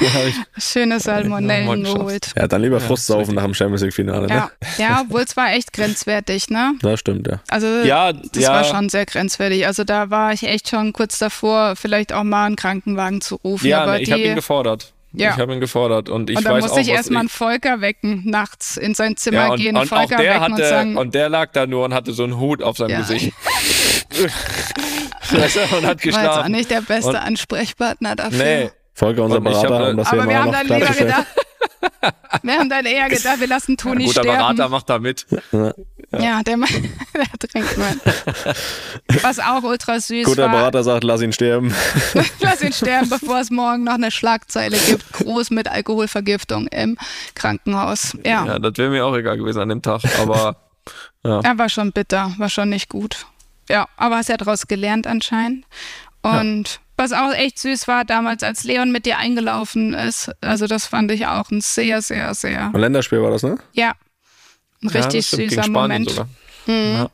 Ja, 0.00 0.08
ich- 0.56 0.64
Schöne 0.64 0.98
Salmonellen 0.98 1.84
geholt. 1.84 2.32
Ja, 2.36 2.48
dann 2.48 2.62
lieber 2.62 2.80
Frustsaufen 2.80 3.36
nach 3.36 3.44
dem 3.44 3.54
Champions 3.54 3.82
League-Finale, 3.82 4.26
ne? 4.26 4.34
Ja, 4.34 4.50
ja, 4.78 5.00
obwohl 5.06 5.20
es 5.20 5.36
war 5.36 5.52
echt 5.52 5.72
grenzwertig, 5.72 6.48
ne? 6.50 6.72
Das 6.82 6.98
stimmt, 6.98 7.28
ja. 7.28 7.40
Also 7.48 7.66
Ja, 7.84 8.12
das 8.12 8.42
ja. 8.42 8.50
war 8.54 8.64
schon 8.64 8.88
sehr 8.88 9.06
grenzwertig. 9.06 9.66
Also 9.68 9.84
da 9.84 10.10
war 10.10 10.32
ich 10.32 10.42
echt 10.42 10.68
schon 10.68 10.92
kurz 10.92 11.20
davor, 11.20 11.76
vielleicht 11.76 12.12
auch 12.12 12.24
mal 12.24 12.46
einen 12.46 12.56
Krankenwagen 12.56 13.20
zu 13.20 13.36
rufen. 13.36 13.66
Ja, 13.68 13.82
aber 13.82 13.92
ne, 13.92 14.00
ich 14.02 14.10
habe 14.10 14.22
ihn 14.22 14.34
gefordert. 14.34 14.92
Ja. 15.18 15.30
Ich 15.30 15.36
habe 15.38 15.54
ihn 15.54 15.60
gefordert 15.60 16.08
und 16.08 16.28
ich 16.30 16.36
und 16.36 16.44
dann 16.44 16.54
weiß 16.54 16.62
musste 16.64 16.76
auch, 16.76 16.82
ich 16.82 16.88
erstmal 16.90 17.20
einen 17.20 17.28
Volker 17.28 17.80
wecken, 17.80 18.22
nachts 18.26 18.76
in 18.76 18.94
sein 18.94 19.16
Zimmer 19.16 19.36
ja, 19.38 19.48
und, 19.52 19.58
gehen, 19.60 19.76
und 19.76 19.88
Volker 19.88 20.16
der 20.16 20.34
wecken 20.34 20.44
und 20.44 20.52
hatte 20.52 20.68
sagen, 20.68 20.96
und 20.96 21.14
der 21.14 21.28
lag 21.28 21.52
da 21.52 21.66
nur 21.66 21.84
und 21.86 21.94
hatte 21.94 22.12
so 22.12 22.24
einen 22.24 22.38
Hut 22.38 22.62
auf 22.62 22.76
seinem 22.76 22.90
Ja. 22.90 22.98
Gesicht. 23.00 23.32
Und 25.32 25.40
hat 25.40 25.42
war 25.42 25.50
jetzt 25.50 25.84
auch 25.86 25.96
geschlafen. 25.96 26.52
nicht 26.52 26.70
der 26.70 26.80
beste 26.82 27.10
Und- 27.10 27.16
Ansprechpartner 27.16 28.14
dafür. 28.16 28.38
Nee, 28.44 28.70
Volker, 28.94 29.24
unser 29.24 29.38
Und 29.38 29.46
hab 29.48 29.52
Berater, 29.52 29.78
da- 29.84 29.90
um 29.90 29.96
das 29.96 30.06
Aber 30.12 30.28
wir 30.28 30.38
haben 30.42 30.52
dann 30.52 30.66
lieber 30.68 30.86
gedacht, 30.92 31.26
wir 32.42 32.54
haben 32.58 32.68
dann 32.70 32.86
eher 32.86 33.08
gedacht, 33.08 33.40
wir 33.40 33.46
lassen 33.48 33.72
ein 33.72 33.76
Toni 33.76 34.04
guter 34.06 34.20
sterben. 34.22 34.38
Berater 34.38 34.68
macht 34.68 34.88
da 34.88 34.98
mit. 34.98 35.26
Ja, 36.12 36.42
der, 36.42 36.56
ma- 36.56 36.66
der 37.14 37.48
trinkt 37.48 37.76
man. 37.78 38.00
Was 39.22 39.38
auch 39.38 39.62
ultra 39.62 39.98
süß 40.00 40.24
Guter 40.24 40.44
war. 40.44 40.50
Berater 40.50 40.84
sagt, 40.84 41.04
lass 41.04 41.20
ihn 41.20 41.32
sterben. 41.32 41.74
Lass 42.40 42.62
ihn 42.62 42.72
sterben, 42.72 43.08
bevor 43.08 43.40
es 43.40 43.50
morgen 43.50 43.84
noch 43.84 43.94
eine 43.94 44.10
Schlagzeile 44.10 44.78
gibt. 44.78 45.12
Groß 45.12 45.50
mit 45.50 45.68
Alkoholvergiftung 45.68 46.68
im 46.68 46.96
Krankenhaus. 47.34 48.16
Ja, 48.24 48.46
Ja, 48.46 48.58
das 48.58 48.72
wäre 48.76 48.90
mir 48.90 49.04
auch 49.04 49.14
egal 49.16 49.36
gewesen 49.36 49.60
an 49.60 49.68
dem 49.68 49.82
Tag. 49.82 50.02
Aber 50.20 50.56
er 51.22 51.58
war 51.58 51.68
schon 51.68 51.92
bitter, 51.92 52.32
war 52.38 52.48
schon 52.48 52.68
nicht 52.68 52.88
gut. 52.88 53.26
Ja, 53.68 53.88
aber 53.96 54.16
hast 54.16 54.28
ja 54.28 54.36
daraus 54.36 54.68
gelernt 54.68 55.06
anscheinend. 55.08 55.64
Und 56.22 56.80
was 56.96 57.12
auch 57.12 57.32
echt 57.32 57.58
süß 57.58 57.88
war 57.88 58.04
damals, 58.04 58.42
als 58.42 58.64
Leon 58.64 58.90
mit 58.92 59.06
dir 59.06 59.18
eingelaufen 59.18 59.92
ist. 59.92 60.30
Also 60.40 60.66
das 60.66 60.86
fand 60.86 61.10
ich 61.10 61.26
auch 61.26 61.50
ein 61.50 61.60
sehr, 61.60 62.00
sehr, 62.00 62.32
sehr, 62.34 62.66
Ein 62.72 62.80
Länderspiel 62.80 63.20
war 63.22 63.30
das, 63.32 63.42
ne? 63.42 63.58
ja, 63.72 63.92
ein 64.86 64.94
ja, 64.94 65.00
richtig 65.00 65.26
süßer 65.26 65.68
Moment. 65.68 66.24
Mhm. 66.66 67.08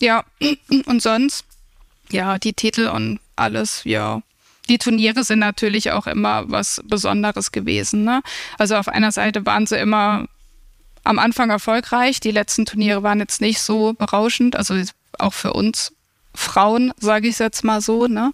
Ja, 0.00 0.24
und 0.86 1.02
sonst, 1.02 1.44
ja, 2.10 2.38
die 2.38 2.52
Titel 2.52 2.88
und 2.88 3.20
alles, 3.36 3.82
ja. 3.84 4.22
Die 4.68 4.78
Turniere 4.78 5.24
sind 5.24 5.40
natürlich 5.40 5.90
auch 5.90 6.06
immer 6.06 6.44
was 6.50 6.80
Besonderes 6.84 7.50
gewesen. 7.50 8.04
Ne? 8.04 8.22
Also 8.56 8.76
auf 8.76 8.86
einer 8.86 9.10
Seite 9.10 9.44
waren 9.44 9.66
sie 9.66 9.76
immer 9.76 10.26
am 11.02 11.18
Anfang 11.18 11.50
erfolgreich. 11.50 12.20
Die 12.20 12.30
letzten 12.30 12.66
Turniere 12.66 13.02
waren 13.02 13.18
jetzt 13.18 13.40
nicht 13.40 13.60
so 13.60 13.94
berauschend. 13.94 14.54
Also 14.54 14.80
auch 15.18 15.34
für 15.34 15.54
uns 15.54 15.92
Frauen, 16.34 16.92
sage 17.00 17.26
ich 17.26 17.32
es 17.32 17.38
jetzt 17.40 17.64
mal 17.64 17.80
so, 17.80 18.06
ne? 18.06 18.30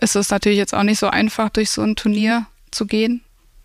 ist 0.00 0.14
es 0.14 0.30
natürlich 0.30 0.58
jetzt 0.58 0.74
auch 0.74 0.82
nicht 0.82 0.98
so 0.98 1.08
einfach, 1.08 1.48
durch 1.48 1.70
so 1.70 1.82
ein 1.82 1.96
Turnier 1.96 2.46
zu 2.70 2.86
gehen. 2.86 3.23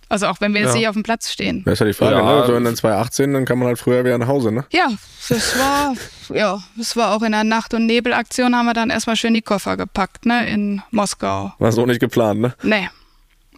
Also 0.10 0.26
auch 0.28 0.41
wenn 0.41 0.53
wir 0.53 0.62
jetzt 0.62 0.72
Ja. 0.72 0.78
nicht 0.80 0.88
auf 0.88 0.95
dem 0.95 1.03
Platz 1.03 1.32
stehen. 1.32 1.64
Das 1.66 1.74
ist 1.74 1.80
ja 1.82 1.86
die 1.86 1.93
Frage, 1.93 2.16
Ja. 2.18 2.39
ne? 2.41 2.47
So 2.47 2.55
in 2.55 2.64
den 2.64 2.76
2018, 2.76 3.32
dann 3.34 3.45
kann 3.45 3.60
man 3.60 3.68
halt 3.68 3.78
früher 3.80 4.03
wieder 4.03 4.18
nach 4.18 4.28
Hause, 4.28 4.51
ne? 4.51 4.66
Ja, 4.72 4.88
das 5.30 5.57
war, 5.60 5.93
ja, 6.36 6.60
das 6.76 6.95
war 6.95 7.16
auch 7.16 7.22
in 7.22 7.32
der 7.32 7.43
Nacht- 7.43 7.74
und 7.76 7.86
Nebelaktion 7.86 8.55
haben 8.55 8.66
wir 8.66 8.74
dann 8.74 8.89
erstmal 8.89 9.16
schön 9.16 9.34
die 9.36 9.41
Koffer 9.43 9.78
gepackt, 9.78 10.26
ne, 10.26 10.49
in 10.49 10.82
Moskau. 10.91 11.53
War 11.60 11.72
so 11.72 11.86
nicht 11.86 11.99
geplant, 11.99 12.41
ne? 12.41 12.55
Nee, 12.64 12.89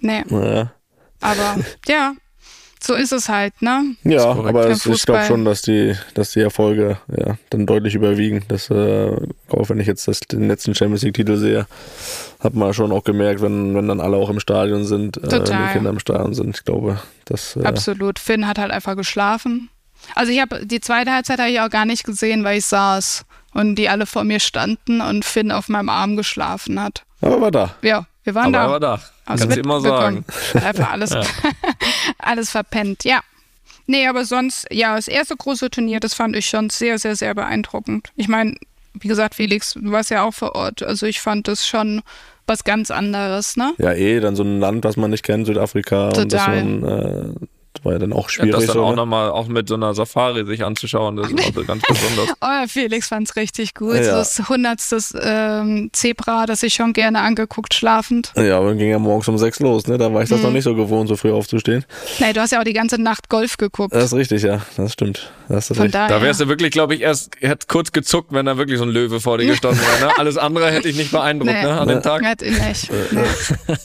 nee, 0.02 0.24
Ja, 0.30 0.72
aber 1.22 1.56
ja, 1.88 2.14
so 2.84 2.96
ist 2.96 3.12
es 3.12 3.30
halt, 3.30 3.62
ne? 3.62 3.96
ja 4.04 4.24
aber 4.24 4.68
es, 4.68 4.86
ich 4.86 5.06
glaube 5.06 5.26
schon, 5.26 5.46
dass 5.46 5.62
die, 5.62 5.96
dass 6.14 6.32
die 6.32 6.40
Erfolge 6.40 6.98
ja, 7.16 7.38
dann 7.50 7.66
deutlich 7.66 7.96
überwiegen. 7.96 8.44
Das, 8.48 8.70
äh, 8.70 9.16
auch 9.50 9.70
wenn 9.70 9.80
ich 9.80 9.88
jetzt 9.88 10.08
das, 10.08 10.20
den 10.22 10.48
letzten 10.48 10.74
Champions 10.74 11.04
League-Titel 11.04 11.38
sehe, 11.38 11.68
hat 12.40 12.56
man 12.56 12.74
schon 12.74 12.92
auch 12.92 13.04
gemerkt, 13.04 13.42
wenn, 13.42 13.76
wenn 13.76 13.88
dann 13.88 14.00
alle 14.00 14.18
auch 14.18 14.30
im 14.30 14.40
Stadion 14.40 14.84
sind, 14.84 15.18
äh, 15.18 15.32
wenn 15.32 15.44
die 15.44 15.74
Kinder 15.74 15.92
im 15.92 16.00
Stadion 16.00 16.34
sind. 16.34 16.58
Ich 16.58 16.66
glaube, 16.66 17.00
das 17.26 17.56
äh, 17.56 17.64
Absolut. 17.64 18.18
Finn 18.18 18.48
hat 18.48 18.58
halt 18.58 18.72
einfach 18.72 18.96
geschlafen. 18.96 19.70
Also 20.16 20.32
ich 20.32 20.42
habe 20.42 20.66
die 20.66 20.82
zweite 20.82 21.12
Halbzeit 21.12 21.40
habe 21.40 21.52
ich 21.52 21.62
auch 21.62 21.70
gar 21.70 21.86
nicht 21.86 22.04
gesehen, 22.04 22.44
weil 22.44 22.58
ich 22.58 22.66
saß 22.66 23.26
und 23.54 23.76
die 23.76 23.90
alle 23.90 24.06
vor 24.06 24.24
mir 24.24 24.40
standen 24.40 25.02
und 25.02 25.26
Finn 25.26 25.52
auf 25.52 25.70
meinem 25.70 25.90
Arm 25.90 26.16
geschlafen 26.16 26.82
hat. 26.82 27.04
aber 27.22 27.42
war 27.42 27.52
da. 27.52 27.76
Ja, 27.84 28.08
wir 28.24 28.36
waren 28.36 28.53
Aber 28.55 28.57
da. 28.57 28.63
er 28.63 28.69
war 28.69 28.80
da. 28.80 29.01
Kannst 29.26 29.55
du 29.55 29.59
immer 29.59 29.82
sagen. 29.82 30.26
Einfach 30.53 30.91
alles, 30.91 31.11
alles 32.17 32.49
verpennt, 32.49 33.03
ja. 33.03 33.22
Nee, 33.88 34.07
aber 34.07 34.26
sonst, 34.26 34.67
ja, 34.72 34.95
das 34.95 35.07
erste 35.07 35.36
große 35.36 35.69
Turnier, 35.69 35.99
das 35.99 36.13
fand 36.13 36.36
ich 36.36 36.45
schon 36.45 36.69
sehr, 36.69 36.99
sehr, 36.99 37.15
sehr 37.15 37.34
beeindruckend. 37.34 38.09
Ich 38.15 38.28
meine, 38.28 38.55
wie 38.93 39.07
gesagt, 39.07 39.36
Felix, 39.36 39.74
du 39.74 39.91
warst 39.91 40.11
ja 40.11 40.24
auch 40.24 40.34
vor 40.34 40.55
Ort. 40.55 40.84
Also 40.84 41.05
ich 41.05 41.19
fand 41.19 41.47
das 41.47 41.67
schon 41.67 42.01
was 42.47 42.63
ganz 42.63 42.91
anderes, 42.91 43.55
ne? 43.55 43.74
Ja, 43.78 43.93
eh, 43.93 44.19
dann 44.19 44.36
so 44.36 44.43
ein 44.43 44.59
Land, 44.59 44.84
was 44.84 44.97
man 44.97 45.11
nicht 45.11 45.24
kennt, 45.24 45.45
Südafrika. 45.45 46.07
Und 46.09 46.32
das, 46.32 46.45
Total. 46.45 46.63
man, 46.63 46.84
äh, 46.84 47.47
war 47.84 47.94
ja 47.94 48.00
dann 48.00 48.14
auch 48.14 48.26
Ja, 48.26 48.30
schwierig. 48.30 48.52
das 48.52 48.66
dann 48.68 48.74
so, 48.76 48.84
auch 48.84 48.90
ne? 48.92 48.96
nochmal 48.98 49.30
auch 49.32 49.48
mit 49.48 49.68
so 49.68 49.76
einer 49.76 49.94
Safari 49.94 50.46
sich 50.46 50.64
anzuschauen, 50.64 51.16
das 51.18 51.32
ist 51.32 51.58
auch 51.58 51.66
ganz 51.68 51.82
besonders. 51.88 52.30
Oh, 52.42 52.68
Felix 52.68 53.08
fand's 53.08 53.36
richtig 53.36 53.74
gut. 53.74 53.96
Ja. 53.96 54.18
Das 54.18 54.48
hundertstes 54.50 55.14
ähm, 55.22 55.90
Zebra, 55.94 56.46
das 56.46 56.64
ich 56.64 56.74
schon 56.74 56.94
gerne 56.94 57.20
angeguckt, 57.22 57.74
schlafend. 57.74 58.32
Ja, 58.36 58.58
aber 58.58 58.70
dann 58.70 58.78
ging 58.78 58.90
ja 58.90 59.00
morgens 59.00 59.28
um 59.28 59.38
sechs 59.38 59.60
los, 59.60 59.88
ne? 59.88 59.98
Da 59.98 60.14
war 60.14 60.24
ich 60.24 60.30
das 60.30 60.40
Mhm. 60.40 60.46
noch 60.46 60.52
nicht 60.54 60.64
so 60.64 60.76
gewohnt, 60.76 61.08
so 61.10 61.16
früh 61.16 61.32
aufzustehen. 61.32 61.86
Nee, 62.20 62.34
du 62.34 62.42
hast 62.42 62.52
ja 62.52 62.60
auch 62.60 62.64
die 62.64 62.74
ganze 62.74 63.00
Nacht 63.02 63.30
Golf 63.30 63.58
geguckt. 63.58 63.94
Das 63.94 64.06
ist 64.06 64.14
richtig, 64.14 64.42
ja. 64.44 64.62
Das 64.78 64.94
stimmt. 64.94 65.32
Das 65.50 65.70
ist 65.70 65.78
Von 65.78 65.92
daher. 65.92 66.08
Da 66.10 66.22
wärst 66.22 66.40
du 66.42 66.48
wirklich, 66.48 66.72
glaube 66.72 66.96
ich, 66.96 67.02
erst 67.02 67.36
hätte 67.42 67.68
kurz 67.68 67.92
gezuckt, 67.92 68.32
wenn 68.32 68.46
da 68.46 68.58
wirklich 68.58 68.78
so 68.78 68.86
ein 68.86 68.90
Löwe 68.90 69.20
vor 69.20 69.38
dir 69.38 69.46
gestanden 69.48 69.80
wäre. 69.82 70.08
Ne? 70.10 70.14
Alles 70.18 70.38
andere 70.38 70.72
hätte 70.72 70.88
ich 70.88 70.96
nicht 70.98 71.12
beeindruckt 71.12 71.52
Nee. 71.52 71.64
ne, 71.64 71.80
an 71.80 71.88
dem 71.88 72.02
Tag. 72.02 72.22
Nicht. 72.22 72.90
Nee. 73.12 73.20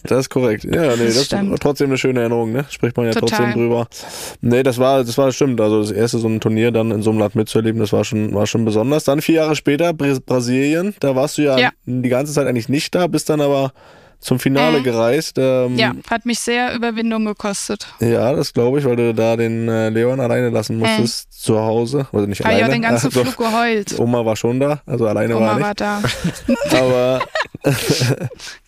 Das 0.05 0.21
ist 0.21 0.31
korrekt. 0.31 0.65
Ja, 0.65 0.71
nee, 0.97 1.07
das, 1.07 1.17
ist 1.17 1.27
stimmt. 1.27 1.61
trotzdem 1.61 1.89
eine 1.89 1.99
schöne 1.99 2.21
Erinnerung, 2.21 2.53
ne? 2.53 2.65
Spricht 2.71 2.97
man 2.97 3.07
ja 3.07 3.13
Total. 3.13 3.29
trotzdem 3.39 3.53
drüber. 3.55 3.86
Nee, 4.41 4.63
das 4.63 4.79
war, 4.79 5.05
das 5.05 5.17
war 5.19 5.31
stimmt. 5.33 5.61
Also 5.61 5.81
das 5.83 5.91
erste 5.91 6.19
so 6.19 6.29
ein 6.29 6.41
Turnier 6.41 6.71
dann 6.71 6.91
in 6.91 7.03
so 7.03 7.11
einem 7.11 7.19
Land 7.19 7.35
mitzuerleben, 7.35 7.81
das 7.81 7.93
war 7.93 8.05
schon, 8.05 8.35
war 8.35 8.47
schon 8.47 8.65
besonders. 8.65 9.05
Dann 9.05 9.21
vier 9.21 9.37
Jahre 9.37 9.57
später, 9.57 9.93
Br 9.93 10.19
Brasilien, 10.25 10.95
da 11.01 11.15
warst 11.17 11.39
du 11.39 11.43
ja, 11.43 11.59
Ja. 11.59 11.71
die 11.85 12.09
ganze 12.09 12.33
Zeit 12.33 12.47
eigentlich 12.47 12.69
nicht 12.69 12.95
da, 12.95 13.07
bist 13.07 13.29
dann 13.31 13.41
aber 13.41 13.73
zum 14.27 14.39
Finale 14.39 14.81
Mhm. 14.81 14.83
gereist. 14.85 15.37
Ähm, 15.39 15.77
Ja, 15.77 15.93
hat 16.11 16.27
mich 16.27 16.41
sehr 16.41 16.75
Überwindung 16.75 17.25
gekostet. 17.25 17.87
Ja, 18.01 18.33
das 18.35 18.53
glaube 18.53 18.79
ich, 18.79 18.85
weil 18.85 18.97
du 18.97 19.15
da 19.15 19.37
den 19.37 19.69
äh, 19.69 19.89
Leon 19.89 20.21
alleine 20.21 20.51
lassen 20.51 20.79
musstest 20.79 21.43
zu 21.43 21.59
Hause. 21.59 22.07
Also 22.13 22.27
nicht 22.27 22.41
Habe 22.45 22.55
ich 22.55 22.65
alleine. 22.65 22.69
auch 22.69 22.73
den 22.75 22.83
ganzen 22.83 23.07
also, 23.17 23.23
Flug 23.25 23.37
geheult. 23.37 23.99
Oma 23.99 24.25
war 24.25 24.37
schon 24.37 24.61
da, 24.61 24.81
also 24.87 25.07
alleine 25.07 25.35
war 25.35 25.41
Oma 25.41 25.61
war 25.61 25.69
nicht. 25.69 25.81
da. 25.81 26.03
Aber, 26.79 27.21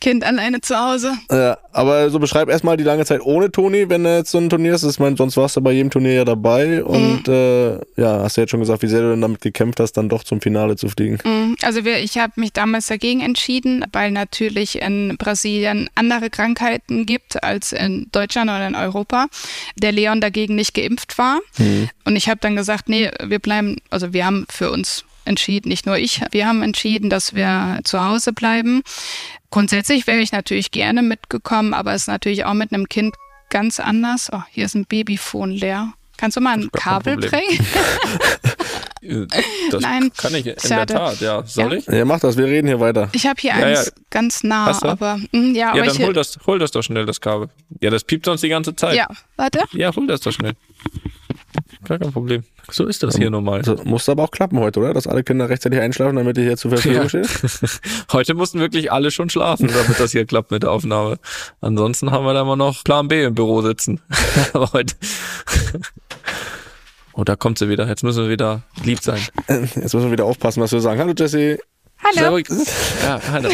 Kind 0.01 0.25
alleine 0.25 0.61
zu 0.61 0.77
Hause. 0.79 1.13
äh, 1.31 1.55
aber 1.73 2.11
so 2.11 2.19
beschreib 2.19 2.49
erstmal 2.49 2.77
die 2.77 2.85
lange 2.85 3.05
Zeit 3.05 3.21
ohne 3.23 3.51
Toni, 3.51 3.89
wenn 3.89 4.05
er 4.05 4.19
jetzt 4.19 4.31
so 4.31 4.39
ein 4.39 4.49
Turnier 4.51 4.75
ist. 4.75 4.83
Ich 4.85 4.99
meine, 4.99 5.17
sonst 5.17 5.37
warst 5.37 5.57
du 5.57 5.61
bei 5.61 5.73
jedem 5.73 5.91
Turnier 5.91 6.15
ja 6.15 6.25
dabei 6.25 6.83
und 6.85 7.27
Mhm. 7.29 7.33
äh, 7.33 7.73
ja, 8.01 8.23
hast 8.23 8.37
du 8.37 8.41
jetzt 8.43 8.51
schon 8.51 8.61
gesagt, 8.61 8.83
wie 8.83 8.87
sehr 8.87 9.01
du 9.01 9.11
denn 9.11 9.21
damit 9.21 9.41
gekämpft 9.41 9.81
hast, 9.81 9.93
dann 9.93 10.09
doch 10.09 10.25
zum 10.25 10.41
Finale 10.41 10.77
zu 10.77 10.89
fliegen. 10.89 11.19
Mm, 11.25 11.55
Also 11.63 11.85
wir, 11.85 11.99
ich 11.99 12.19
habe 12.19 12.33
mich 12.37 12.53
damals 12.53 12.87
dagegen 12.89 13.21
entschieden, 13.21 13.85
weil 13.93 14.11
natürlich 14.11 14.81
in 14.83 15.17
Brasilien 15.19 15.48
andere 15.95 16.31
Krankheiten 16.31 17.07
gibt 17.07 17.43
als 17.43 17.73
in 17.73 18.09
Deutschland 18.13 18.51
oder 18.51 18.67
in 18.67 18.75
Europa. 18.75 19.27
Der 19.77 19.93
Leon 19.93 20.21
dagegen 20.21 20.55
nicht 20.55 20.75
geimpft 20.75 21.19
war. 21.19 21.41
Und 22.05 22.17
ich 22.17 22.29
habe 22.29 22.41
dann 22.41 22.57
gesagt, 22.57 22.89
nee, 22.89 23.11
wir 23.23 23.39
bleiben, 23.39 23.77
also 23.91 24.13
wir 24.13 24.25
haben 24.27 24.47
für 24.51 24.71
uns 24.71 25.05
entschieden, 25.25 25.69
nicht 25.69 25.87
nur 25.87 25.99
ich, 25.99 26.23
wir 26.31 26.47
haben 26.47 26.63
entschieden, 26.63 27.11
dass 27.11 27.35
wir 27.35 27.81
zu 27.85 28.03
Hause 28.03 28.33
bleiben. 28.33 28.83
Grundsätzlich 29.51 30.07
wäre 30.07 30.21
ich 30.21 30.33
natürlich 30.33 30.71
gerne 30.71 31.03
mitgekommen, 31.03 31.75
aber 31.75 31.93
es 31.95 32.03
ist 32.03 32.09
natürlich 32.09 32.45
auch 32.45 32.55
mit 32.55 32.73
einem 32.73 32.89
Kind 32.89 33.15
ganz 33.51 33.81
anders. 33.81 34.31
Oh, 34.33 34.43
hier 34.51 34.65
ist 34.65 34.75
ein 34.75 34.87
Babyphone 34.87 35.51
leer. 35.51 35.93
Kannst 36.19 36.37
du 36.37 36.41
mal 36.43 36.59
ein 36.59 36.71
Kabel 36.73 37.17
bringen? 37.17 37.67
Das 39.71 39.81
Nein, 39.81 40.11
kann 40.15 40.35
ich 40.35 40.45
in 40.47 40.55
schade. 40.59 40.87
der 40.93 40.97
Tat, 40.97 41.21
ja. 41.21 41.43
Soll 41.47 41.73
Ja. 41.73 41.79
ich? 41.79 41.87
Ja, 41.87 42.05
mach 42.05 42.19
das, 42.21 42.37
wir 42.37 42.45
reden 42.47 42.67
hier 42.67 42.81
weiter. 42.81 43.09
Ich 43.13 43.27
habe 43.27 43.41
hier 43.41 43.53
Ja, 43.53 43.65
eins 43.65 43.87
ja. 43.87 43.93
ganz 44.11 44.43
nah, 44.43 44.67
Hast 44.67 44.83
du? 44.83 44.89
aber 44.89 45.17
mm, 45.31 45.55
ja, 45.55 45.69
Ja, 45.69 45.71
aber 45.71 45.83
dann 45.87 45.97
ich, 45.97 46.03
hol 46.03 46.13
das, 46.13 46.39
hol 46.47 46.59
das 46.59 46.73
doch 46.73 46.83
schnell, 46.83 47.07
das 47.07 47.21
Kabel. 47.21 47.49
Ja, 47.81 47.91
das 47.91 48.03
piept 48.05 48.27
sonst 48.27 48.43
die 48.43 48.49
ganze 48.49 48.75
Zeit. 48.75 48.97
ja, 48.97 49.07
warte. 49.37 49.63
Ja, 49.73 49.95
hol 49.95 50.07
das 50.09 50.21
doch 50.21 50.33
schnell. 50.33 50.55
Gar 51.89 51.99
kein 51.99 52.13
Problem. 52.13 52.43
So 52.71 52.85
ist 52.87 53.03
das 53.03 53.17
hier 53.17 53.31
normal. 53.31 53.61
Also, 53.61 53.77
muss 53.85 54.09
aber 54.09 54.25
auch 54.25 54.31
klappen 54.31 54.59
heute, 54.61 54.81
oder? 54.81 54.93
Dass 54.93 55.07
alle 55.07 55.25
Kinder 55.25 55.49
rechtzeitig 55.49 55.81
einschlafen, 55.81 56.17
damit 56.17 56.37
die 56.37 56.43
hier 56.43 56.57
zur 56.59 56.71
Verfügung 56.73 57.03
Ja. 57.05 57.09
stehen. 57.09 57.27
Heute 58.13 58.35
mussten 58.35 58.61
wirklich 58.61 58.93
alle 58.93 59.11
schon 59.11 59.31
schlafen, 59.31 59.69
damit 59.69 59.99
das 59.99 60.13
hier 60.13 60.27
klappt 60.27 60.51
mit 60.51 60.63
der 60.65 60.71
Aufnahme. 60.71 61.19
Ansonsten 61.63 62.11
haben 62.11 62.25
wir 62.27 62.35
da 62.35 62.43
immer 62.43 62.57
noch 62.57 62.85
Plan 62.85 63.09
B 63.09 63.25
im 63.25 63.35
Büro 63.35 63.63
sitzen. 63.63 64.01
Aber 64.53 64.73
heute. 64.73 64.95
Oh, 67.15 67.25
da 67.25 67.35
kommt 67.35 67.59
sie 67.59 67.69
wieder. 67.69 67.89
Jetzt 67.89 68.05
müssen 68.05 68.23
wir 68.23 68.31
wieder 68.31 68.63
lieb 68.85 69.03
sein. 69.03 69.21
Jetzt 69.49 69.75
müssen 69.77 70.03
wir 70.05 70.13
wieder 70.13 70.25
aufpassen, 70.25 70.63
was 70.63 70.71
wir 70.71 70.81
sagen. 70.81 71.01
Hallo 71.01 71.13
Jesse. 71.19 71.59
Hallo. 72.05 72.39
Servus. 72.39 72.67
Ja, 73.03 73.21
hallo. 73.33 73.51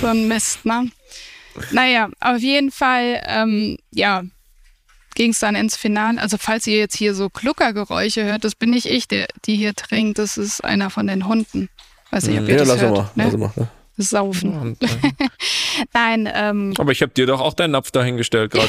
So 0.00 0.06
ein 0.08 0.26
Mist, 0.26 0.64
ne? 0.66 0.90
Naja, 1.70 2.08
auf 2.18 2.38
jeden 2.40 2.72
Fall, 2.72 3.22
ähm, 3.28 3.76
ja, 3.92 4.24
ging 5.16 5.30
es 5.32 5.40
dann 5.40 5.56
ins 5.56 5.76
Finale. 5.76 6.20
Also 6.20 6.36
falls 6.38 6.66
ihr 6.68 6.76
jetzt 6.78 6.96
hier 6.96 7.14
so 7.14 7.28
Kluckergeräusche 7.28 8.24
hört, 8.24 8.44
das 8.44 8.54
bin 8.54 8.70
nicht 8.70 8.86
ich, 8.86 9.08
der, 9.08 9.26
die 9.46 9.56
hier 9.56 9.74
trinkt. 9.74 10.18
Das 10.20 10.36
ist 10.36 10.62
einer 10.64 10.90
von 10.90 11.08
den 11.08 11.26
Hunden. 11.26 11.68
Weiß 12.12 12.28
nicht, 12.28 12.38
ob 12.38 12.44
ihr 12.48 12.52
Ja, 12.52 12.58
das 12.58 12.68
lass 12.68 12.80
hört. 12.82 13.16
mal. 13.16 13.24
ne? 13.24 13.24
Lass 13.24 13.36
mal. 13.36 13.52
ne? 13.56 13.68
Saufen. 13.98 14.52
Und, 14.58 14.78
Nein, 15.94 16.28
ähm, 16.32 16.74
aber 16.78 16.92
ich 16.92 17.00
habe 17.02 17.12
dir 17.12 17.26
doch 17.26 17.40
auch 17.40 17.54
deinen 17.54 17.70
Napf 17.72 17.90
dahingestellt 17.90 18.52
gerade. 18.52 18.68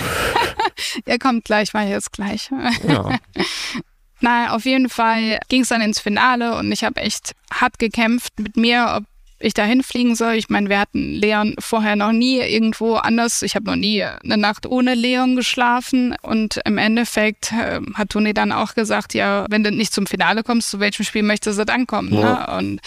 er 1.05 1.19
kommt 1.19 1.43
gleich, 1.43 1.73
mal 1.73 1.87
jetzt 1.87 2.13
gleich. 2.13 2.49
Ja. 2.87 3.19
Na, 4.21 4.55
auf 4.55 4.63
jeden 4.65 4.89
Fall 4.89 5.39
ging 5.49 5.61
es 5.61 5.67
dann 5.69 5.81
ins 5.81 5.99
Finale 5.99 6.55
und 6.57 6.71
ich 6.71 6.83
habe 6.83 7.01
echt 7.01 7.33
hart 7.53 7.77
gekämpft 7.77 8.39
mit 8.39 8.55
mir, 8.57 8.93
ob 8.97 9.03
ich 9.39 9.53
da 9.53 9.63
hinfliegen 9.63 10.15
soll. 10.15 10.33
Ich 10.33 10.49
meine, 10.49 10.69
wir 10.69 10.79
hatten 10.79 11.13
Leon 11.13 11.55
vorher 11.59 11.95
noch 11.95 12.11
nie 12.11 12.39
irgendwo 12.39 12.95
anders. 12.95 13.41
Ich 13.41 13.55
habe 13.55 13.65
noch 13.65 13.75
nie 13.75 14.03
eine 14.03 14.37
Nacht 14.37 14.65
ohne 14.65 14.95
Leon 14.95 15.35
geschlafen. 15.35 16.15
Und 16.21 16.59
im 16.65 16.77
Endeffekt 16.77 17.51
äh, 17.51 17.79
hat 17.93 18.09
Toni 18.09 18.33
dann 18.33 18.51
auch 18.51 18.73
gesagt, 18.73 19.13
ja, 19.13 19.45
wenn 19.49 19.63
du 19.63 19.71
nicht 19.71 19.93
zum 19.93 20.07
Finale 20.07 20.43
kommst, 20.43 20.69
zu 20.69 20.79
welchem 20.79 21.03
Spiel 21.03 21.23
möchtest 21.23 21.59
du 21.59 21.65
dann 21.65 21.87
kommen? 21.87 22.09
Ne? 22.09 22.47
Und 22.57 22.81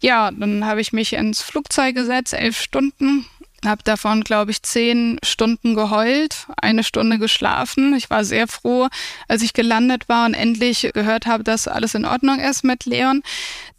ja, 0.00 0.30
dann 0.30 0.64
habe 0.64 0.80
ich 0.80 0.92
mich 0.92 1.12
ins 1.12 1.42
Flugzeug 1.42 1.94
gesetzt, 1.94 2.32
elf 2.32 2.60
Stunden. 2.60 3.26
Habe 3.64 3.82
davon, 3.82 4.22
glaube 4.22 4.52
ich, 4.52 4.62
zehn 4.62 5.18
Stunden 5.24 5.74
geheult, 5.74 6.46
eine 6.60 6.84
Stunde 6.84 7.18
geschlafen. 7.18 7.94
Ich 7.94 8.08
war 8.08 8.24
sehr 8.24 8.46
froh, 8.46 8.88
als 9.26 9.42
ich 9.42 9.52
gelandet 9.52 10.08
war 10.08 10.26
und 10.26 10.34
endlich 10.34 10.88
gehört 10.94 11.26
habe, 11.26 11.42
dass 11.42 11.66
alles 11.66 11.94
in 11.94 12.04
Ordnung 12.04 12.38
ist 12.38 12.62
mit 12.62 12.84
Leon. 12.84 13.22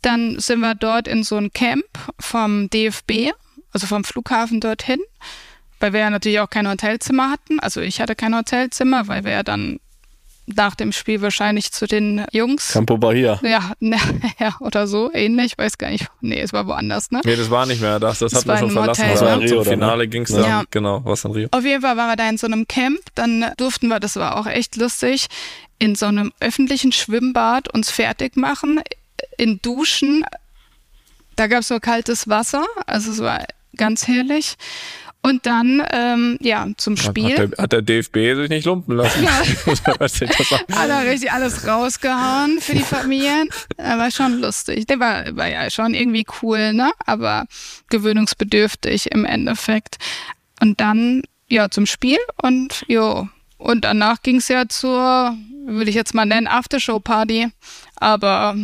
Dann 0.02 0.38
sind 0.40 0.60
wir 0.60 0.76
dort 0.76 1.08
in 1.08 1.24
so 1.24 1.38
ein 1.38 1.54
Camp 1.54 1.86
vom 2.20 2.70
DFB, 2.70 3.32
also 3.72 3.88
vom 3.88 4.04
Flughafen 4.04 4.60
dorthin, 4.60 5.00
weil 5.80 5.94
wir 5.94 6.02
ja 6.02 6.10
natürlich 6.10 6.42
auch 6.42 6.50
kein 6.50 6.68
Hotelzimmer 6.68 7.30
hatten. 7.30 7.62
Also 7.62 7.80
ich 7.80 8.02
hatte 8.02 8.16
kein 8.16 8.36
Hotelzimmer, 8.36 9.08
weil 9.08 9.24
wir 9.24 9.32
ja 9.32 9.44
dann 9.44 9.80
nach 10.56 10.76
dem 10.76 10.92
Spiel 10.92 11.22
wahrscheinlich 11.22 11.72
zu 11.72 11.86
den 11.86 12.26
Jungs. 12.32 12.74
Campo 12.74 12.98
Bahia. 12.98 13.40
Ja, 13.44 13.74
ne, 13.80 13.98
ja, 14.40 14.56
oder 14.60 14.88
so, 14.88 15.12
ähnlich, 15.14 15.58
weiß 15.58 15.78
gar 15.78 15.90
nicht. 15.90 16.08
Nee, 16.22 16.42
es 16.42 16.54
war 16.54 16.66
woanders, 16.68 17.12
ne? 17.12 17.22
Nee, 17.24 17.36
das 17.36 17.50
war 17.50 17.66
nicht 17.66 17.82
mehr 17.82 18.00
das. 18.00 18.20
Das, 18.20 18.32
Das 18.32 18.42
hat 18.42 18.48
man 18.48 18.54
war 18.54 18.60
schon 18.60 18.70
in 18.70 18.74
verlassen. 18.74 19.02
Hotel, 19.04 19.14
Das 19.14 19.22
ne? 19.22 19.28
war 19.28 19.40
Rio, 19.40 19.48
Zum 19.50 19.58
oder? 19.60 19.72
Finale 19.72 20.08
ging 20.08 20.24
es 20.24 20.32
dann. 20.32 20.44
Ja. 20.44 20.64
Genau, 20.72 21.02
was 21.06 21.26
in 21.26 21.32
Rio. 21.32 21.48
Auf 21.52 21.64
jeden 21.64 21.82
Fall 21.82 21.98
waren 21.98 22.10
wir 22.10 22.16
da 22.16 22.30
in 22.30 22.38
so 22.38 22.48
einem 22.48 22.68
Camp. 22.68 23.00
Dann 23.16 23.46
durften 23.58 23.88
wir, 23.88 24.00
das 24.00 24.16
war 24.16 24.38
auch 24.38 24.48
echt 24.48 24.76
lustig, 24.76 25.28
in 25.78 25.96
so 25.96 26.08
einem 26.08 26.32
öffentlichen 26.40 26.92
Schwimmbad 26.92 27.74
uns 27.74 27.90
fertig 27.92 28.36
machen, 28.36 28.82
in 29.38 29.62
Duschen. 29.62 30.26
Da 31.36 31.48
gab 31.48 31.62
es 31.62 31.70
nur 31.70 31.80
kaltes 31.80 32.28
Wasser, 32.28 32.66
also 32.86 33.12
es 33.12 33.20
war 33.20 33.46
ganz 33.78 34.08
herrlich. 34.08 34.58
Und 35.22 35.46
dann, 35.46 35.86
ähm, 35.92 36.38
ja, 36.40 36.68
zum 36.78 36.96
Spiel. 36.96 37.38
Hat 37.38 37.52
der, 37.52 37.64
hat 37.64 37.72
der 37.74 37.82
DFB 37.82 38.16
sich 38.36 38.50
nicht 38.50 38.66
lumpen 38.66 38.96
lassen. 38.96 39.28
Hat 39.30 39.88
er 40.90 41.06
richtig 41.12 41.32
alles 41.32 41.68
rausgehauen 41.68 42.60
für 42.62 42.74
die 42.74 42.84
Familien. 42.84 43.50
War 43.78 44.12
schon 44.12 44.40
lustig. 44.40 44.88
Der 44.88 45.00
war, 45.00 45.36
war 45.36 45.50
ja 45.50 45.70
schon 45.70 45.94
irgendwie 45.94 46.26
cool, 46.42 46.74
ne? 46.74 46.92
Aber 47.06 47.48
gewöhnungsbedürftig 47.90 49.12
im 49.12 49.26
Endeffekt. 49.26 49.98
Und 50.62 50.80
dann, 50.80 51.24
ja, 51.50 51.70
zum 51.70 51.86
Spiel 51.86 52.20
und 52.42 52.86
jo. 52.88 53.28
Und 53.58 53.84
danach 53.84 54.22
ging 54.22 54.38
es 54.38 54.48
ja 54.48 54.70
zur, 54.70 55.36
würde 55.66 55.90
ich 55.90 55.96
jetzt 55.96 56.14
mal 56.14 56.26
nennen, 56.26 56.48
Aftershow-Party. 56.48 57.48
Aber 57.98 58.56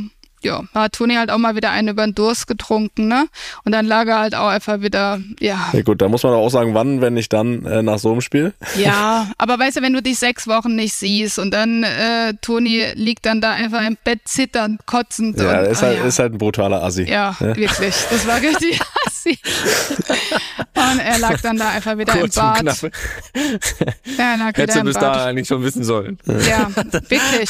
ja, 0.45 0.63
da 0.73 0.83
hat 0.83 0.93
Toni 0.93 1.15
halt 1.15 1.29
auch 1.31 1.37
mal 1.37 1.55
wieder 1.55 1.71
einen 1.71 1.89
über 1.89 2.05
den 2.05 2.15
Durst 2.15 2.47
getrunken, 2.47 3.07
ne? 3.07 3.27
Und 3.63 3.71
dann 3.71 3.85
lag 3.85 4.07
er 4.07 4.19
halt 4.19 4.35
auch 4.35 4.47
einfach 4.47 4.81
wieder, 4.81 5.19
ja, 5.39 5.69
Ja 5.73 5.81
gut, 5.81 6.01
da 6.01 6.07
muss 6.07 6.23
man 6.23 6.33
auch 6.33 6.49
sagen, 6.49 6.73
wann, 6.73 7.01
wenn 7.01 7.13
nicht 7.15 7.33
dann 7.33 7.65
äh, 7.65 7.81
nach 7.81 7.99
so 7.99 8.11
einem 8.11 8.21
Spiel. 8.21 8.53
ja, 8.77 9.27
aber 9.37 9.59
weißt 9.59 9.77
du, 9.77 9.81
wenn 9.81 9.93
du 9.93 10.01
dich 10.01 10.19
sechs 10.19 10.47
Wochen 10.47 10.75
nicht 10.75 10.93
siehst 10.93 11.39
und 11.39 11.51
dann 11.51 11.83
äh, 11.83 12.33
Toni 12.41 12.85
liegt 12.93 13.25
dann 13.25 13.41
da 13.41 13.51
einfach 13.51 13.85
im 13.85 13.97
Bett 14.03 14.21
zitternd, 14.25 14.85
kotzend. 14.85 15.39
Ja, 15.39 15.59
und, 15.59 15.65
ist 15.65 15.83
ah, 15.83 15.87
halt, 15.87 15.99
ja. 15.99 16.05
ist 16.05 16.19
halt 16.19 16.33
ein 16.33 16.37
brutaler 16.37 16.83
Assi. 16.83 17.03
ja, 17.03 17.35
wirklich. 17.39 17.95
Das 18.09 18.27
war 18.27 18.41
richtig 18.41 18.79
assi. 19.05 19.37
Und 20.75 20.99
er 20.99 21.19
lag 21.19 21.41
dann 21.41 21.57
da 21.57 21.69
einfach 21.69 21.97
wieder 21.97 22.13
Kurz 22.13 22.37
im 22.37 22.43
und 22.43 22.53
Bad. 22.53 22.59
knapp. 22.59 22.91
Ja, 24.17 24.31
er 24.31 24.37
lag 24.37 24.57
Hättest 24.57 24.77
du 24.77 24.83
bis 24.83 24.95
Bad. 24.95 25.17
eigentlich 25.25 25.47
schon 25.47 25.63
wissen 25.63 25.83
sollen. 25.83 26.17
Ja, 26.25 26.69
wirklich. 26.75 27.49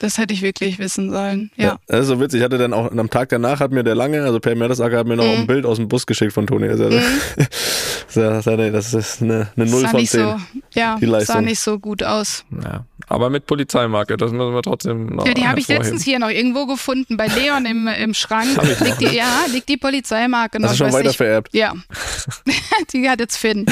Das 0.00 0.18
hätte 0.18 0.34
ich 0.34 0.42
wirklich 0.42 0.78
wissen 0.78 1.10
sollen. 1.10 1.50
Ja. 1.56 1.78
Das 1.98 2.04
ist 2.04 2.10
so 2.10 2.20
witzig. 2.20 2.38
Ich 2.38 2.44
hatte 2.44 2.58
dann 2.58 2.72
auch 2.72 2.92
am 2.92 3.10
Tag 3.10 3.28
danach 3.30 3.58
hat 3.58 3.72
mir 3.72 3.82
der 3.82 3.96
lange, 3.96 4.22
also 4.22 4.38
Per 4.38 4.54
Mertesacker 4.54 4.98
hat 4.98 5.08
mir 5.08 5.16
noch 5.16 5.24
Mhm. 5.24 5.40
ein 5.40 5.46
Bild 5.48 5.66
aus 5.66 5.78
dem 5.78 5.88
Bus 5.88 6.06
geschickt 6.06 6.32
von 6.32 6.46
Toni. 6.46 6.68
Also, 6.68 6.88
das, 8.14 8.44
das 8.44 8.94
ist 8.94 9.20
eine, 9.20 9.48
eine 9.56 9.66
Null 9.66 9.80
Sah 9.82 9.88
von 9.88 10.00
nicht 10.00 10.10
10. 10.12 10.20
so, 10.20 10.36
ja, 10.74 10.96
die 11.00 11.06
Leistung. 11.06 11.34
sah 11.34 11.42
nicht 11.42 11.58
so 11.58 11.80
gut 11.80 12.04
aus. 12.04 12.44
Ja. 12.62 12.84
Aber 13.08 13.30
mit 13.30 13.46
Polizeimarke, 13.46 14.16
das 14.16 14.30
müssen 14.30 14.54
wir 14.54 14.62
trotzdem 14.62 15.06
noch 15.06 15.26
Ja, 15.26 15.34
die 15.34 15.48
habe 15.48 15.58
ich 15.58 15.66
letztens 15.66 16.04
hier 16.04 16.20
noch 16.20 16.30
irgendwo 16.30 16.66
gefunden. 16.66 17.16
Bei 17.16 17.26
Leon 17.26 17.66
im, 17.66 17.88
im 17.88 18.14
Schrank 18.14 18.48
liegt 18.84 19.00
die, 19.00 19.16
ja, 19.16 19.46
liegt 19.52 19.68
die 19.68 19.76
Polizeimarke 19.76 20.60
noch. 20.60 20.68
Du 20.68 20.74
Ich 20.74 20.78
schon 20.78 20.92
weiter 20.92 21.12
vererbt? 21.12 21.52
Ja. 21.52 21.72
die 22.92 23.08
hat 23.10 23.18
jetzt 23.18 23.36
Finn. 23.38 23.66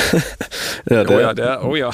Ja, 0.91 1.03
Oh 1.03 1.05
der, 1.05 1.21
ja, 1.21 1.35
der, 1.35 1.65
oh 1.65 1.77
ja. 1.77 1.91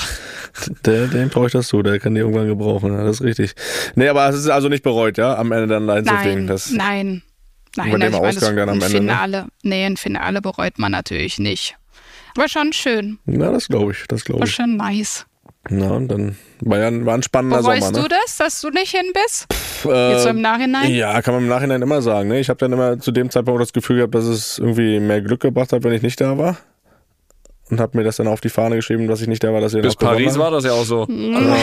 der, 0.86 1.08
den 1.08 1.28
brauche 1.28 1.46
ich 1.46 1.52
das 1.52 1.68
zu, 1.68 1.82
der 1.82 1.98
kann 1.98 2.14
die 2.14 2.20
irgendwann 2.20 2.46
gebrauchen. 2.46 2.92
Ja, 2.92 3.04
das 3.04 3.16
ist 3.20 3.22
richtig. 3.22 3.54
Nee, 3.96 4.08
aber 4.08 4.28
es 4.28 4.36
ist 4.36 4.48
also 4.48 4.68
nicht 4.68 4.82
bereut, 4.82 5.18
ja, 5.18 5.36
am 5.36 5.52
Ende 5.52 5.66
dann 5.66 5.86
Leiden 5.86 6.06
Nein, 6.26 6.46
Das, 6.46 6.70
nein. 6.70 7.22
Nein, 7.76 7.88
Über 7.88 7.98
dem 7.98 8.12
meine, 8.12 8.26
Ausgang 8.28 8.56
das- 8.56 8.66
dann 8.66 8.68
am 8.68 8.76
ein 8.76 8.82
Ende, 8.82 8.92
ne? 8.92 9.00
Finale, 9.00 9.46
nee, 9.62 9.84
ein 9.86 9.96
Finale 9.96 10.42
bereut 10.42 10.78
man 10.78 10.92
natürlich 10.92 11.38
nicht. 11.38 11.76
War 12.34 12.48
schon 12.48 12.72
schön, 12.72 13.18
Na, 13.26 13.50
das 13.50 13.68
glaube 13.68 13.92
ich, 13.92 14.04
das 14.08 14.24
glaube 14.24 14.40
war 14.40 14.46
ich. 14.48 14.54
schon 14.54 14.76
nice. 14.76 15.26
Na, 15.70 15.90
und 15.92 16.08
dann 16.08 16.36
war 16.60 16.78
ja 16.78 16.88
ein, 16.88 17.06
war 17.06 17.14
ein 17.14 17.22
spannender 17.22 17.58
Bereust 17.58 17.82
Sommer, 17.94 17.96
du 17.96 18.02
ne? 18.02 18.08
das, 18.24 18.36
dass 18.36 18.60
du 18.60 18.70
nicht 18.70 18.90
hin 18.96 19.10
bist? 19.14 19.46
Äh, 19.86 20.12
Jetzt 20.12 20.24
so 20.24 20.28
im 20.30 20.40
Nachhinein? 20.40 20.90
Ja, 20.92 21.22
kann 21.22 21.34
man 21.34 21.44
im 21.44 21.48
Nachhinein 21.48 21.80
immer 21.82 22.02
sagen. 22.02 22.28
Ne? 22.28 22.40
Ich 22.40 22.48
habe 22.48 22.58
dann 22.58 22.72
immer 22.72 22.98
zu 22.98 23.10
dem 23.12 23.30
Zeitpunkt 23.30 23.60
das 23.62 23.72
Gefühl 23.72 23.96
gehabt, 23.98 24.14
dass 24.14 24.24
es 24.24 24.58
irgendwie 24.58 24.98
mehr 24.98 25.22
Glück 25.22 25.40
gebracht 25.40 25.72
hat, 25.72 25.84
wenn 25.84 25.92
ich 25.92 26.02
nicht 26.02 26.20
da 26.20 26.36
war. 26.36 26.56
Und 27.70 27.80
habe 27.80 27.96
mir 27.96 28.04
das 28.04 28.16
dann 28.16 28.26
auf 28.28 28.40
die 28.40 28.48
Fahne 28.50 28.76
geschrieben, 28.76 29.06
dass 29.08 29.20
ich 29.22 29.28
nicht 29.28 29.42
da 29.44 29.52
war, 29.52 29.60
dass 29.60 29.72
wir 29.72 29.82
Bis 29.82 29.94
Paris 29.96 30.36
war 30.36 30.50
das 30.50 30.64
ja 30.64 30.72
auch 30.72 30.84
so. 30.84 31.06
Also, 31.08 31.54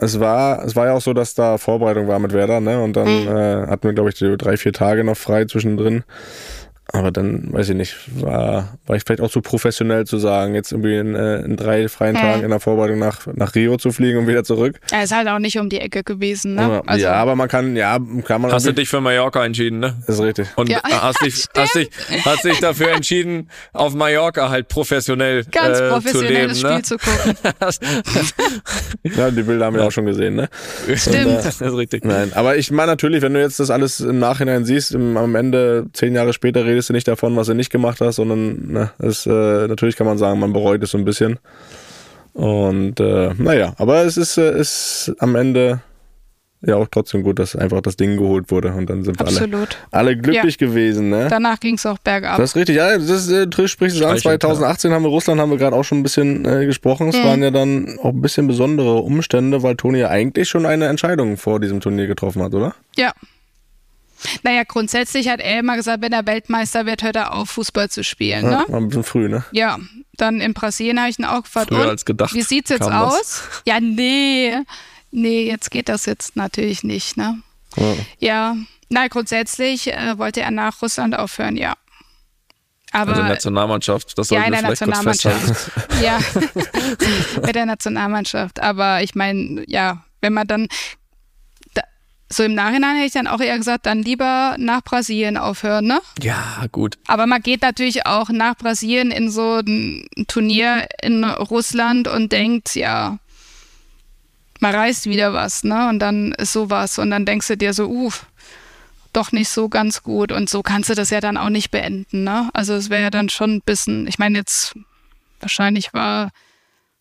es 0.00 0.18
war, 0.18 0.64
es 0.64 0.74
war 0.76 0.86
ja 0.86 0.92
auch 0.94 1.00
so, 1.00 1.12
dass 1.12 1.34
da 1.34 1.58
Vorbereitung 1.58 2.08
war 2.08 2.18
mit 2.18 2.32
Werder, 2.32 2.60
ne? 2.60 2.82
Und 2.82 2.96
dann 2.96 3.08
äh, 3.08 3.66
hatten 3.68 3.84
wir, 3.84 3.92
glaube 3.92 4.10
ich, 4.10 4.18
drei, 4.38 4.56
vier 4.56 4.72
Tage 4.72 5.04
noch 5.04 5.16
frei 5.16 5.44
zwischendrin. 5.44 6.04
Aber 6.92 7.12
dann, 7.12 7.52
weiß 7.52 7.68
ich 7.68 7.76
nicht, 7.76 7.96
war, 8.20 8.78
war 8.86 8.96
ich 8.96 9.04
vielleicht 9.04 9.20
auch 9.20 9.30
zu 9.30 9.42
professionell 9.42 10.06
zu 10.06 10.18
sagen, 10.18 10.54
jetzt 10.54 10.72
irgendwie 10.72 10.96
in, 10.96 11.14
äh, 11.14 11.40
in 11.42 11.56
drei 11.56 11.88
freien 11.88 12.16
Hä? 12.16 12.22
Tagen 12.22 12.42
in 12.42 12.50
der 12.50 12.58
Vorbereitung 12.58 12.98
nach, 12.98 13.26
nach 13.32 13.54
Rio 13.54 13.76
zu 13.76 13.92
fliegen 13.92 14.18
und 14.18 14.26
wieder 14.26 14.42
zurück. 14.42 14.80
Er 14.90 15.04
ist 15.04 15.14
halt 15.14 15.28
auch 15.28 15.38
nicht 15.38 15.56
um 15.58 15.68
die 15.68 15.78
Ecke 15.78 16.02
gewesen, 16.02 16.56
ne? 16.56 16.82
Aber, 16.84 16.96
ja, 16.96 17.12
aber 17.12 17.36
man 17.36 17.48
kann, 17.48 17.76
ja, 17.76 17.98
kann 18.24 18.42
man 18.42 18.50
Hast 18.52 18.66
du 18.66 18.72
dich 18.72 18.88
für 18.88 19.00
Mallorca 19.00 19.44
entschieden, 19.44 19.78
ne? 19.78 20.02
ist 20.06 20.20
richtig. 20.20 20.48
Und 20.56 20.68
Ja, 20.68 20.80
hast, 21.02 21.24
dich, 21.24 21.46
hast, 21.56 21.76
dich, 21.76 21.90
hast 22.24 22.44
dich 22.44 22.58
dafür 22.58 22.90
entschieden, 22.90 23.50
auf 23.72 23.94
Mallorca 23.94 24.50
halt 24.50 24.66
professionell 24.66 25.44
Ganz 25.44 25.78
äh, 25.78 26.10
zu 26.10 26.22
leben, 26.22 26.54
Spiel 26.56 26.82
zu 26.82 26.96
gucken. 26.98 27.36
ne? 27.44 29.12
Ja, 29.16 29.30
die 29.30 29.42
Bilder 29.42 29.66
haben 29.66 29.76
wir 29.76 29.84
auch 29.84 29.92
schon 29.92 30.06
gesehen, 30.06 30.34
ne? 30.34 30.48
Stimmt. 30.96 31.44
das 31.44 31.60
ist 31.60 31.76
richtig. 31.76 32.04
Nein, 32.04 32.32
aber 32.34 32.56
ich 32.56 32.72
meine 32.72 32.90
natürlich, 32.90 33.22
wenn 33.22 33.34
du 33.34 33.40
jetzt 33.40 33.60
das 33.60 33.70
alles 33.70 34.00
im 34.00 34.18
Nachhinein 34.18 34.64
siehst, 34.64 34.92
im, 34.92 35.16
am 35.16 35.36
Ende, 35.36 35.86
zehn 35.92 36.16
Jahre 36.16 36.32
später, 36.32 36.64
redest 36.64 36.79
du 36.88 36.92
nicht 36.92 37.08
davon, 37.08 37.36
was 37.36 37.46
du 37.46 37.54
nicht 37.54 37.70
gemacht 37.70 38.00
hast, 38.00 38.16
sondern 38.16 38.72
ne, 38.72 38.90
es, 38.98 39.26
äh, 39.26 39.68
natürlich 39.68 39.96
kann 39.96 40.06
man 40.06 40.18
sagen, 40.18 40.40
man 40.40 40.52
bereut 40.52 40.82
es 40.82 40.90
so 40.90 40.98
ein 40.98 41.04
bisschen. 41.04 41.38
Und 42.32 43.00
äh, 43.00 43.34
naja, 43.36 43.74
aber 43.78 44.04
es 44.04 44.16
ist, 44.16 44.38
äh, 44.38 44.58
ist 44.58 45.12
am 45.18 45.34
Ende 45.34 45.80
ja 46.62 46.76
auch 46.76 46.88
trotzdem 46.90 47.22
gut, 47.22 47.38
dass 47.38 47.56
einfach 47.56 47.80
das 47.80 47.96
Ding 47.96 48.16
geholt 48.18 48.50
wurde 48.50 48.72
und 48.72 48.88
dann 48.88 49.02
sind 49.02 49.18
wir 49.18 49.26
alle, 49.26 49.36
Absolut. 49.36 49.78
alle 49.90 50.16
glücklich 50.16 50.58
gewesen, 50.58 51.08
ne? 51.08 51.28
Danach 51.30 51.58
ging 51.58 51.76
es 51.76 51.86
auch 51.86 51.98
bergab. 51.98 52.36
Das 52.36 52.50
ist 52.50 52.56
richtig, 52.56 52.76
ja, 52.76 52.96
das 52.96 53.08
ist, 53.08 53.30
äh, 53.30 53.68
spricht 53.68 53.96
es 53.96 54.02
an. 54.02 54.18
Streichelt, 54.18 54.42
2018 54.42 54.92
haben 54.92 55.02
wir 55.02 55.08
Russland, 55.08 55.40
haben 55.40 55.50
wir 55.50 55.58
gerade 55.58 55.74
auch 55.74 55.84
schon 55.84 56.00
ein 56.00 56.02
bisschen 56.02 56.44
äh, 56.44 56.66
gesprochen. 56.66 57.06
Mhm. 57.06 57.12
Es 57.14 57.24
waren 57.24 57.42
ja 57.42 57.50
dann 57.50 57.98
auch 58.02 58.10
ein 58.10 58.20
bisschen 58.20 58.46
besondere 58.46 58.96
Umstände, 58.96 59.62
weil 59.62 59.76
Toni 59.76 60.00
ja 60.00 60.08
eigentlich 60.08 60.48
schon 60.48 60.66
eine 60.66 60.86
Entscheidung 60.86 61.36
vor 61.36 61.60
diesem 61.60 61.80
Turnier 61.80 62.06
getroffen 62.06 62.42
hat, 62.42 62.54
oder? 62.54 62.74
Ja. 62.96 63.12
Naja, 64.42 64.62
grundsätzlich 64.64 65.28
hat 65.28 65.40
er 65.40 65.58
immer 65.60 65.76
gesagt, 65.76 66.02
wenn 66.02 66.12
er 66.12 66.26
Weltmeister 66.26 66.86
wird, 66.86 67.02
hört 67.02 67.16
er 67.16 67.34
auf, 67.34 67.50
Fußball 67.50 67.88
zu 67.90 68.04
spielen. 68.04 68.44
Ne? 68.48 68.64
Ja, 68.68 68.76
ein 68.76 68.88
bisschen 68.88 69.04
früh, 69.04 69.28
ne? 69.28 69.44
Ja, 69.52 69.78
dann 70.14 70.40
in 70.40 70.52
Brasilien 70.54 70.98
habe 71.00 71.10
ich 71.10 71.18
ihn 71.18 71.24
auch 71.24 71.42
gefragt. 71.42 71.68
Früher 71.68 71.88
als 71.88 72.04
gedacht 72.04 72.34
Wie 72.34 72.42
sieht's 72.42 72.70
jetzt 72.70 72.80
kam 72.80 72.90
das. 72.92 73.14
aus? 73.14 73.42
Ja, 73.64 73.80
nee. 73.80 74.54
Nee, 75.10 75.46
jetzt 75.46 75.70
geht 75.70 75.88
das 75.88 76.06
jetzt 76.06 76.36
natürlich 76.36 76.82
nicht, 76.84 77.16
ne? 77.16 77.38
Ja. 77.76 77.94
Ja, 78.18 78.56
na, 78.88 79.08
grundsätzlich 79.08 79.92
äh, 79.92 80.18
wollte 80.18 80.40
er 80.40 80.50
nach 80.50 80.82
Russland 80.82 81.16
aufhören, 81.18 81.56
ja. 81.56 81.74
Aber 82.92 83.12
Also 83.12 83.22
Nationalmannschaft, 83.22 84.18
das 84.18 84.30
ja, 84.30 84.40
sollten 84.40 84.52
in 84.54 84.58
wir 84.64 84.68
der 84.68 84.76
vielleicht 84.76 85.04
kurz 85.04 85.22
festhalten. 85.22 85.46
Nationalmannschaft. 85.48 87.36
ja, 87.36 87.40
mit 87.46 87.54
der 87.54 87.66
Nationalmannschaft. 87.66 88.60
Aber 88.60 89.02
ich 89.02 89.14
meine, 89.14 89.62
ja, 89.68 90.04
wenn 90.20 90.32
man 90.32 90.46
dann 90.46 90.66
da, 90.66 90.68
so 92.32 92.44
im 92.44 92.54
Nachhinein 92.54 92.94
hätte 92.96 93.06
ich 93.06 93.12
dann 93.12 93.26
auch 93.26 93.40
eher 93.40 93.58
gesagt, 93.58 93.86
dann 93.86 94.02
lieber 94.02 94.54
nach 94.58 94.82
Brasilien 94.82 95.36
aufhören, 95.36 95.86
ne? 95.86 96.00
Ja, 96.22 96.64
gut. 96.70 96.96
Aber 97.08 97.26
man 97.26 97.42
geht 97.42 97.62
natürlich 97.62 98.06
auch 98.06 98.28
nach 98.30 98.56
Brasilien 98.56 99.10
in 99.10 99.30
so 99.30 99.56
ein 99.56 100.06
Turnier 100.28 100.86
in 101.02 101.24
Russland 101.24 102.06
und 102.06 102.30
denkt, 102.30 102.76
ja, 102.76 103.18
man 104.60 104.74
reißt 104.74 105.06
wieder 105.06 105.32
was, 105.32 105.64
ne? 105.64 105.88
Und 105.88 105.98
dann 105.98 106.32
ist 106.32 106.52
sowas 106.52 106.98
und 106.98 107.10
dann 107.10 107.26
denkst 107.26 107.48
du 107.48 107.56
dir 107.56 107.72
so, 107.74 107.88
uff, 107.88 108.26
doch 109.12 109.32
nicht 109.32 109.48
so 109.48 109.68
ganz 109.68 110.04
gut 110.04 110.30
und 110.30 110.48
so 110.48 110.62
kannst 110.62 110.88
du 110.88 110.94
das 110.94 111.10
ja 111.10 111.20
dann 111.20 111.36
auch 111.36 111.48
nicht 111.48 111.70
beenden, 111.72 112.22
ne? 112.22 112.48
Also 112.52 112.74
es 112.74 112.90
wäre 112.90 113.02
ja 113.02 113.10
dann 113.10 113.28
schon 113.28 113.54
ein 113.56 113.62
bisschen, 113.62 114.06
ich 114.06 114.18
meine 114.20 114.38
jetzt, 114.38 114.74
wahrscheinlich 115.40 115.92
war 115.94 116.30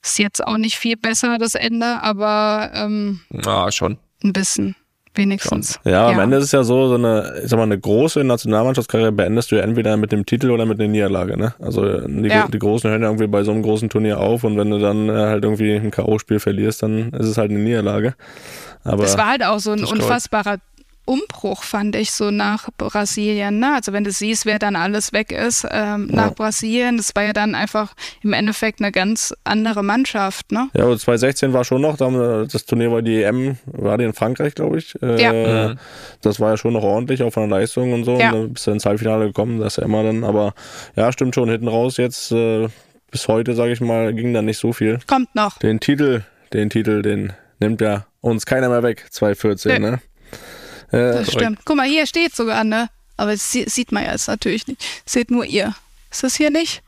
es 0.01 0.17
jetzt 0.17 0.43
auch 0.45 0.57
nicht 0.57 0.77
viel 0.77 0.97
besser, 0.97 1.37
das 1.37 1.53
Ende, 1.53 2.01
aber 2.01 2.71
ähm, 2.73 3.19
Ja, 3.29 3.71
schon. 3.71 3.99
ein 4.23 4.33
bisschen, 4.33 4.75
wenigstens. 5.15 5.79
Ja, 5.85 6.07
am 6.09 6.19
Ende 6.19 6.37
ist 6.37 6.45
es 6.45 6.51
ja 6.51 6.63
so, 6.63 6.87
so 6.87 6.95
eine, 6.95 7.33
ich 7.43 7.49
sag 7.49 7.57
mal, 7.57 7.63
eine 7.63 7.79
große 7.79 8.23
Nationalmannschaftskarriere 8.23 9.11
beendest 9.11 9.51
du 9.51 9.55
ja 9.57 9.63
entweder 9.63 9.97
mit 9.97 10.11
dem 10.11 10.25
Titel 10.25 10.51
oder 10.51 10.65
mit 10.65 10.79
einer 10.79 10.89
Niederlage, 10.89 11.37
ne? 11.37 11.53
Also 11.59 11.99
die, 12.07 12.27
Ja. 12.29 12.47
die 12.47 12.59
Großen 12.59 12.89
hören 12.89 13.01
ja 13.01 13.07
irgendwie 13.07 13.27
bei 13.27 13.43
so 13.43 13.51
einem 13.51 13.63
großen 13.63 13.89
Turnier 13.89 14.19
auf 14.19 14.43
und 14.43 14.57
wenn 14.57 14.69
du 14.69 14.79
dann 14.79 15.09
äh, 15.09 15.13
halt 15.13 15.43
irgendwie 15.43 15.75
ein 15.75 15.91
K.O.-Spiel 15.91 16.39
verlierst, 16.39 16.83
dann 16.83 17.11
ist 17.13 17.27
es 17.27 17.37
halt 17.37 17.51
eine 17.51 17.59
Niederlage. 17.59 18.13
Aber 18.83 19.03
Das 19.03 19.17
war 19.17 19.27
halt 19.27 19.43
auch 19.43 19.59
so 19.59 19.71
ein 19.71 19.83
unfassbarer 19.83 20.57
Umbruch, 21.09 21.63
fand 21.63 21.95
ich, 21.95 22.11
so 22.11 22.29
nach 22.29 22.69
Brasilien. 22.77 23.57
Ne? 23.59 23.73
Also 23.73 23.93
wenn 23.93 24.03
du 24.03 24.11
siehst, 24.11 24.45
wer 24.45 24.59
dann 24.59 24.75
alles 24.75 25.11
weg 25.11 25.31
ist 25.31 25.65
ähm, 25.71 26.07
nach 26.11 26.35
Brasilien, 26.35 26.97
das 26.97 27.15
war 27.15 27.23
ja 27.23 27.33
dann 27.33 27.55
einfach 27.55 27.95
im 28.21 28.33
Endeffekt 28.33 28.79
eine 28.79 28.91
ganz 28.91 29.33
andere 29.43 29.81
Mannschaft. 29.83 30.51
Ne? 30.51 30.69
ja, 30.75 30.83
aber 30.83 30.97
2016 30.97 31.51
war 31.51 31.63
schon 31.65 31.81
noch, 31.81 31.97
das 31.97 32.65
Turnier 32.65 32.91
war 32.91 33.01
die 33.01 33.23
EM, 33.23 33.57
war 33.65 33.97
die 33.97 34.03
in 34.03 34.13
Frankreich, 34.13 34.53
glaube 34.53 34.77
ich. 34.77 35.01
Äh, 35.01 35.21
Ja. 35.21 35.75
Das 36.21 36.39
war 36.39 36.51
ja 36.51 36.57
schon 36.57 36.73
noch 36.73 36.83
ordentlich, 36.83 37.23
auch 37.23 37.31
von 37.31 37.49
der 37.49 37.59
Leistung 37.59 37.93
und 37.93 38.03
so. 38.03 38.19
Ja. 38.19 38.31
Und 38.31 38.33
dann 38.41 38.53
bist 38.53 38.67
du 38.67 38.71
ins 38.71 38.85
Halbfinale 38.85 39.25
gekommen, 39.27 39.59
das 39.59 39.73
ist 39.73 39.77
ja 39.77 39.85
immer 39.85 40.03
dann. 40.03 40.23
Aber 40.23 40.53
ja, 40.95 41.11
stimmt 41.11 41.33
schon, 41.33 41.49
hinten 41.49 41.67
raus 41.67 41.97
jetzt 41.97 42.31
äh, 42.31 42.67
bis 43.09 43.27
heute, 43.27 43.55
sage 43.55 43.71
ich 43.71 43.81
mal, 43.81 44.13
ging 44.13 44.33
da 44.33 44.41
nicht 44.43 44.59
so 44.59 44.73
viel. 44.73 44.99
Kommt 45.07 45.33
noch. 45.33 45.57
Den 45.57 45.79
Titel, 45.79 46.21
den 46.53 46.69
Titel, 46.69 47.01
den 47.01 47.33
nimmt 47.59 47.81
ja 47.81 48.05
uns 48.21 48.45
keiner 48.45 48.69
mehr 48.69 48.83
weg, 48.83 49.05
2014, 49.09 49.71
Nee. 49.71 49.79
ne? 49.91 49.99
Äh, 50.91 50.97
Das 51.13 51.31
stimmt. 51.31 51.59
Guck 51.65 51.75
mal, 51.77 51.87
hier 51.87 52.05
steht 52.07 52.35
sogar, 52.35 52.63
ne? 52.63 52.89
Aber 53.17 53.31
das 53.31 53.51
sie- 53.51 53.65
sieht 53.69 53.91
man 53.91 54.03
ja 54.05 54.11
jetzt 54.13 54.27
natürlich 54.27 54.67
nicht. 54.67 54.83
Seht 55.05 55.29
nur 55.31 55.45
ihr. 55.45 55.75
Ist 56.11 56.23
das 56.23 56.35
hier 56.35 56.49
nicht? 56.51 56.81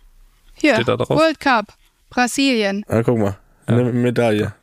Hier. 0.55 0.75
Steht 0.75 0.87
da 0.87 0.97
drauf? 0.97 1.09
World 1.09 1.39
Cup. 1.39 1.73
Brasilien. 2.09 2.83
ah, 2.89 3.01
guck 3.03 3.17
mal, 3.17 3.37
eine 3.67 3.83
Medaille. 3.85 4.53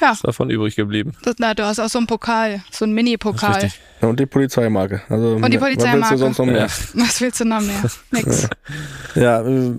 Ja, 0.00 0.12
Ist 0.12 0.24
davon 0.26 0.50
übrig 0.50 0.76
geblieben. 0.76 1.16
das, 1.22 1.36
na, 1.38 1.54
du 1.54 1.64
hast 1.64 1.78
auch 1.80 1.88
so 1.88 1.96
einen 1.98 2.06
Pokal, 2.06 2.62
so 2.70 2.84
einen 2.84 2.92
Mini-Pokal. 2.94 3.62
Richtig. 3.62 3.80
Und 4.02 4.20
die 4.20 4.26
Polizeimarke. 4.26 5.00
Also, 5.08 5.36
Und 5.36 5.50
die 5.50 5.58
Was 5.60 5.68
willst 5.68 5.78
Polizeimarke. 5.78 6.14
du 6.14 6.18
sonst 6.18 6.38
noch 6.38 6.44
mehr? 6.46 6.64
Was 6.94 7.20
willst 7.22 7.40
du 7.40 7.44
noch 7.46 7.60
mehr? 7.62 7.82
Nix. 8.10 8.48
Ja, 9.14 9.40
äh, 9.40 9.72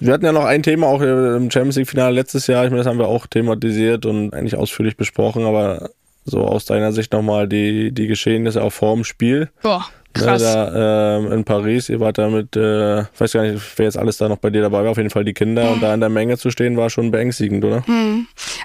wir 0.00 0.12
hatten 0.12 0.24
ja 0.24 0.32
noch 0.32 0.44
ein 0.44 0.64
Thema 0.64 0.88
auch 0.88 1.00
äh, 1.00 1.36
im 1.36 1.50
Champions 1.52 1.76
League 1.76 1.88
Finale 1.88 2.12
letztes 2.16 2.48
Jahr. 2.48 2.64
Ich 2.64 2.70
meine, 2.70 2.82
das 2.82 2.88
haben 2.90 2.98
wir 2.98 3.06
auch 3.06 3.28
thematisiert 3.28 4.04
und 4.06 4.34
eigentlich 4.34 4.56
ausführlich 4.56 4.96
besprochen, 4.96 5.44
aber 5.44 5.90
so 6.24 6.40
aus 6.40 6.64
deiner 6.64 6.92
Sicht 6.92 7.12
nochmal 7.12 7.48
die, 7.48 7.92
die 7.92 8.06
Geschehnisse 8.06 8.62
auch 8.62 8.72
vor 8.72 8.94
dem 8.94 9.04
Spiel. 9.04 9.50
Boah, 9.62 9.86
Ne, 10.16 10.22
krass. 10.22 10.42
da 10.42 11.18
ähm, 11.18 11.32
in 11.32 11.44
Paris, 11.44 11.88
ihr 11.88 11.98
wart 11.98 12.18
da 12.18 12.28
mit, 12.28 12.54
äh, 12.54 13.00
ich 13.00 13.20
weiß 13.20 13.32
gar 13.32 13.42
nicht, 13.42 13.60
wer 13.76 13.86
jetzt 13.86 13.98
alles 13.98 14.16
da 14.16 14.28
noch 14.28 14.36
bei 14.38 14.50
dir 14.50 14.62
dabei 14.62 14.84
war, 14.84 14.92
auf 14.92 14.96
jeden 14.96 15.10
Fall 15.10 15.24
die 15.24 15.34
Kinder 15.34 15.72
und 15.72 15.82
da 15.82 15.92
in 15.92 15.98
der 15.98 16.08
Menge 16.08 16.38
zu 16.38 16.50
stehen, 16.52 16.76
war 16.76 16.88
schon 16.88 17.10
beängstigend, 17.10 17.64
oder? 17.64 17.82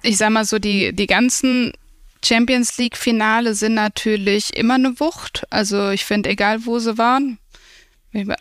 ich 0.03 0.17
sag 0.17 0.29
mal 0.29 0.45
so, 0.45 0.59
die, 0.59 0.93
die 0.93 1.07
ganzen 1.07 1.73
Champions 2.23 2.77
League 2.77 2.97
Finale 2.97 3.55
sind 3.55 3.73
natürlich 3.73 4.55
immer 4.55 4.75
eine 4.75 4.99
Wucht. 4.99 5.47
Also 5.49 5.89
ich 5.89 6.05
finde, 6.05 6.29
egal 6.29 6.65
wo 6.65 6.77
sie 6.77 6.97
waren. 6.99 7.39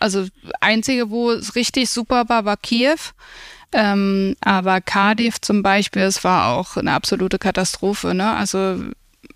Also 0.01 0.27
einzige, 0.61 1.11
wo 1.11 1.31
es 1.31 1.55
richtig 1.55 1.89
super 1.89 2.25
war, 2.29 2.45
war 2.45 2.57
Kiew. 2.57 2.97
Ähm, 3.73 4.35
aber 4.41 4.81
Cardiff 4.81 5.41
zum 5.41 5.63
Beispiel, 5.63 6.03
es 6.03 6.25
war 6.25 6.57
auch 6.57 6.77
eine 6.77 6.93
absolute 6.93 7.39
Katastrophe. 7.39 8.15
Ne? 8.15 8.35
Also 8.35 8.83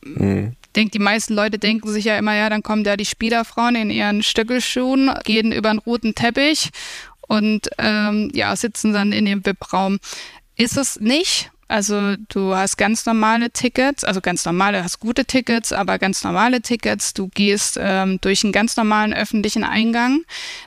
Mhm. 0.05 0.57
denke, 0.75 0.91
die 0.93 0.99
meisten 0.99 1.35
Leute 1.35 1.59
denken 1.59 1.89
sich 1.91 2.05
ja 2.05 2.19
immer, 2.19 2.35
ja, 2.35 2.51
dann 2.51 2.63
kommen 2.63 2.85
da 2.85 2.97
die 2.97 3.05
Spielerfrauen 3.05 3.77
in 3.77 3.91
ihren 3.91 4.23
Stöckelschuhen, 4.23 5.11
gehen 5.25 5.53
über 5.53 5.71
einen 5.71 5.79
roten 5.79 6.15
Teppich 6.15 6.71
und 7.29 7.71
ähm, 7.79 8.31
ja, 8.35 8.55
sitzen 8.57 8.93
dann 8.93 9.13
in 9.13 9.25
dem 9.25 9.45
VIP-Raum. 9.45 9.99
Ist 10.57 10.77
es 10.77 11.01
nicht. 11.01 11.51
Also 11.69 12.17
du 12.29 12.55
hast 12.55 12.77
ganz 12.77 13.07
normale 13.07 13.51
Tickets, 13.51 14.05
also 14.05 14.21
ganz 14.21 14.45
normale, 14.45 14.85
hast 14.85 15.01
gute 15.01 15.25
Tickets, 15.25 15.73
aber 15.73 15.99
ganz 15.99 16.23
normale 16.23 16.61
Tickets. 16.61 17.15
Du 17.15 17.29
gehst 17.29 17.79
ähm, 17.81 18.21
durch 18.21 18.45
einen 18.45 18.53
ganz 18.53 18.77
normalen 18.77 19.15
öffentlichen 19.15 19.65
Eingang, 19.65 20.25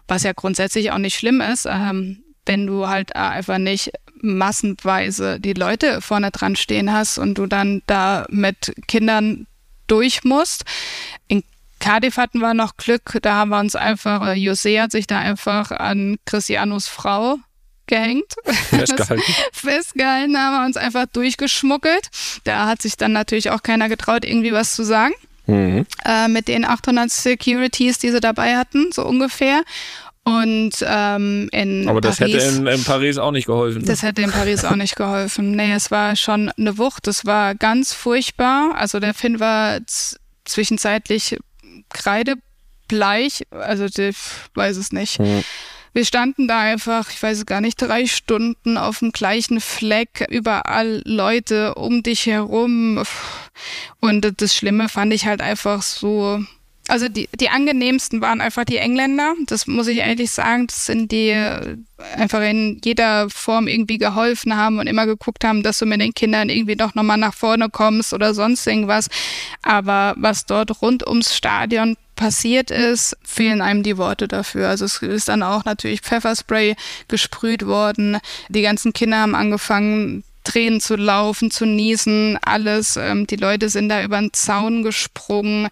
was 0.08 0.24
ja 0.24 0.34
grundsätzlich 0.34 0.92
auch 0.92 0.98
nicht 0.98 1.16
schlimm 1.16 1.42
ist, 1.42 1.68
ähm, 1.70 2.24
wenn 2.48 2.66
du 2.66 2.88
halt 2.88 3.16
einfach 3.16 3.60
nicht 3.60 3.92
massenweise 4.26 5.40
die 5.40 5.54
Leute 5.54 6.02
vorne 6.02 6.32
dran 6.32 6.56
stehen 6.56 6.92
hast 6.92 7.18
und 7.18 7.38
du 7.38 7.46
dann 7.46 7.82
da 7.88 8.26
mit 8.30 8.74
Kindern 8.88 9.48
durch 9.88 10.24
musst. 10.24 10.66
In 11.28 11.44
Cardiff 11.80 12.18
hatten 12.18 12.40
wir 12.40 12.54
noch 12.54 12.78
Glück, 12.78 13.18
da 13.22 13.36
haben 13.36 13.50
wir 13.50 13.60
uns 13.60 13.76
einfach, 13.76 14.28
äh, 14.28 14.34
Jose 14.34 14.82
hat 14.82 14.92
sich 14.92 15.08
da 15.08 15.20
einfach 15.20 15.72
an 15.72 16.18
Cristianos 16.26 16.88
Frau 16.88 17.38
gehängt. 17.88 18.34
Festgehalten. 18.44 19.34
Festgehalten, 19.52 20.38
haben 20.38 20.62
wir 20.62 20.66
uns 20.66 20.78
einfach 20.78 21.06
durchgeschmuggelt. 21.06 22.10
Da 22.44 22.66
hat 22.66 22.82
sich 22.82 22.98
dann 22.98 23.12
natürlich 23.12 23.52
auch 23.52 23.62
keiner 23.62 23.90
getraut, 23.90 24.26
irgendwie 24.26 24.52
was 24.52 24.76
zu 24.76 24.84
sagen. 24.84 25.14
Mhm. 25.48 25.86
Äh, 26.04 26.28
mit 26.28 26.48
den 26.48 26.66
800 26.66 27.12
Securities, 27.12 28.00
die 28.00 28.10
sie 28.10 28.20
dabei 28.20 28.58
hatten, 28.58 28.92
so 28.92 29.06
ungefähr. 29.06 29.62
Und 30.28 30.74
ähm, 30.82 31.50
in 31.52 31.88
Aber 31.88 32.02
das 32.02 32.18
Paris, 32.18 32.34
hätte 32.34 32.58
in, 32.58 32.66
in 32.66 32.84
Paris 32.84 33.20
auch 33.20 33.30
nicht 33.30 33.46
geholfen. 33.46 33.82
ne? 33.82 33.88
das 33.88 34.02
hätte 34.02 34.24
in 34.24 34.32
Paris 34.32 34.66
auch 34.66 34.76
nicht 34.76 34.96
geholfen. 34.96 35.52
Nee, 35.52 35.72
es 35.72 35.92
war 35.92 36.16
schon 36.16 36.50
eine 36.58 36.80
Wucht. 36.80 37.06
Das 37.06 37.26
war 37.26 37.54
ganz 37.54 37.94
furchtbar. 37.94 38.74
Also 38.76 39.00
der 39.00 39.14
Finn 39.14 39.40
war 39.40 39.80
zwischenzeitlich 40.46 41.38
kreidebleich. 41.90 43.44
Also 43.52 43.86
ich 43.86 44.16
weiß 44.56 44.78
es 44.78 44.92
nicht. 44.92 45.20
Mhm. 45.20 45.44
Wir 45.94 46.06
standen 46.06 46.48
da 46.48 46.60
einfach, 46.60 47.10
ich 47.12 47.22
weiß 47.22 47.38
es 47.38 47.46
gar 47.46 47.62
nicht, 47.62 47.82
drei 47.82 48.06
Stunden 48.08 48.78
auf 48.78 49.00
dem 49.00 49.12
gleichen 49.12 49.62
Fleck, 49.62 50.26
überall 50.30 51.02
Leute 51.06 51.76
um 51.76 52.04
dich 52.04 52.26
herum. 52.26 53.02
Und 54.02 54.42
das 54.42 54.56
Schlimme 54.56 54.90
fand 54.90 55.14
ich 55.14 55.26
halt 55.28 55.42
einfach 55.42 55.84
so. 55.84 56.44
Also 56.88 57.10
die, 57.10 57.28
die 57.34 57.50
angenehmsten 57.50 58.22
waren 58.22 58.42
einfach 58.42 58.64
die 58.64 58.78
Engländer. 58.78 59.34
Das 59.48 59.66
muss 59.66 59.88
ich 59.88 60.00
ehrlich 60.00 60.30
sagen. 60.30 60.68
Das 60.68 60.86
sind 60.86 61.12
die 61.12 61.30
äh, 61.30 61.78
einfach 62.16 62.42
in 62.42 62.80
jeder 62.84 63.30
Form 63.30 63.68
irgendwie 63.68 63.98
geholfen 63.98 64.56
haben 64.56 64.78
und 64.78 64.88
immer 64.88 65.08
geguckt 65.08 65.44
haben, 65.44 65.64
dass 65.64 65.80
du 65.80 65.88
mit 65.88 66.00
den 66.00 66.14
Kindern 66.14 66.50
irgendwie 66.50 66.76
doch 66.76 66.94
nochmal 66.94 67.18
nach 67.18 67.34
vorne 67.34 67.70
kommst 67.70 68.14
oder 68.14 68.36
sonst 68.36 68.68
irgendwas. 68.68 69.10
Aber 69.64 70.14
was 70.18 70.46
dort 70.46 70.82
rund 70.82 71.08
ums 71.08 71.36
Stadion 71.36 71.98
passiert 72.16 72.72
ist, 72.72 73.18
fehlen 73.24 73.62
einem 73.62 73.84
die 73.84 73.98
Worte 73.98 74.28
dafür. 74.28 74.70
Also 74.70 74.86
es 74.86 75.02
ist 75.02 75.28
dann 75.28 75.44
auch 75.44 75.66
natürlich 75.66 76.02
Pfefferspray 76.02 76.76
gesprüht 77.08 77.66
worden. 77.66 78.20
Die 78.50 78.62
ganzen 78.62 78.94
Kinder 78.94 79.18
haben 79.18 79.36
angefangen, 79.36 80.24
Tränen 80.46 80.80
zu 80.80 80.96
laufen, 80.96 81.52
zu 81.52 81.66
niesen, 81.66 82.38
alles. 82.42 82.96
Ähm, 82.98 83.28
die 83.28 83.36
Leute 83.36 83.70
sind 83.70 83.90
da 83.90 84.04
über 84.04 84.20
den 84.20 84.32
Zaun 84.32 84.84
gesprungen. 84.84 85.68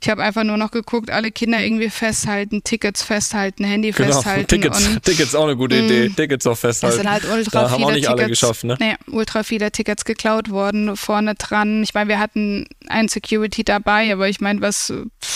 Ich 0.00 0.08
habe 0.08 0.22
einfach 0.22 0.44
nur 0.44 0.56
noch 0.56 0.70
geguckt, 0.70 1.10
alle 1.10 1.30
Kinder 1.30 1.60
irgendwie 1.60 1.90
festhalten, 1.90 2.62
Tickets 2.64 3.02
festhalten, 3.02 3.64
Handy 3.64 3.90
Genau, 3.90 4.12
festhalten. 4.12 4.46
Tickets, 4.48 4.86
Und 4.88 5.02
Tickets 5.02 5.34
auch 5.34 5.44
eine 5.44 5.56
gute 5.56 5.76
Idee. 5.76 6.08
Tickets 6.10 6.46
auch 6.46 6.52
es 6.52 6.60
festhalten. 6.60 6.96
sind 6.98 7.10
halt 7.10 7.24
ultra 7.24 7.62
da 7.62 7.70
haben 7.70 7.76
viele 7.76 7.86
auch 7.86 7.92
nicht 7.92 8.04
Tickets, 8.04 8.20
alle 8.20 8.28
geschafft, 8.28 8.64
ne? 8.64 8.76
Nee, 8.80 8.94
ultra 9.10 9.42
viele 9.42 9.70
Tickets 9.72 10.04
geklaut 10.04 10.50
worden, 10.50 10.96
vorne 10.96 11.34
dran. 11.34 11.82
Ich 11.82 11.94
meine, 11.94 12.08
wir 12.08 12.18
hatten 12.18 12.66
einen 12.88 13.08
Security 13.08 13.64
dabei, 13.64 14.12
aber 14.12 14.28
ich 14.28 14.40
meine, 14.40 14.60
was, 14.60 14.92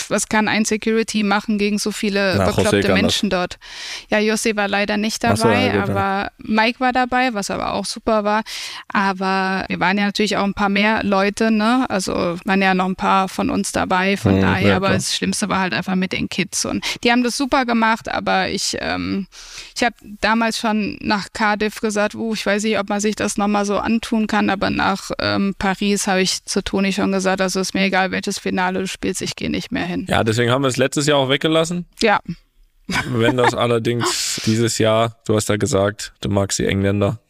was 0.09 0.29
kann 0.29 0.49
ein 0.49 0.65
Security 0.65 1.23
machen 1.23 1.59
gegen 1.59 1.79
so 1.79 1.91
viele 1.91 2.37
Na, 2.39 2.47
bekloppte 2.47 2.81
kann 2.81 2.91
das. 2.93 3.01
Menschen 3.03 3.31
dort? 3.31 3.59
Ja, 4.11 4.19
Jose 4.19 4.57
war 4.57 4.69
leider 4.69 4.97
nicht 4.97 5.25
Ach 5.25 5.37
so, 5.37 5.45
dabei, 5.45 5.67
ja, 5.67 5.73
gut, 5.81 5.89
ja. 5.89 5.95
aber 5.95 6.33
Mike 6.39 6.81
war 6.81 6.93
dabei, 6.93 7.35
was 7.35 7.51
aber 7.51 7.73
auch 7.75 7.85
super 7.85 8.25
war. 8.25 8.43
Aber 8.93 9.65
wir 9.69 9.81
waren 9.81 9.99
ja 9.99 10.07
natürlich 10.07 10.37
auch 10.37 10.45
ein 10.45 10.55
paar 10.55 10.69
mehr 10.69 11.03
Leute, 11.03 11.51
ne? 11.51 11.87
Also 11.89 12.39
waren 12.45 12.63
ja 12.63 12.75
noch 12.75 12.87
ein 12.87 12.97
paar 12.97 13.29
von 13.29 13.51
uns 13.51 13.73
dabei, 13.73 14.17
von 14.17 14.35
Hm, 14.35 14.41
daher, 14.41 14.52
ja, 14.59 14.77
aber 14.77 14.87
klar. 14.87 14.99
das 14.99 15.17
Schlimmste 15.17 15.49
war 15.49 15.61
halt 15.61 15.75
einfach 15.75 15.95
mit 15.95 16.13
den 16.13 16.29
Kids. 16.29 16.65
Und 16.65 16.85
die 17.03 17.11
haben 17.11 17.23
das 17.23 17.37
super 17.37 17.65
gemacht, 17.65 18.09
aber 18.09 18.49
ich, 18.49 18.77
ähm, 18.81 19.27
ich 19.77 19.83
habe 19.83 19.95
damals 20.21 20.59
schon 20.59 20.99
nach 21.01 21.29
Cardiff 21.33 21.81
gesagt, 21.81 22.15
uh, 22.15 22.35
ich 22.35 22.45
weiß 22.45 22.63
nicht, 22.65 22.79
ob 22.79 22.89
man 22.89 23.01
sich 23.01 23.17
das 23.17 23.37
nochmal 23.37 23.65
so 23.65 23.79
antun 23.79 24.27
kann, 24.27 24.51
aber 24.51 24.71
nach 24.71 25.11
ähm, 25.19 25.55
Paris 25.59 26.07
habe 26.07 26.23
ich 26.23 26.45
zu 26.45 26.63
Toni 26.63 26.93
schon 26.93 27.13
gesagt, 27.13 27.41
also 27.41 27.61
ist 27.61 27.75
mir 27.75 27.85
egal, 27.85 28.11
welches 28.11 28.39
Finale 28.39 28.81
du 28.81 28.87
spielst, 28.87 29.23
ich 29.23 29.37
gehe 29.37 29.51
nicht 29.51 29.73
mehr 29.73 29.85
hin. 29.85 30.07
Ja, 30.09 30.25
deswegen 30.25 30.51
haben 30.51 30.63
wir 30.63 30.69
es 30.69 30.77
letztes 30.77 31.07
Jahr 31.07 31.19
auch 31.19 31.29
weggelassen. 31.29 31.87
Ja, 32.01 32.21
Wenn 33.07 33.37
das 33.37 33.55
allerdings 33.55 34.41
dieses 34.45 34.79
Jahr, 34.79 35.17
du 35.27 35.37
hast 35.37 35.49
ja 35.49 35.57
gesagt, 35.57 36.13
du 36.21 36.29
magst 36.29 36.59
die 36.59 36.67
Engländer. 36.67 37.21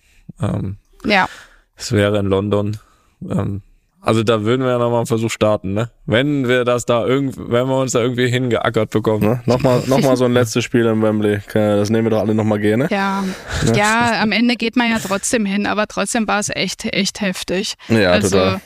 Ähm, 0.40 0.78
ja. 1.04 1.28
es 1.76 1.92
wäre 1.92 2.18
in 2.18 2.26
London. 2.26 2.78
Ähm, 3.22 3.62
also 4.02 4.22
da 4.22 4.42
würden 4.44 4.62
wir 4.64 4.72
ja 4.72 4.78
nochmal 4.78 4.98
einen 4.98 5.06
Versuch 5.06 5.30
starten, 5.30 5.74
ne? 5.74 5.90
Wenn 6.06 6.48
wir 6.48 6.64
das 6.64 6.84
da 6.84 7.06
irgendwie, 7.06 7.40
wenn 7.48 7.66
wir 7.68 7.78
uns 7.78 7.92
da 7.92 8.00
irgendwie 8.00 8.28
hingeackert 8.28 8.90
bekommen. 8.90 9.24
Ne? 9.24 9.42
Nochmal 9.46 9.82
noch 9.86 10.00
mal 10.00 10.16
so 10.16 10.24
ein 10.24 10.32
letztes 10.32 10.64
Spiel 10.64 10.84
in 10.86 11.00
Wembley. 11.02 11.38
Das 11.52 11.88
nehmen 11.90 12.06
wir 12.06 12.10
doch 12.10 12.20
alle 12.20 12.34
nochmal 12.34 12.58
gerne. 12.58 12.88
Ja, 12.90 13.24
ja, 13.74 14.20
am 14.20 14.32
Ende 14.32 14.56
geht 14.56 14.76
man 14.76 14.90
ja 14.90 14.98
trotzdem 14.98 15.46
hin, 15.46 15.66
aber 15.66 15.86
trotzdem 15.86 16.26
war 16.28 16.40
es 16.40 16.48
echt, 16.48 16.84
echt 16.84 17.20
heftig. 17.20 17.74
Ja, 17.88 18.10
also, 18.10 18.36
total. 18.38 18.60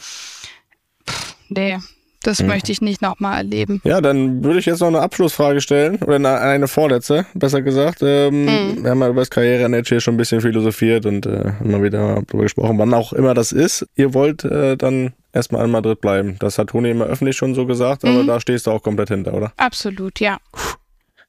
nee, 1.48 1.76
das 2.22 2.40
Hm. 2.40 2.48
möchte 2.48 2.72
ich 2.72 2.80
nicht 2.80 3.02
nochmal 3.02 3.38
erleben. 3.38 3.80
Ja, 3.84 4.00
dann 4.00 4.42
würde 4.42 4.58
ich 4.58 4.66
jetzt 4.66 4.80
noch 4.80 4.88
eine 4.88 5.00
Abschlussfrage 5.00 5.60
stellen, 5.60 5.96
oder 6.02 6.16
eine, 6.16 6.40
eine 6.40 6.68
vorletzte, 6.68 7.26
besser 7.34 7.62
gesagt. 7.62 7.98
Ähm, 8.02 8.44
Mhm. 8.46 8.82
Wir 8.84 8.90
haben 8.90 9.00
ja 9.00 9.08
über 9.08 9.20
das 9.20 9.30
Karrierenetz 9.30 9.88
hier 9.88 10.00
schon 10.00 10.14
ein 10.14 10.16
bisschen 10.16 10.40
philosophiert 10.40 11.06
und 11.06 11.26
äh, 11.26 11.52
immer 11.62 11.82
wieder 11.82 12.22
darüber 12.26 12.42
gesprochen, 12.44 12.78
wann 12.78 12.94
auch 12.94 13.12
immer 13.12 13.34
das 13.34 13.52
ist. 13.52 13.86
Ihr 13.94 14.12
wollt 14.14 14.44
äh, 14.44 14.76
dann 14.76 15.12
erstmal 15.36 15.64
in 15.64 15.70
Madrid 15.70 16.00
bleiben. 16.00 16.36
Das 16.40 16.58
hat 16.58 16.68
Toni 16.70 16.90
immer 16.90 17.04
öffentlich 17.04 17.36
schon 17.36 17.54
so 17.54 17.66
gesagt, 17.66 18.04
aber 18.04 18.22
Mhm. 18.22 18.26
da 18.26 18.40
stehst 18.40 18.66
du 18.66 18.70
auch 18.72 18.82
komplett 18.82 19.08
hinter, 19.10 19.34
oder? 19.34 19.52
Absolut, 19.56 20.18
ja. 20.20 20.38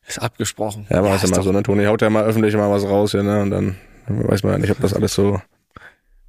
Ist 0.07 0.19
abgesprochen. 0.21 0.87
Ja, 0.89 0.99
aber 0.99 1.13
ist 1.15 1.23
ist 1.23 1.31
immer 1.31 1.43
so, 1.43 1.51
ne? 1.51 1.61
Toni 1.63 1.85
haut 1.85 2.01
ja 2.01 2.09
mal 2.09 2.23
öffentlich 2.23 2.55
mal 2.55 2.71
was 2.71 2.83
raus, 2.83 3.13
ja, 3.13 3.21
ne? 3.23 3.41
Und 3.41 3.51
dann 3.51 3.75
weiß 4.07 4.43
man 4.43 4.53
ja 4.53 4.57
nicht, 4.59 4.71
ob 4.71 4.79
das 4.81 4.93
alles 4.93 5.13
so 5.13 5.41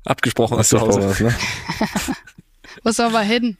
Abgesprochen 0.04 0.58
ist 0.58 0.68
zu 0.70 0.80
Hause. 0.80 1.00
ist, 1.00 1.20
ne? 1.20 1.34
Wo 2.84 2.90
soll 2.90 3.12
wir 3.12 3.20
hin? 3.22 3.56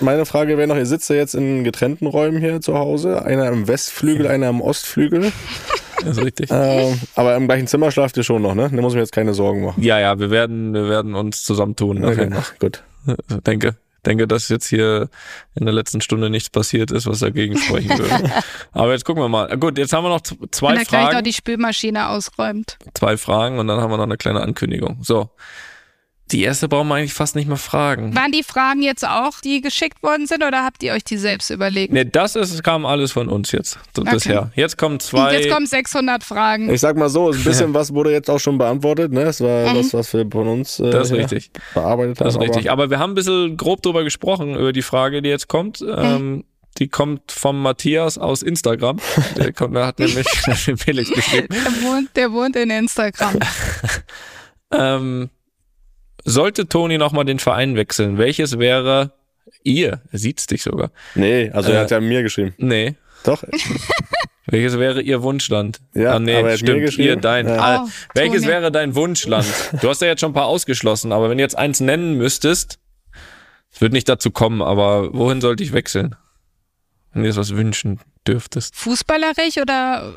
Meine 0.00 0.26
Frage 0.26 0.56
wäre 0.58 0.66
noch, 0.68 0.76
ihr 0.76 0.86
sitzt 0.86 1.08
ja 1.10 1.16
jetzt 1.16 1.34
in 1.34 1.64
getrennten 1.64 2.06
Räumen 2.06 2.38
hier 2.40 2.60
zu 2.60 2.74
Hause, 2.78 3.24
einer 3.24 3.48
im 3.48 3.68
Westflügel, 3.68 4.26
einer 4.26 4.48
im 4.48 4.60
Ostflügel, 4.60 5.32
Das 6.00 6.16
ist 6.16 6.24
richtig. 6.24 6.48
ähm, 6.50 6.98
aber 7.14 7.36
im 7.36 7.46
gleichen 7.46 7.66
Zimmer 7.66 7.90
schlaft 7.90 8.16
ihr 8.16 8.22
schon 8.24 8.42
noch, 8.42 8.54
ne? 8.54 8.70
Da 8.72 8.80
muss 8.80 8.92
ich 8.92 8.96
mir 8.96 9.02
jetzt 9.02 9.12
keine 9.12 9.34
Sorgen 9.34 9.64
machen. 9.64 9.82
Ja, 9.82 9.98
ja, 10.00 10.18
wir 10.18 10.30
werden, 10.30 10.72
wir 10.74 10.88
werden 10.88 11.14
uns 11.14 11.44
zusammentun. 11.44 12.04
Okay, 12.04 12.20
jeden 12.22 12.34
Fall. 12.34 12.44
gut. 12.58 12.82
Denke, 13.46 13.76
denke, 14.06 14.26
dass 14.26 14.48
jetzt 14.48 14.66
hier 14.68 15.08
in 15.54 15.64
der 15.66 15.74
letzten 15.74 16.00
Stunde 16.00 16.30
nichts 16.30 16.50
passiert 16.50 16.90
ist, 16.90 17.06
was 17.06 17.20
dagegen 17.20 17.56
sprechen 17.58 17.90
würde. 17.98 18.30
Aber 18.72 18.92
jetzt 18.92 19.04
gucken 19.04 19.22
wir 19.22 19.28
mal. 19.28 19.56
Gut, 19.58 19.78
jetzt 19.78 19.92
haben 19.92 20.04
wir 20.04 20.08
noch 20.10 20.20
z- 20.22 20.38
Wenn 20.40 20.50
zwei 20.52 20.68
er 20.74 20.84
gleich 20.84 21.02
noch 21.04 21.10
Fragen. 21.12 21.24
die 21.24 21.32
Spülmaschine 21.32 22.08
ausräumt. 22.08 22.78
Zwei 22.94 23.16
Fragen 23.16 23.58
und 23.58 23.68
dann 23.68 23.80
haben 23.80 23.90
wir 23.90 23.96
noch 23.98 24.04
eine 24.04 24.16
kleine 24.16 24.40
Ankündigung. 24.40 24.98
So. 25.02 25.30
Die 26.32 26.42
erste 26.42 26.68
brauchen 26.68 26.88
wir 26.88 26.94
eigentlich 26.94 27.12
fast 27.14 27.34
nicht 27.34 27.48
mehr 27.48 27.56
fragen. 27.56 28.14
Waren 28.14 28.30
die 28.32 28.42
Fragen 28.42 28.82
jetzt 28.82 29.06
auch, 29.06 29.40
die 29.42 29.60
geschickt 29.60 30.02
worden 30.02 30.26
sind, 30.26 30.44
oder 30.44 30.64
habt 30.64 30.82
ihr 30.82 30.92
euch 30.92 31.02
die 31.04 31.16
selbst 31.16 31.50
überlegt? 31.50 31.92
Nee, 31.92 32.04
das 32.04 32.36
ist, 32.36 32.62
kam 32.62 32.86
alles 32.86 33.12
von 33.12 33.28
uns 33.28 33.50
jetzt 33.52 33.78
so 33.96 34.04
bisher. 34.04 34.52
Jetzt 34.54 34.78
kommen 34.78 35.00
zwei. 35.00 35.34
Jetzt 35.38 35.50
kommen 35.50 35.66
600 35.66 36.22
Fragen. 36.22 36.70
Ich 36.72 36.80
sag 36.80 36.96
mal 36.96 37.08
so, 37.08 37.30
ein 37.32 37.42
bisschen 37.42 37.74
was 37.74 37.92
wurde 37.92 38.12
jetzt 38.12 38.30
auch 38.30 38.38
schon 38.38 38.58
beantwortet, 38.58 39.12
ne? 39.12 39.24
Das 39.24 39.40
war 39.40 39.74
das, 39.74 39.92
was 39.92 40.12
wir 40.12 40.26
von 40.30 40.46
uns 40.48 40.78
äh, 40.78 40.90
Das 40.90 41.10
ist 41.10 41.16
richtig. 41.16 41.50
bearbeitet 41.74 42.20
haben. 42.20 42.24
Das 42.26 42.34
ist 42.36 42.40
richtig. 42.40 42.70
aber- 42.70 42.82
Aber 42.84 42.90
wir 42.90 42.98
haben 42.98 43.12
ein 43.12 43.14
bisschen 43.16 43.56
grob 43.56 43.82
drüber 43.82 44.04
gesprochen, 44.04 44.54
über 44.54 44.72
die 44.72 44.82
Frage, 44.82 45.22
die 45.22 45.28
jetzt 45.28 45.48
kommt. 45.48 45.84
Ähm, 45.86 46.44
die 46.78 46.88
kommt 46.88 47.32
vom 47.32 47.60
Matthias 47.60 48.16
aus 48.16 48.42
Instagram. 48.42 48.98
Der, 49.36 49.52
kommt, 49.54 49.74
der 49.74 49.86
hat 49.86 49.98
nämlich 49.98 50.26
den 50.66 50.76
Felix 50.78 51.10
geschrieben. 51.10 51.48
Der 51.50 51.82
wohnt, 51.82 52.08
der 52.16 52.32
wohnt 52.32 52.54
in 52.56 52.70
Instagram. 52.70 53.38
Ähm, 54.72 55.30
sollte 56.24 56.66
Toni 56.68 56.98
nochmal 56.98 57.24
den 57.24 57.38
Verein 57.38 57.76
wechseln, 57.76 58.18
welches 58.18 58.58
wäre 58.58 59.12
ihr? 59.62 60.00
Er 60.12 60.18
sieht's 60.18 60.46
dich 60.46 60.62
sogar. 60.62 60.90
Nee, 61.14 61.50
also 61.52 61.70
Äh, 61.70 61.74
er 61.74 61.80
hat 61.82 61.90
ja 61.90 62.00
mir 62.00 62.22
geschrieben. 62.22 62.54
Nee. 62.58 62.94
Doch. 63.24 63.42
Welches 64.46 64.78
wäre 64.78 65.00
ihr 65.02 65.22
Wunschland? 65.22 65.80
Ja, 65.94 66.14
ah, 66.14 66.18
nee, 66.18 66.34
aber 66.34 66.48
er 66.48 66.54
hat 66.54 66.62
mir 66.62 66.66
stimmt. 66.66 66.80
geschrieben. 66.86 67.08
Ihr, 67.08 67.16
dein. 67.16 67.46
Ja. 67.46 67.56
Ah, 67.58 67.84
Oh, 67.86 67.90
welches 68.14 68.40
Toni. 68.42 68.52
wäre 68.52 68.72
dein 68.72 68.94
Wunschland? 68.96 69.46
Du 69.80 69.88
hast 69.88 70.00
ja 70.00 70.08
jetzt 70.08 70.20
schon 70.20 70.30
ein 70.30 70.34
paar 70.34 70.46
ausgeschlossen, 70.46 71.12
aber 71.12 71.30
wenn 71.30 71.38
du 71.38 71.44
jetzt 71.44 71.56
eins 71.56 71.78
nennen 71.80 72.14
müsstest, 72.16 72.78
es 73.72 73.80
wird 73.80 73.92
nicht 73.92 74.08
dazu 74.08 74.30
kommen, 74.32 74.60
aber 74.62 75.14
wohin 75.14 75.40
sollte 75.40 75.62
ich 75.62 75.72
wechseln? 75.72 76.16
Wenn 77.12 77.22
du 77.22 77.28
jetzt 77.28 77.36
was 77.36 77.54
wünschen 77.54 78.00
dürftest. 78.26 78.74
Fußballerisch 78.74 79.58
oder 79.58 80.16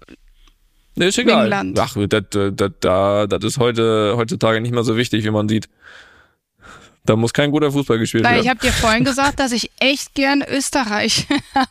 Nee, 0.95 1.07
ist 1.07 1.17
egal. 1.17 1.45
England. 1.45 1.79
Ach, 1.79 1.95
das, 2.07 2.23
das, 2.29 2.71
das, 2.79 3.27
das 3.29 3.43
ist 3.43 3.57
heute, 3.57 4.13
heutzutage 4.15 4.61
nicht 4.61 4.73
mehr 4.73 4.83
so 4.83 4.95
wichtig, 4.97 5.23
wie 5.23 5.31
man 5.31 5.49
sieht. 5.49 5.67
Da 7.05 7.17
muss 7.17 7.33
kein 7.33 7.51
guter 7.51 7.69
Fußball 7.71 7.99
gespielt 7.99 8.23
Weil 8.23 8.39
ich 8.39 8.45
werden. 8.45 8.59
habe 8.59 8.67
dir 8.67 8.71
vorhin 8.71 9.03
gesagt, 9.03 9.39
dass 9.39 9.51
ich 9.51 9.71
echt 9.79 10.13
gern 10.13 10.41
Österreich 10.41 11.27
habe. 11.55 11.67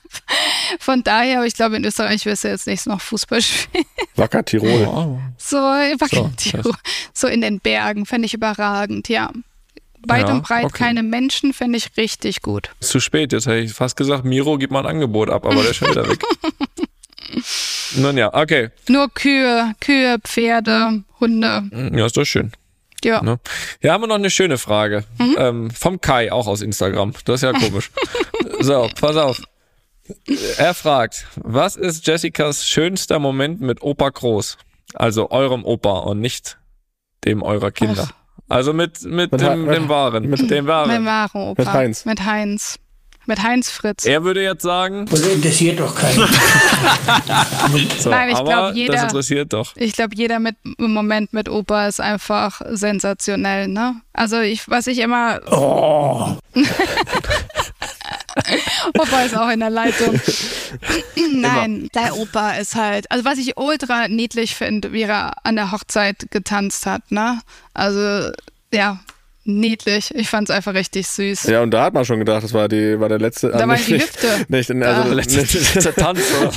Von 0.78 1.02
daher, 1.02 1.38
aber 1.38 1.46
ich 1.46 1.54
glaube, 1.54 1.76
in 1.76 1.84
Österreich 1.84 2.26
wirst 2.26 2.44
du 2.44 2.48
jetzt 2.48 2.66
nicht 2.66 2.86
noch 2.86 3.00
Fußball 3.00 3.40
spielen. 3.40 3.84
Wacker 4.16 4.44
Tirol. 4.44 4.86
Wow. 4.86 5.18
So, 5.38 5.58
so, 6.62 6.72
so 7.14 7.26
in 7.28 7.40
den 7.40 7.60
Bergen 7.60 8.04
fände 8.04 8.26
ich 8.26 8.34
überragend, 8.34 9.08
ja. 9.08 9.30
Weit 10.06 10.28
Ja, 10.28 10.34
und 10.34 10.42
breit 10.42 10.64
okay. 10.64 10.78
keine 10.78 11.02
Menschen 11.02 11.54
fände 11.54 11.78
ich 11.78 11.96
richtig 11.96 12.42
gut. 12.42 12.70
Ist 12.80 12.90
zu 12.90 13.00
spät, 13.00 13.32
jetzt 13.32 13.46
hätte 13.46 13.58
ich 13.58 13.72
fast 13.72 13.96
gesagt, 13.96 14.24
Miro 14.24 14.58
gibt 14.58 14.72
mal 14.72 14.80
ein 14.80 14.86
Angebot 14.86 15.30
ab, 15.30 15.46
aber 15.46 15.62
der 15.62 15.70
ist 15.70 15.76
schon 15.76 15.90
wieder 15.90 16.08
weg. 16.08 16.22
Nun 17.96 18.16
ja, 18.16 18.32
okay. 18.34 18.70
Nur 18.88 19.08
Kühe, 19.12 19.74
Kühe, 19.80 20.18
Pferde, 20.22 21.02
Hunde. 21.20 21.62
Ja, 21.94 22.06
ist 22.06 22.16
doch 22.16 22.24
schön. 22.24 22.52
Ja. 23.04 23.22
Ne? 23.22 23.38
Hier 23.80 23.92
haben 23.92 24.02
wir 24.02 24.06
noch 24.06 24.14
eine 24.16 24.30
schöne 24.30 24.58
Frage. 24.58 25.04
Ähm, 25.18 25.70
vom 25.70 26.00
Kai, 26.00 26.32
auch 26.32 26.46
aus 26.46 26.62
Instagram. 26.62 27.12
Das 27.24 27.36
ist 27.36 27.42
ja 27.42 27.52
komisch. 27.52 27.90
so, 28.60 28.88
pass 29.00 29.16
auf. 29.16 29.42
Er 30.56 30.74
fragt, 30.74 31.26
was 31.36 31.76
ist 31.76 32.06
Jessicas 32.06 32.66
schönster 32.66 33.18
Moment 33.18 33.60
mit 33.60 33.82
Opa 33.82 34.10
Groß? 34.10 34.58
Also 34.94 35.30
eurem 35.30 35.64
Opa 35.64 36.00
und 36.00 36.20
nicht 36.20 36.58
dem 37.24 37.42
eurer 37.42 37.70
Kinder. 37.70 38.08
Also 38.48 38.72
mit, 38.72 39.02
mit, 39.04 39.32
Mit 39.32 39.40
dem, 39.40 39.66
dem 39.66 39.88
Wahren. 39.88 40.28
Mit 40.28 40.50
dem 40.50 40.64
Mit 40.64 40.66
Wahren. 40.66 41.30
Opa. 41.32 41.62
Mit 41.62 41.72
Heinz. 41.72 42.04
Mit 42.04 42.24
Heinz. 42.24 42.78
Mit 43.26 43.42
Heinz 43.42 43.70
Fritz. 43.70 44.04
Er 44.04 44.24
würde 44.24 44.42
jetzt 44.42 44.62
sagen, 44.62 45.06
Das 45.06 45.20
interessiert 45.20 45.78
doch 45.78 45.94
keinen. 45.94 46.16
so, 47.98 48.10
Nein, 48.10 48.30
ich 48.30 48.36
aber 48.36 48.50
glaub, 48.50 48.74
jeder- 48.74 48.94
das 48.94 49.02
interessiert 49.04 49.52
doch. 49.52 49.76
Ich 49.76 49.92
glaube, 49.92 50.14
jeder 50.16 50.40
mit, 50.40 50.56
im 50.78 50.92
Moment 50.92 51.32
mit 51.32 51.48
Opa 51.48 51.86
ist 51.86 52.00
einfach 52.00 52.60
sensationell, 52.70 53.68
ne? 53.68 53.94
Also 54.12 54.40
ich, 54.40 54.68
was 54.68 54.86
ich 54.88 54.98
immer. 54.98 55.40
Oh, 55.50 56.36
Opa 58.98 59.22
ist 59.22 59.36
auch 59.36 59.50
in 59.50 59.60
der 59.60 59.70
Leitung. 59.70 60.20
Nein, 61.34 61.88
der 61.94 62.16
Opa 62.16 62.52
ist 62.52 62.74
halt. 62.74 63.10
Also 63.10 63.24
was 63.24 63.38
ich 63.38 63.56
ultra 63.56 64.08
niedlich 64.08 64.54
finde, 64.54 64.92
wie 64.92 65.02
er 65.02 65.32
an 65.44 65.56
der 65.56 65.70
Hochzeit 65.72 66.30
getanzt 66.30 66.86
hat, 66.86 67.10
ne? 67.10 67.40
Also, 67.74 68.30
ja, 68.72 68.98
niedlich. 69.44 70.14
Ich 70.14 70.28
fand's 70.28 70.50
einfach 70.50 70.74
richtig 70.74 71.06
süß. 71.08 71.44
Ja, 71.44 71.62
und 71.62 71.70
da 71.72 71.84
hat 71.84 71.94
man 71.94 72.04
schon 72.04 72.18
gedacht, 72.18 72.44
das 72.44 72.52
war 72.54 72.68
die, 72.68 72.98
war 73.00 73.08
der 73.08 73.18
letzte. 73.18 73.48
Da 73.50 73.58
ah, 73.58 73.68
war 73.68 73.76
nicht- 73.76 73.88
die 73.88 73.94
Hüfte. 73.94 74.26
Nicht, 74.48 74.70
also, 74.70 75.08
Da. 75.08 75.14
Letzter 75.14 75.40
letzter 75.40 75.94
Tanz, 75.94 76.20
oder? 76.40 76.50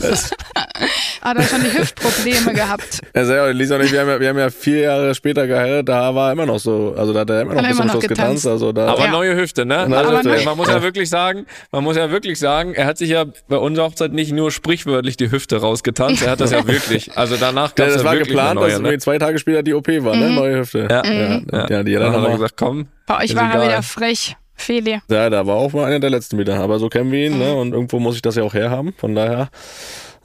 Hat 1.22 1.38
er 1.38 1.44
schon 1.44 1.62
die 1.64 1.78
Hüftprobleme 1.78 2.54
gehabt. 2.54 3.02
Also, 3.14 3.34
ja, 3.34 3.48
Lisa 3.48 3.76
und 3.76 3.84
ich, 3.84 3.92
wir 3.92 4.02
haben, 4.02 4.10
ja, 4.10 4.20
wir 4.20 4.30
haben 4.30 4.38
ja 4.38 4.50
vier 4.50 4.80
Jahre 4.82 5.16
später 5.16 5.48
geheiratet, 5.48 5.90
da 5.90 6.14
war 6.14 6.30
er 6.30 6.34
immer 6.34 6.46
noch 6.46 6.60
so, 6.60 6.94
also 6.98 7.14
da 7.14 7.22
hat 7.22 7.30
er 7.30 7.42
immer 7.42 7.56
noch 7.56 7.62
bis 7.62 7.70
zum 7.70 7.78
immer 7.78 7.86
noch 7.86 7.92
Schluss 7.94 8.02
getanzt. 8.04 8.20
getanzt. 8.20 8.48
Also 8.48 8.72
da, 8.72 8.88
Aber 8.88 9.06
Ja. 9.06 9.12
neue 9.12 9.36
Hüfte, 9.36 9.66
ne? 9.66 9.88
Neue 9.90 10.00
also, 10.06 10.30
Hüfte. 10.30 10.46
Man 10.46 10.58
muss 10.58 10.68
ja 10.68 10.82
wirklich 10.82 11.10
sagen, 11.10 11.46
man 11.72 11.84
muss 11.84 11.98
ja 11.98 12.12
wirklich 12.12 12.40
sagen, 12.40 12.74
er 12.74 12.86
hat 12.86 12.98
sich 12.98 13.10
ja 13.10 13.26
bei 13.48 13.58
unserer 13.58 13.86
Hochzeit 13.86 14.14
nicht 14.14 14.32
nur 14.32 14.52
sprichwörtlich 14.52 15.18
die 15.18 15.32
Hüfte 15.32 15.58
rausgetanzt, 15.58 16.24
er 16.24 16.32
hat 16.32 16.42
das 16.42 16.52
ja 16.52 16.68
wirklich. 16.68 17.18
Also 17.18 17.36
danach 17.40 17.74
gab 17.76 17.88
es 17.88 17.94
das 17.94 18.02
ja 18.04 18.06
war 18.08 18.14
wirklich 18.14 18.30
geplant, 18.30 18.56
neue, 18.60 18.70
dass 18.72 18.80
ne? 18.82 18.98
zwei 19.00 19.18
Tage 19.18 19.40
später 19.40 19.64
die 19.64 19.74
OP 19.74 19.88
war, 20.04 20.16
ne? 20.16 20.30
Neue 20.32 20.60
Hüfte. 20.60 20.88
Ja. 20.90 21.04
ja, 21.06 21.42
ja, 21.52 21.68
Ja, 21.70 21.84
die 21.84 21.98
hat 21.98 22.14
dann 22.14 22.32
gesagt, 22.32 22.54
komm. 22.58 22.75
Bei 23.08 23.24
euch 23.24 23.36
war 23.36 23.44
er 23.44 23.50
egal. 23.56 23.68
wieder 23.68 23.84
frech. 23.84 24.36
Feli. 24.58 25.02
Ja, 25.10 25.30
da 25.30 25.46
war 25.46 25.56
auch 25.58 25.74
mal 25.74 25.86
einer 25.86 26.00
der 26.00 26.10
letzten 26.10 26.38
wieder, 26.38 26.58
aber 26.60 26.80
so 26.80 26.88
kennen 26.88 27.12
wir 27.12 27.28
ihn, 27.28 27.38
ne? 27.38 27.54
Und 27.56 27.74
irgendwo 27.74 28.00
muss 28.00 28.16
ich 28.16 28.22
das 28.22 28.36
ja 28.36 28.44
auch 28.44 28.54
herhaben, 28.54 28.94
von 28.98 29.14
daher. 29.14 29.50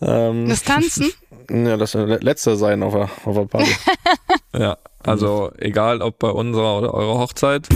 Ähm, 0.01 0.49
Das 0.49 0.63
Tanzen? 0.63 1.11
ja, 1.51 1.77
das 1.77 1.91
soll 1.93 2.07
der 2.07 2.21
letzte 2.21 2.57
sein 2.57 2.83
auf 2.85 2.93
der, 2.95 3.11
auf 3.25 3.35
der 3.37 3.45
Party. 3.47 3.71
Ja, 4.57 4.77
also 5.05 5.51
egal 5.59 6.01
ob 6.03 6.19
bei 6.19 6.29
unserer 6.31 6.79
oder 6.79 6.93
eurer 6.95 7.19
Hochzeit, 7.21 7.69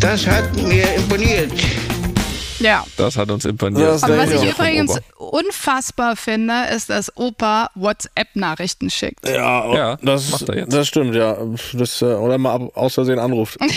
Das 0.00 0.26
hat 0.26 0.54
mir 0.56 0.92
imponiert. 0.94 1.52
Ja. 2.60 2.84
das 2.96 3.16
hat 3.16 3.30
uns 3.30 3.44
imponiert. 3.44 3.88
Das 3.88 4.02
Aber 4.04 4.18
was 4.18 4.32
ich 4.32 4.50
übrigens 4.50 4.98
unfassbar 5.32 6.16
finde, 6.16 6.54
ist, 6.74 6.90
dass 6.90 7.16
Opa 7.16 7.70
WhatsApp-Nachrichten 7.74 8.90
schickt. 8.90 9.28
Ja, 9.28 9.74
Ja, 9.74 9.96
das, 10.02 10.30
macht 10.30 10.48
er 10.48 10.56
jetzt. 10.58 10.72
das 10.72 10.88
stimmt, 10.88 11.14
ja. 11.14 11.36
Das, 11.74 12.02
äh, 12.02 12.06
oder 12.06 12.38
mal 12.38 12.70
aus 12.74 12.94
Versehen 12.94 13.18
anruft. 13.18 13.58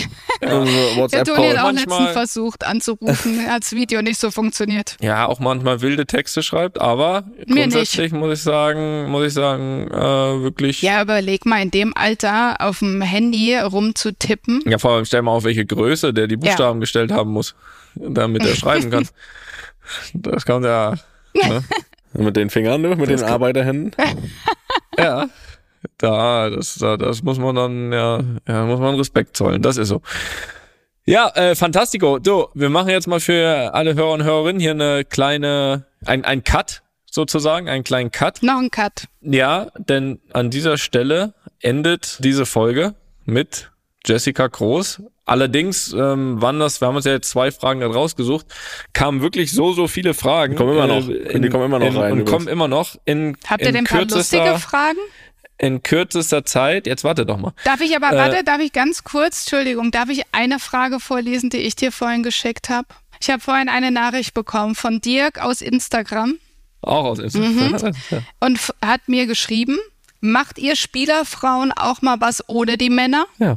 Also 0.44 0.64
Der 0.64 0.96
WhatsApp-Call. 0.96 1.36
Toni 1.36 1.48
hat 1.50 1.58
auch 1.58 1.62
manchmal- 1.72 1.98
letztens 2.00 2.12
versucht 2.12 2.66
anzurufen, 2.66 3.46
als 3.50 3.72
Video 3.72 4.02
nicht 4.02 4.18
so 4.18 4.32
funktioniert. 4.32 4.96
Ja, 5.00 5.26
auch 5.26 5.38
manchmal 5.38 5.80
wilde 5.82 6.04
Texte 6.04 6.42
schreibt, 6.42 6.80
aber 6.80 7.22
Mir 7.46 7.62
grundsätzlich 7.62 8.10
muss 8.10 8.38
ich 8.38 8.42
sagen, 8.42 9.08
muss 9.08 9.24
ich 9.24 9.32
sagen, 9.34 9.86
äh, 9.92 10.42
wirklich. 10.42 10.82
Ja, 10.82 11.00
überleg 11.02 11.46
mal, 11.46 11.62
in 11.62 11.70
dem 11.70 11.96
Alter 11.96 12.56
auf 12.58 12.80
dem 12.80 13.00
Handy 13.02 13.56
rumzutippen. 13.56 14.62
Ja, 14.66 14.78
vor 14.78 14.92
allem 14.92 15.04
stell 15.04 15.22
mal 15.22 15.30
auf, 15.30 15.44
welche 15.44 15.64
Größe 15.64 16.12
der 16.12 16.26
die 16.26 16.36
Buchstaben 16.36 16.80
gestellt 16.80 17.12
haben 17.12 17.30
muss, 17.30 17.54
damit 17.94 18.44
er 18.44 18.56
schreiben 18.56 18.90
kann. 18.90 19.06
Das 20.12 20.44
kommt 20.44 20.64
ja. 20.64 20.94
Ne? 21.34 21.64
Mit 22.14 22.36
den 22.36 22.50
Fingern, 22.50 22.82
ne? 22.82 22.94
mit 22.96 23.08
den 23.08 23.22
Arbeiterhänden. 23.22 23.92
Ja. 24.98 25.30
Da, 25.96 26.50
das, 26.50 26.74
da, 26.74 26.98
das 26.98 27.22
muss 27.22 27.38
man 27.38 27.54
dann, 27.54 27.92
ja, 27.92 28.20
ja, 28.46 28.66
muss 28.66 28.78
man 28.78 28.94
Respekt 28.94 29.36
zollen. 29.36 29.62
Das 29.62 29.78
ist 29.78 29.88
so. 29.88 30.02
Ja, 31.04 31.30
äh, 31.34 31.54
Fantastico. 31.54 32.18
Du, 32.18 32.46
wir 32.54 32.68
machen 32.68 32.90
jetzt 32.90 33.08
mal 33.08 33.18
für 33.18 33.72
alle 33.74 33.94
Hörer 33.94 34.12
und 34.12 34.22
Hörerinnen 34.22 34.60
hier 34.60 34.72
eine 34.72 35.04
kleine, 35.04 35.86
ein, 36.04 36.24
ein 36.24 36.44
Cut 36.44 36.82
sozusagen, 37.10 37.68
einen 37.68 37.84
kleinen 37.84 38.10
Cut. 38.10 38.42
Noch 38.42 38.58
ein 38.58 38.70
Cut. 38.70 39.08
Ja, 39.22 39.68
denn 39.76 40.20
an 40.32 40.50
dieser 40.50 40.78
Stelle 40.78 41.34
endet 41.60 42.18
diese 42.22 42.46
Folge 42.46 42.94
mit 43.24 43.72
Jessica 44.04 44.46
Groß 44.46 45.02
Allerdings 45.32 45.94
ähm, 45.94 46.42
waren 46.42 46.60
das, 46.60 46.82
wir 46.82 46.88
haben 46.88 46.96
uns 46.96 47.06
ja 47.06 47.12
jetzt 47.12 47.30
zwei 47.30 47.50
Fragen 47.50 47.80
da 47.80 47.86
rausgesucht, 47.86 48.44
kamen 48.92 49.22
wirklich 49.22 49.50
so, 49.52 49.72
so 49.72 49.88
viele 49.88 50.12
Fragen. 50.12 50.52
Die 50.52 50.58
kommen 50.58 50.72
immer 50.74 50.86
noch. 50.86 51.08
Äh, 51.08 51.40
Die 51.40 51.48
kommen 51.48 51.64
immer 51.64 51.78
noch 51.78 51.86
in, 51.86 51.96
rein 51.96 52.12
Und 52.12 52.18
übrigens. 52.20 52.30
kommen 52.30 52.48
immer 52.48 52.68
noch 52.68 52.96
in, 53.06 53.38
Habt 53.48 53.62
ihr 53.62 53.68
in 53.68 53.74
denn 53.74 53.84
ein 53.84 53.88
paar 53.88 54.00
kürzester, 54.00 54.38
lustige 54.38 54.58
Fragen? 54.60 54.98
in 55.56 55.82
kürzester 55.82 56.44
Zeit. 56.44 56.86
Jetzt 56.86 57.02
warte 57.04 57.24
doch 57.24 57.38
mal. 57.38 57.54
Darf 57.64 57.80
ich 57.80 57.96
aber, 57.96 58.12
Äh, 58.12 58.16
warte, 58.18 58.44
darf 58.44 58.60
ich 58.60 58.72
ganz 58.74 59.04
kurz, 59.04 59.42
Entschuldigung, 59.44 59.90
darf 59.90 60.10
ich 60.10 60.22
eine 60.32 60.58
Frage 60.58 61.00
vorlesen, 61.00 61.48
die 61.48 61.58
ich 61.58 61.76
dir 61.76 61.92
vorhin 61.92 62.22
geschickt 62.22 62.68
habe? 62.68 62.88
Ich 63.20 63.30
habe 63.30 63.40
vorhin 63.40 63.70
eine 63.70 63.90
Nachricht 63.90 64.34
bekommen 64.34 64.74
von 64.74 65.00
Dirk 65.00 65.42
aus 65.42 65.62
Instagram 65.62 66.34
Auch 66.82 67.04
aus 67.04 67.18
Instagram. 67.20 67.94
Ja. 68.10 68.18
und 68.40 68.58
hat 68.84 69.00
mir 69.06 69.26
geschrieben, 69.26 69.78
macht 70.20 70.58
ihr 70.58 70.76
Spielerfrauen 70.76 71.72
auch 71.72 72.02
mal 72.02 72.20
was 72.20 72.46
ohne 72.50 72.76
die 72.76 72.90
Männer? 72.90 73.24
ja. 73.38 73.56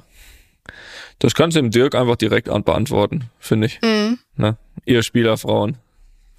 Das 1.19 1.33
kannst 1.33 1.55
du 1.57 1.61
dem 1.61 1.71
Dirk 1.71 1.95
einfach 1.95 2.15
direkt 2.15 2.49
an 2.49 2.63
beantworten, 2.63 3.29
finde 3.39 3.67
ich. 3.67 3.79
Mhm. 3.81 4.19
Ne? 4.35 4.57
Ihr 4.85 5.01
Spielerfrauen. 5.03 5.77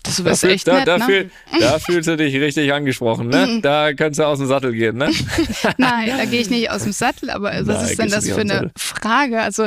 Das 0.02 0.22
Da, 0.22 0.30
ist 0.30 0.40
fühl, 0.40 0.50
echt 0.50 0.68
da, 0.68 0.74
nett, 0.78 0.86
da, 0.88 0.98
ne? 0.98 1.04
Mhm. 1.04 1.08
fühl, 1.08 1.30
da 1.60 1.78
fühlst 1.78 2.08
du 2.08 2.16
dich 2.16 2.34
richtig 2.36 2.72
angesprochen, 2.72 3.28
ne? 3.28 3.58
Da 3.60 3.92
kannst 3.94 4.18
du 4.20 4.24
aus 4.24 4.38
dem 4.38 4.46
Sattel 4.46 4.72
gehen, 4.72 4.96
ne? 4.98 5.10
Nein, 5.78 6.12
da 6.16 6.24
gehe 6.26 6.40
ich 6.40 6.50
nicht 6.50 6.70
aus 6.70 6.84
dem 6.84 6.92
Sattel, 6.92 7.30
aber 7.30 7.50
was 7.52 7.66
Nein, 7.66 7.84
ist 7.90 7.98
denn 7.98 8.10
das 8.10 8.28
für 8.28 8.40
eine 8.40 8.70
Frage? 8.76 9.40
Also, 9.40 9.66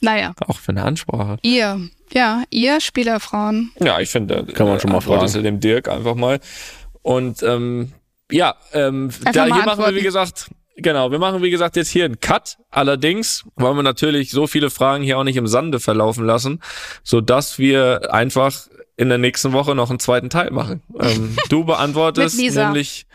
naja, 0.00 0.34
Auch 0.46 0.58
für 0.58 0.72
eine 0.72 0.82
Ansprache. 0.82 1.38
ihr, 1.42 1.88
ja, 2.12 2.42
ihr 2.50 2.80
Spielerfrauen. 2.80 3.70
Ja, 3.80 4.00
ich 4.00 4.10
finde, 4.10 4.42
da 4.44 4.52
Kann 4.52 4.66
man 4.66 4.80
schon 4.80 4.90
mal 4.90 5.00
fragen. 5.00 5.32
du 5.32 5.42
dem 5.42 5.60
Dirk 5.60 5.88
einfach 5.88 6.14
mal. 6.16 6.40
Und 7.02 7.42
ähm, 7.44 7.92
ja, 8.30 8.56
ähm, 8.72 9.10
da, 9.32 9.46
mal 9.46 9.54
hier 9.54 9.64
machen 9.66 9.84
wir, 9.84 9.94
wie 9.94 10.02
gesagt, 10.02 10.50
genau, 10.76 11.10
wir 11.10 11.18
machen, 11.18 11.42
wie 11.42 11.50
gesagt, 11.50 11.76
jetzt 11.76 11.90
hier 11.90 12.04
einen 12.04 12.20
Cut. 12.20 12.58
Allerdings 12.70 13.44
wollen 13.56 13.76
wir 13.76 13.82
natürlich 13.82 14.30
so 14.30 14.46
viele 14.46 14.70
Fragen 14.70 15.02
hier 15.02 15.18
auch 15.18 15.24
nicht 15.24 15.36
im 15.36 15.46
Sande 15.46 15.80
verlaufen 15.80 16.24
lassen, 16.24 16.60
so 17.02 17.20
dass 17.20 17.58
wir 17.58 18.12
einfach 18.12 18.68
in 18.96 19.08
der 19.08 19.18
nächsten 19.18 19.52
Woche 19.52 19.74
noch 19.74 19.90
einen 19.90 19.98
zweiten 19.98 20.30
Teil 20.30 20.50
machen. 20.50 20.82
Ähm, 20.98 21.36
du 21.48 21.64
beantwortest 21.66 22.38
nämlich 22.38 23.06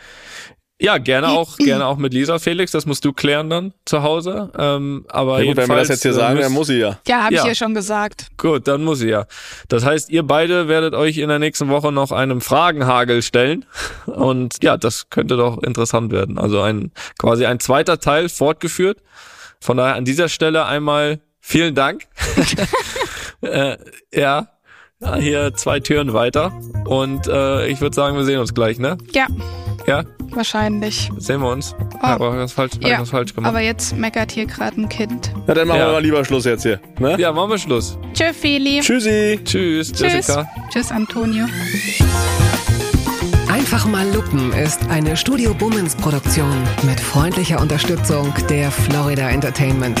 ja, 0.82 0.98
gerne 0.98 1.28
auch, 1.28 1.56
gerne 1.56 1.86
auch 1.86 1.96
mit 1.96 2.12
Lisa, 2.12 2.38
Felix. 2.38 2.72
Das 2.72 2.84
musst 2.86 3.04
du 3.04 3.12
klären 3.12 3.48
dann 3.48 3.72
zu 3.84 4.02
Hause. 4.02 4.50
Ähm, 4.58 5.06
aber 5.08 5.40
Ja 5.40 5.46
gut, 5.46 5.56
wenn 5.56 5.68
wir 5.68 5.76
das 5.76 5.88
jedenfalls, 5.88 5.88
jetzt 5.88 6.02
hier 6.02 6.10
äh, 6.10 6.14
sagen, 6.14 6.34
müsst- 6.34 6.46
dann 6.46 6.52
muss 6.52 6.66
sie 6.66 6.78
ja. 6.78 6.98
Ja, 7.06 7.22
habe 7.24 7.34
Ja. 7.34 7.42
ich 7.42 7.48
ja 7.48 7.54
schon 7.54 7.74
gesagt. 7.74 8.26
Gut, 8.36 8.66
dann 8.68 8.84
muss 8.84 8.98
sie 8.98 9.08
ja. 9.08 9.26
Das 9.68 9.84
heißt, 9.84 10.10
ihr 10.10 10.22
beide 10.24 10.68
werdet 10.68 10.94
euch 10.94 11.18
in 11.18 11.28
der 11.28 11.38
nächsten 11.38 11.68
Woche 11.68 11.92
noch 11.92 12.10
einem 12.12 12.40
Fragenhagel 12.40 13.22
stellen. 13.22 13.64
Und 14.06 14.62
ja, 14.62 14.76
das 14.76 15.08
könnte 15.10 15.36
doch 15.36 15.62
interessant 15.62 16.12
werden. 16.12 16.38
Also 16.38 16.60
ein 16.60 16.90
quasi 17.18 17.46
ein 17.46 17.60
zweiter 17.60 18.00
Teil 18.00 18.28
fortgeführt. 18.28 18.98
Von 19.60 19.76
daher 19.76 19.94
an 19.94 20.04
dieser 20.04 20.28
Stelle 20.28 20.66
einmal 20.66 21.20
vielen 21.40 21.74
Dank. 21.74 22.02
äh, 23.42 23.76
ja, 24.14 24.48
hier 25.18 25.54
zwei 25.54 25.80
Türen 25.80 26.12
weiter. 26.12 26.52
Und 26.84 27.26
äh, 27.28 27.66
ich 27.68 27.80
würde 27.80 27.94
sagen, 27.94 28.16
wir 28.16 28.24
sehen 28.24 28.38
uns 28.40 28.54
gleich, 28.54 28.78
ne? 28.78 28.98
Ja, 29.12 29.26
Ja, 29.86 30.04
wahrscheinlich. 30.30 31.10
sehen 31.18 31.40
wir 31.40 31.50
uns. 31.50 31.74
Oh. 31.94 31.98
Aber 32.02 32.36
was 32.38 32.52
falsch, 32.52 32.72
Ja, 32.80 33.00
was 33.00 33.10
falsch 33.10 33.34
gemacht. 33.34 33.48
aber 33.48 33.60
jetzt 33.60 33.96
meckert 33.96 34.30
hier 34.32 34.46
gerade 34.46 34.80
ein 34.80 34.88
Kind. 34.88 35.32
Na, 35.46 35.54
dann 35.54 35.68
machen 35.68 35.80
Ja. 35.80 35.86
wir 35.88 35.92
mal 35.92 36.02
lieber 36.02 36.24
Schluss 36.24 36.44
jetzt 36.44 36.62
hier. 36.62 36.80
Ne? 36.98 37.16
ja, 37.18 37.32
machen 37.32 37.50
wir 37.50 37.58
Schluss. 37.58 37.98
Tschö, 38.14 38.32
Feli. 38.32 38.80
Tschüssi. 38.80 39.40
Tschüss, 39.44 39.92
Tschüss. 39.92 40.00
Jessica. 40.12 40.48
Tschüss, 40.72 40.90
Antonio. 40.90 41.46
Einfach 43.48 43.86
mal 43.86 44.06
lupen 44.12 44.52
ist 44.52 44.80
eine 44.88 45.16
Studio 45.16 45.54
Bummens 45.54 45.94
Produktion 45.94 46.52
mit 46.82 46.98
freundlicher 47.00 47.60
Unterstützung 47.60 48.32
der 48.48 48.70
Florida 48.70 49.28
Entertainment. 49.30 50.00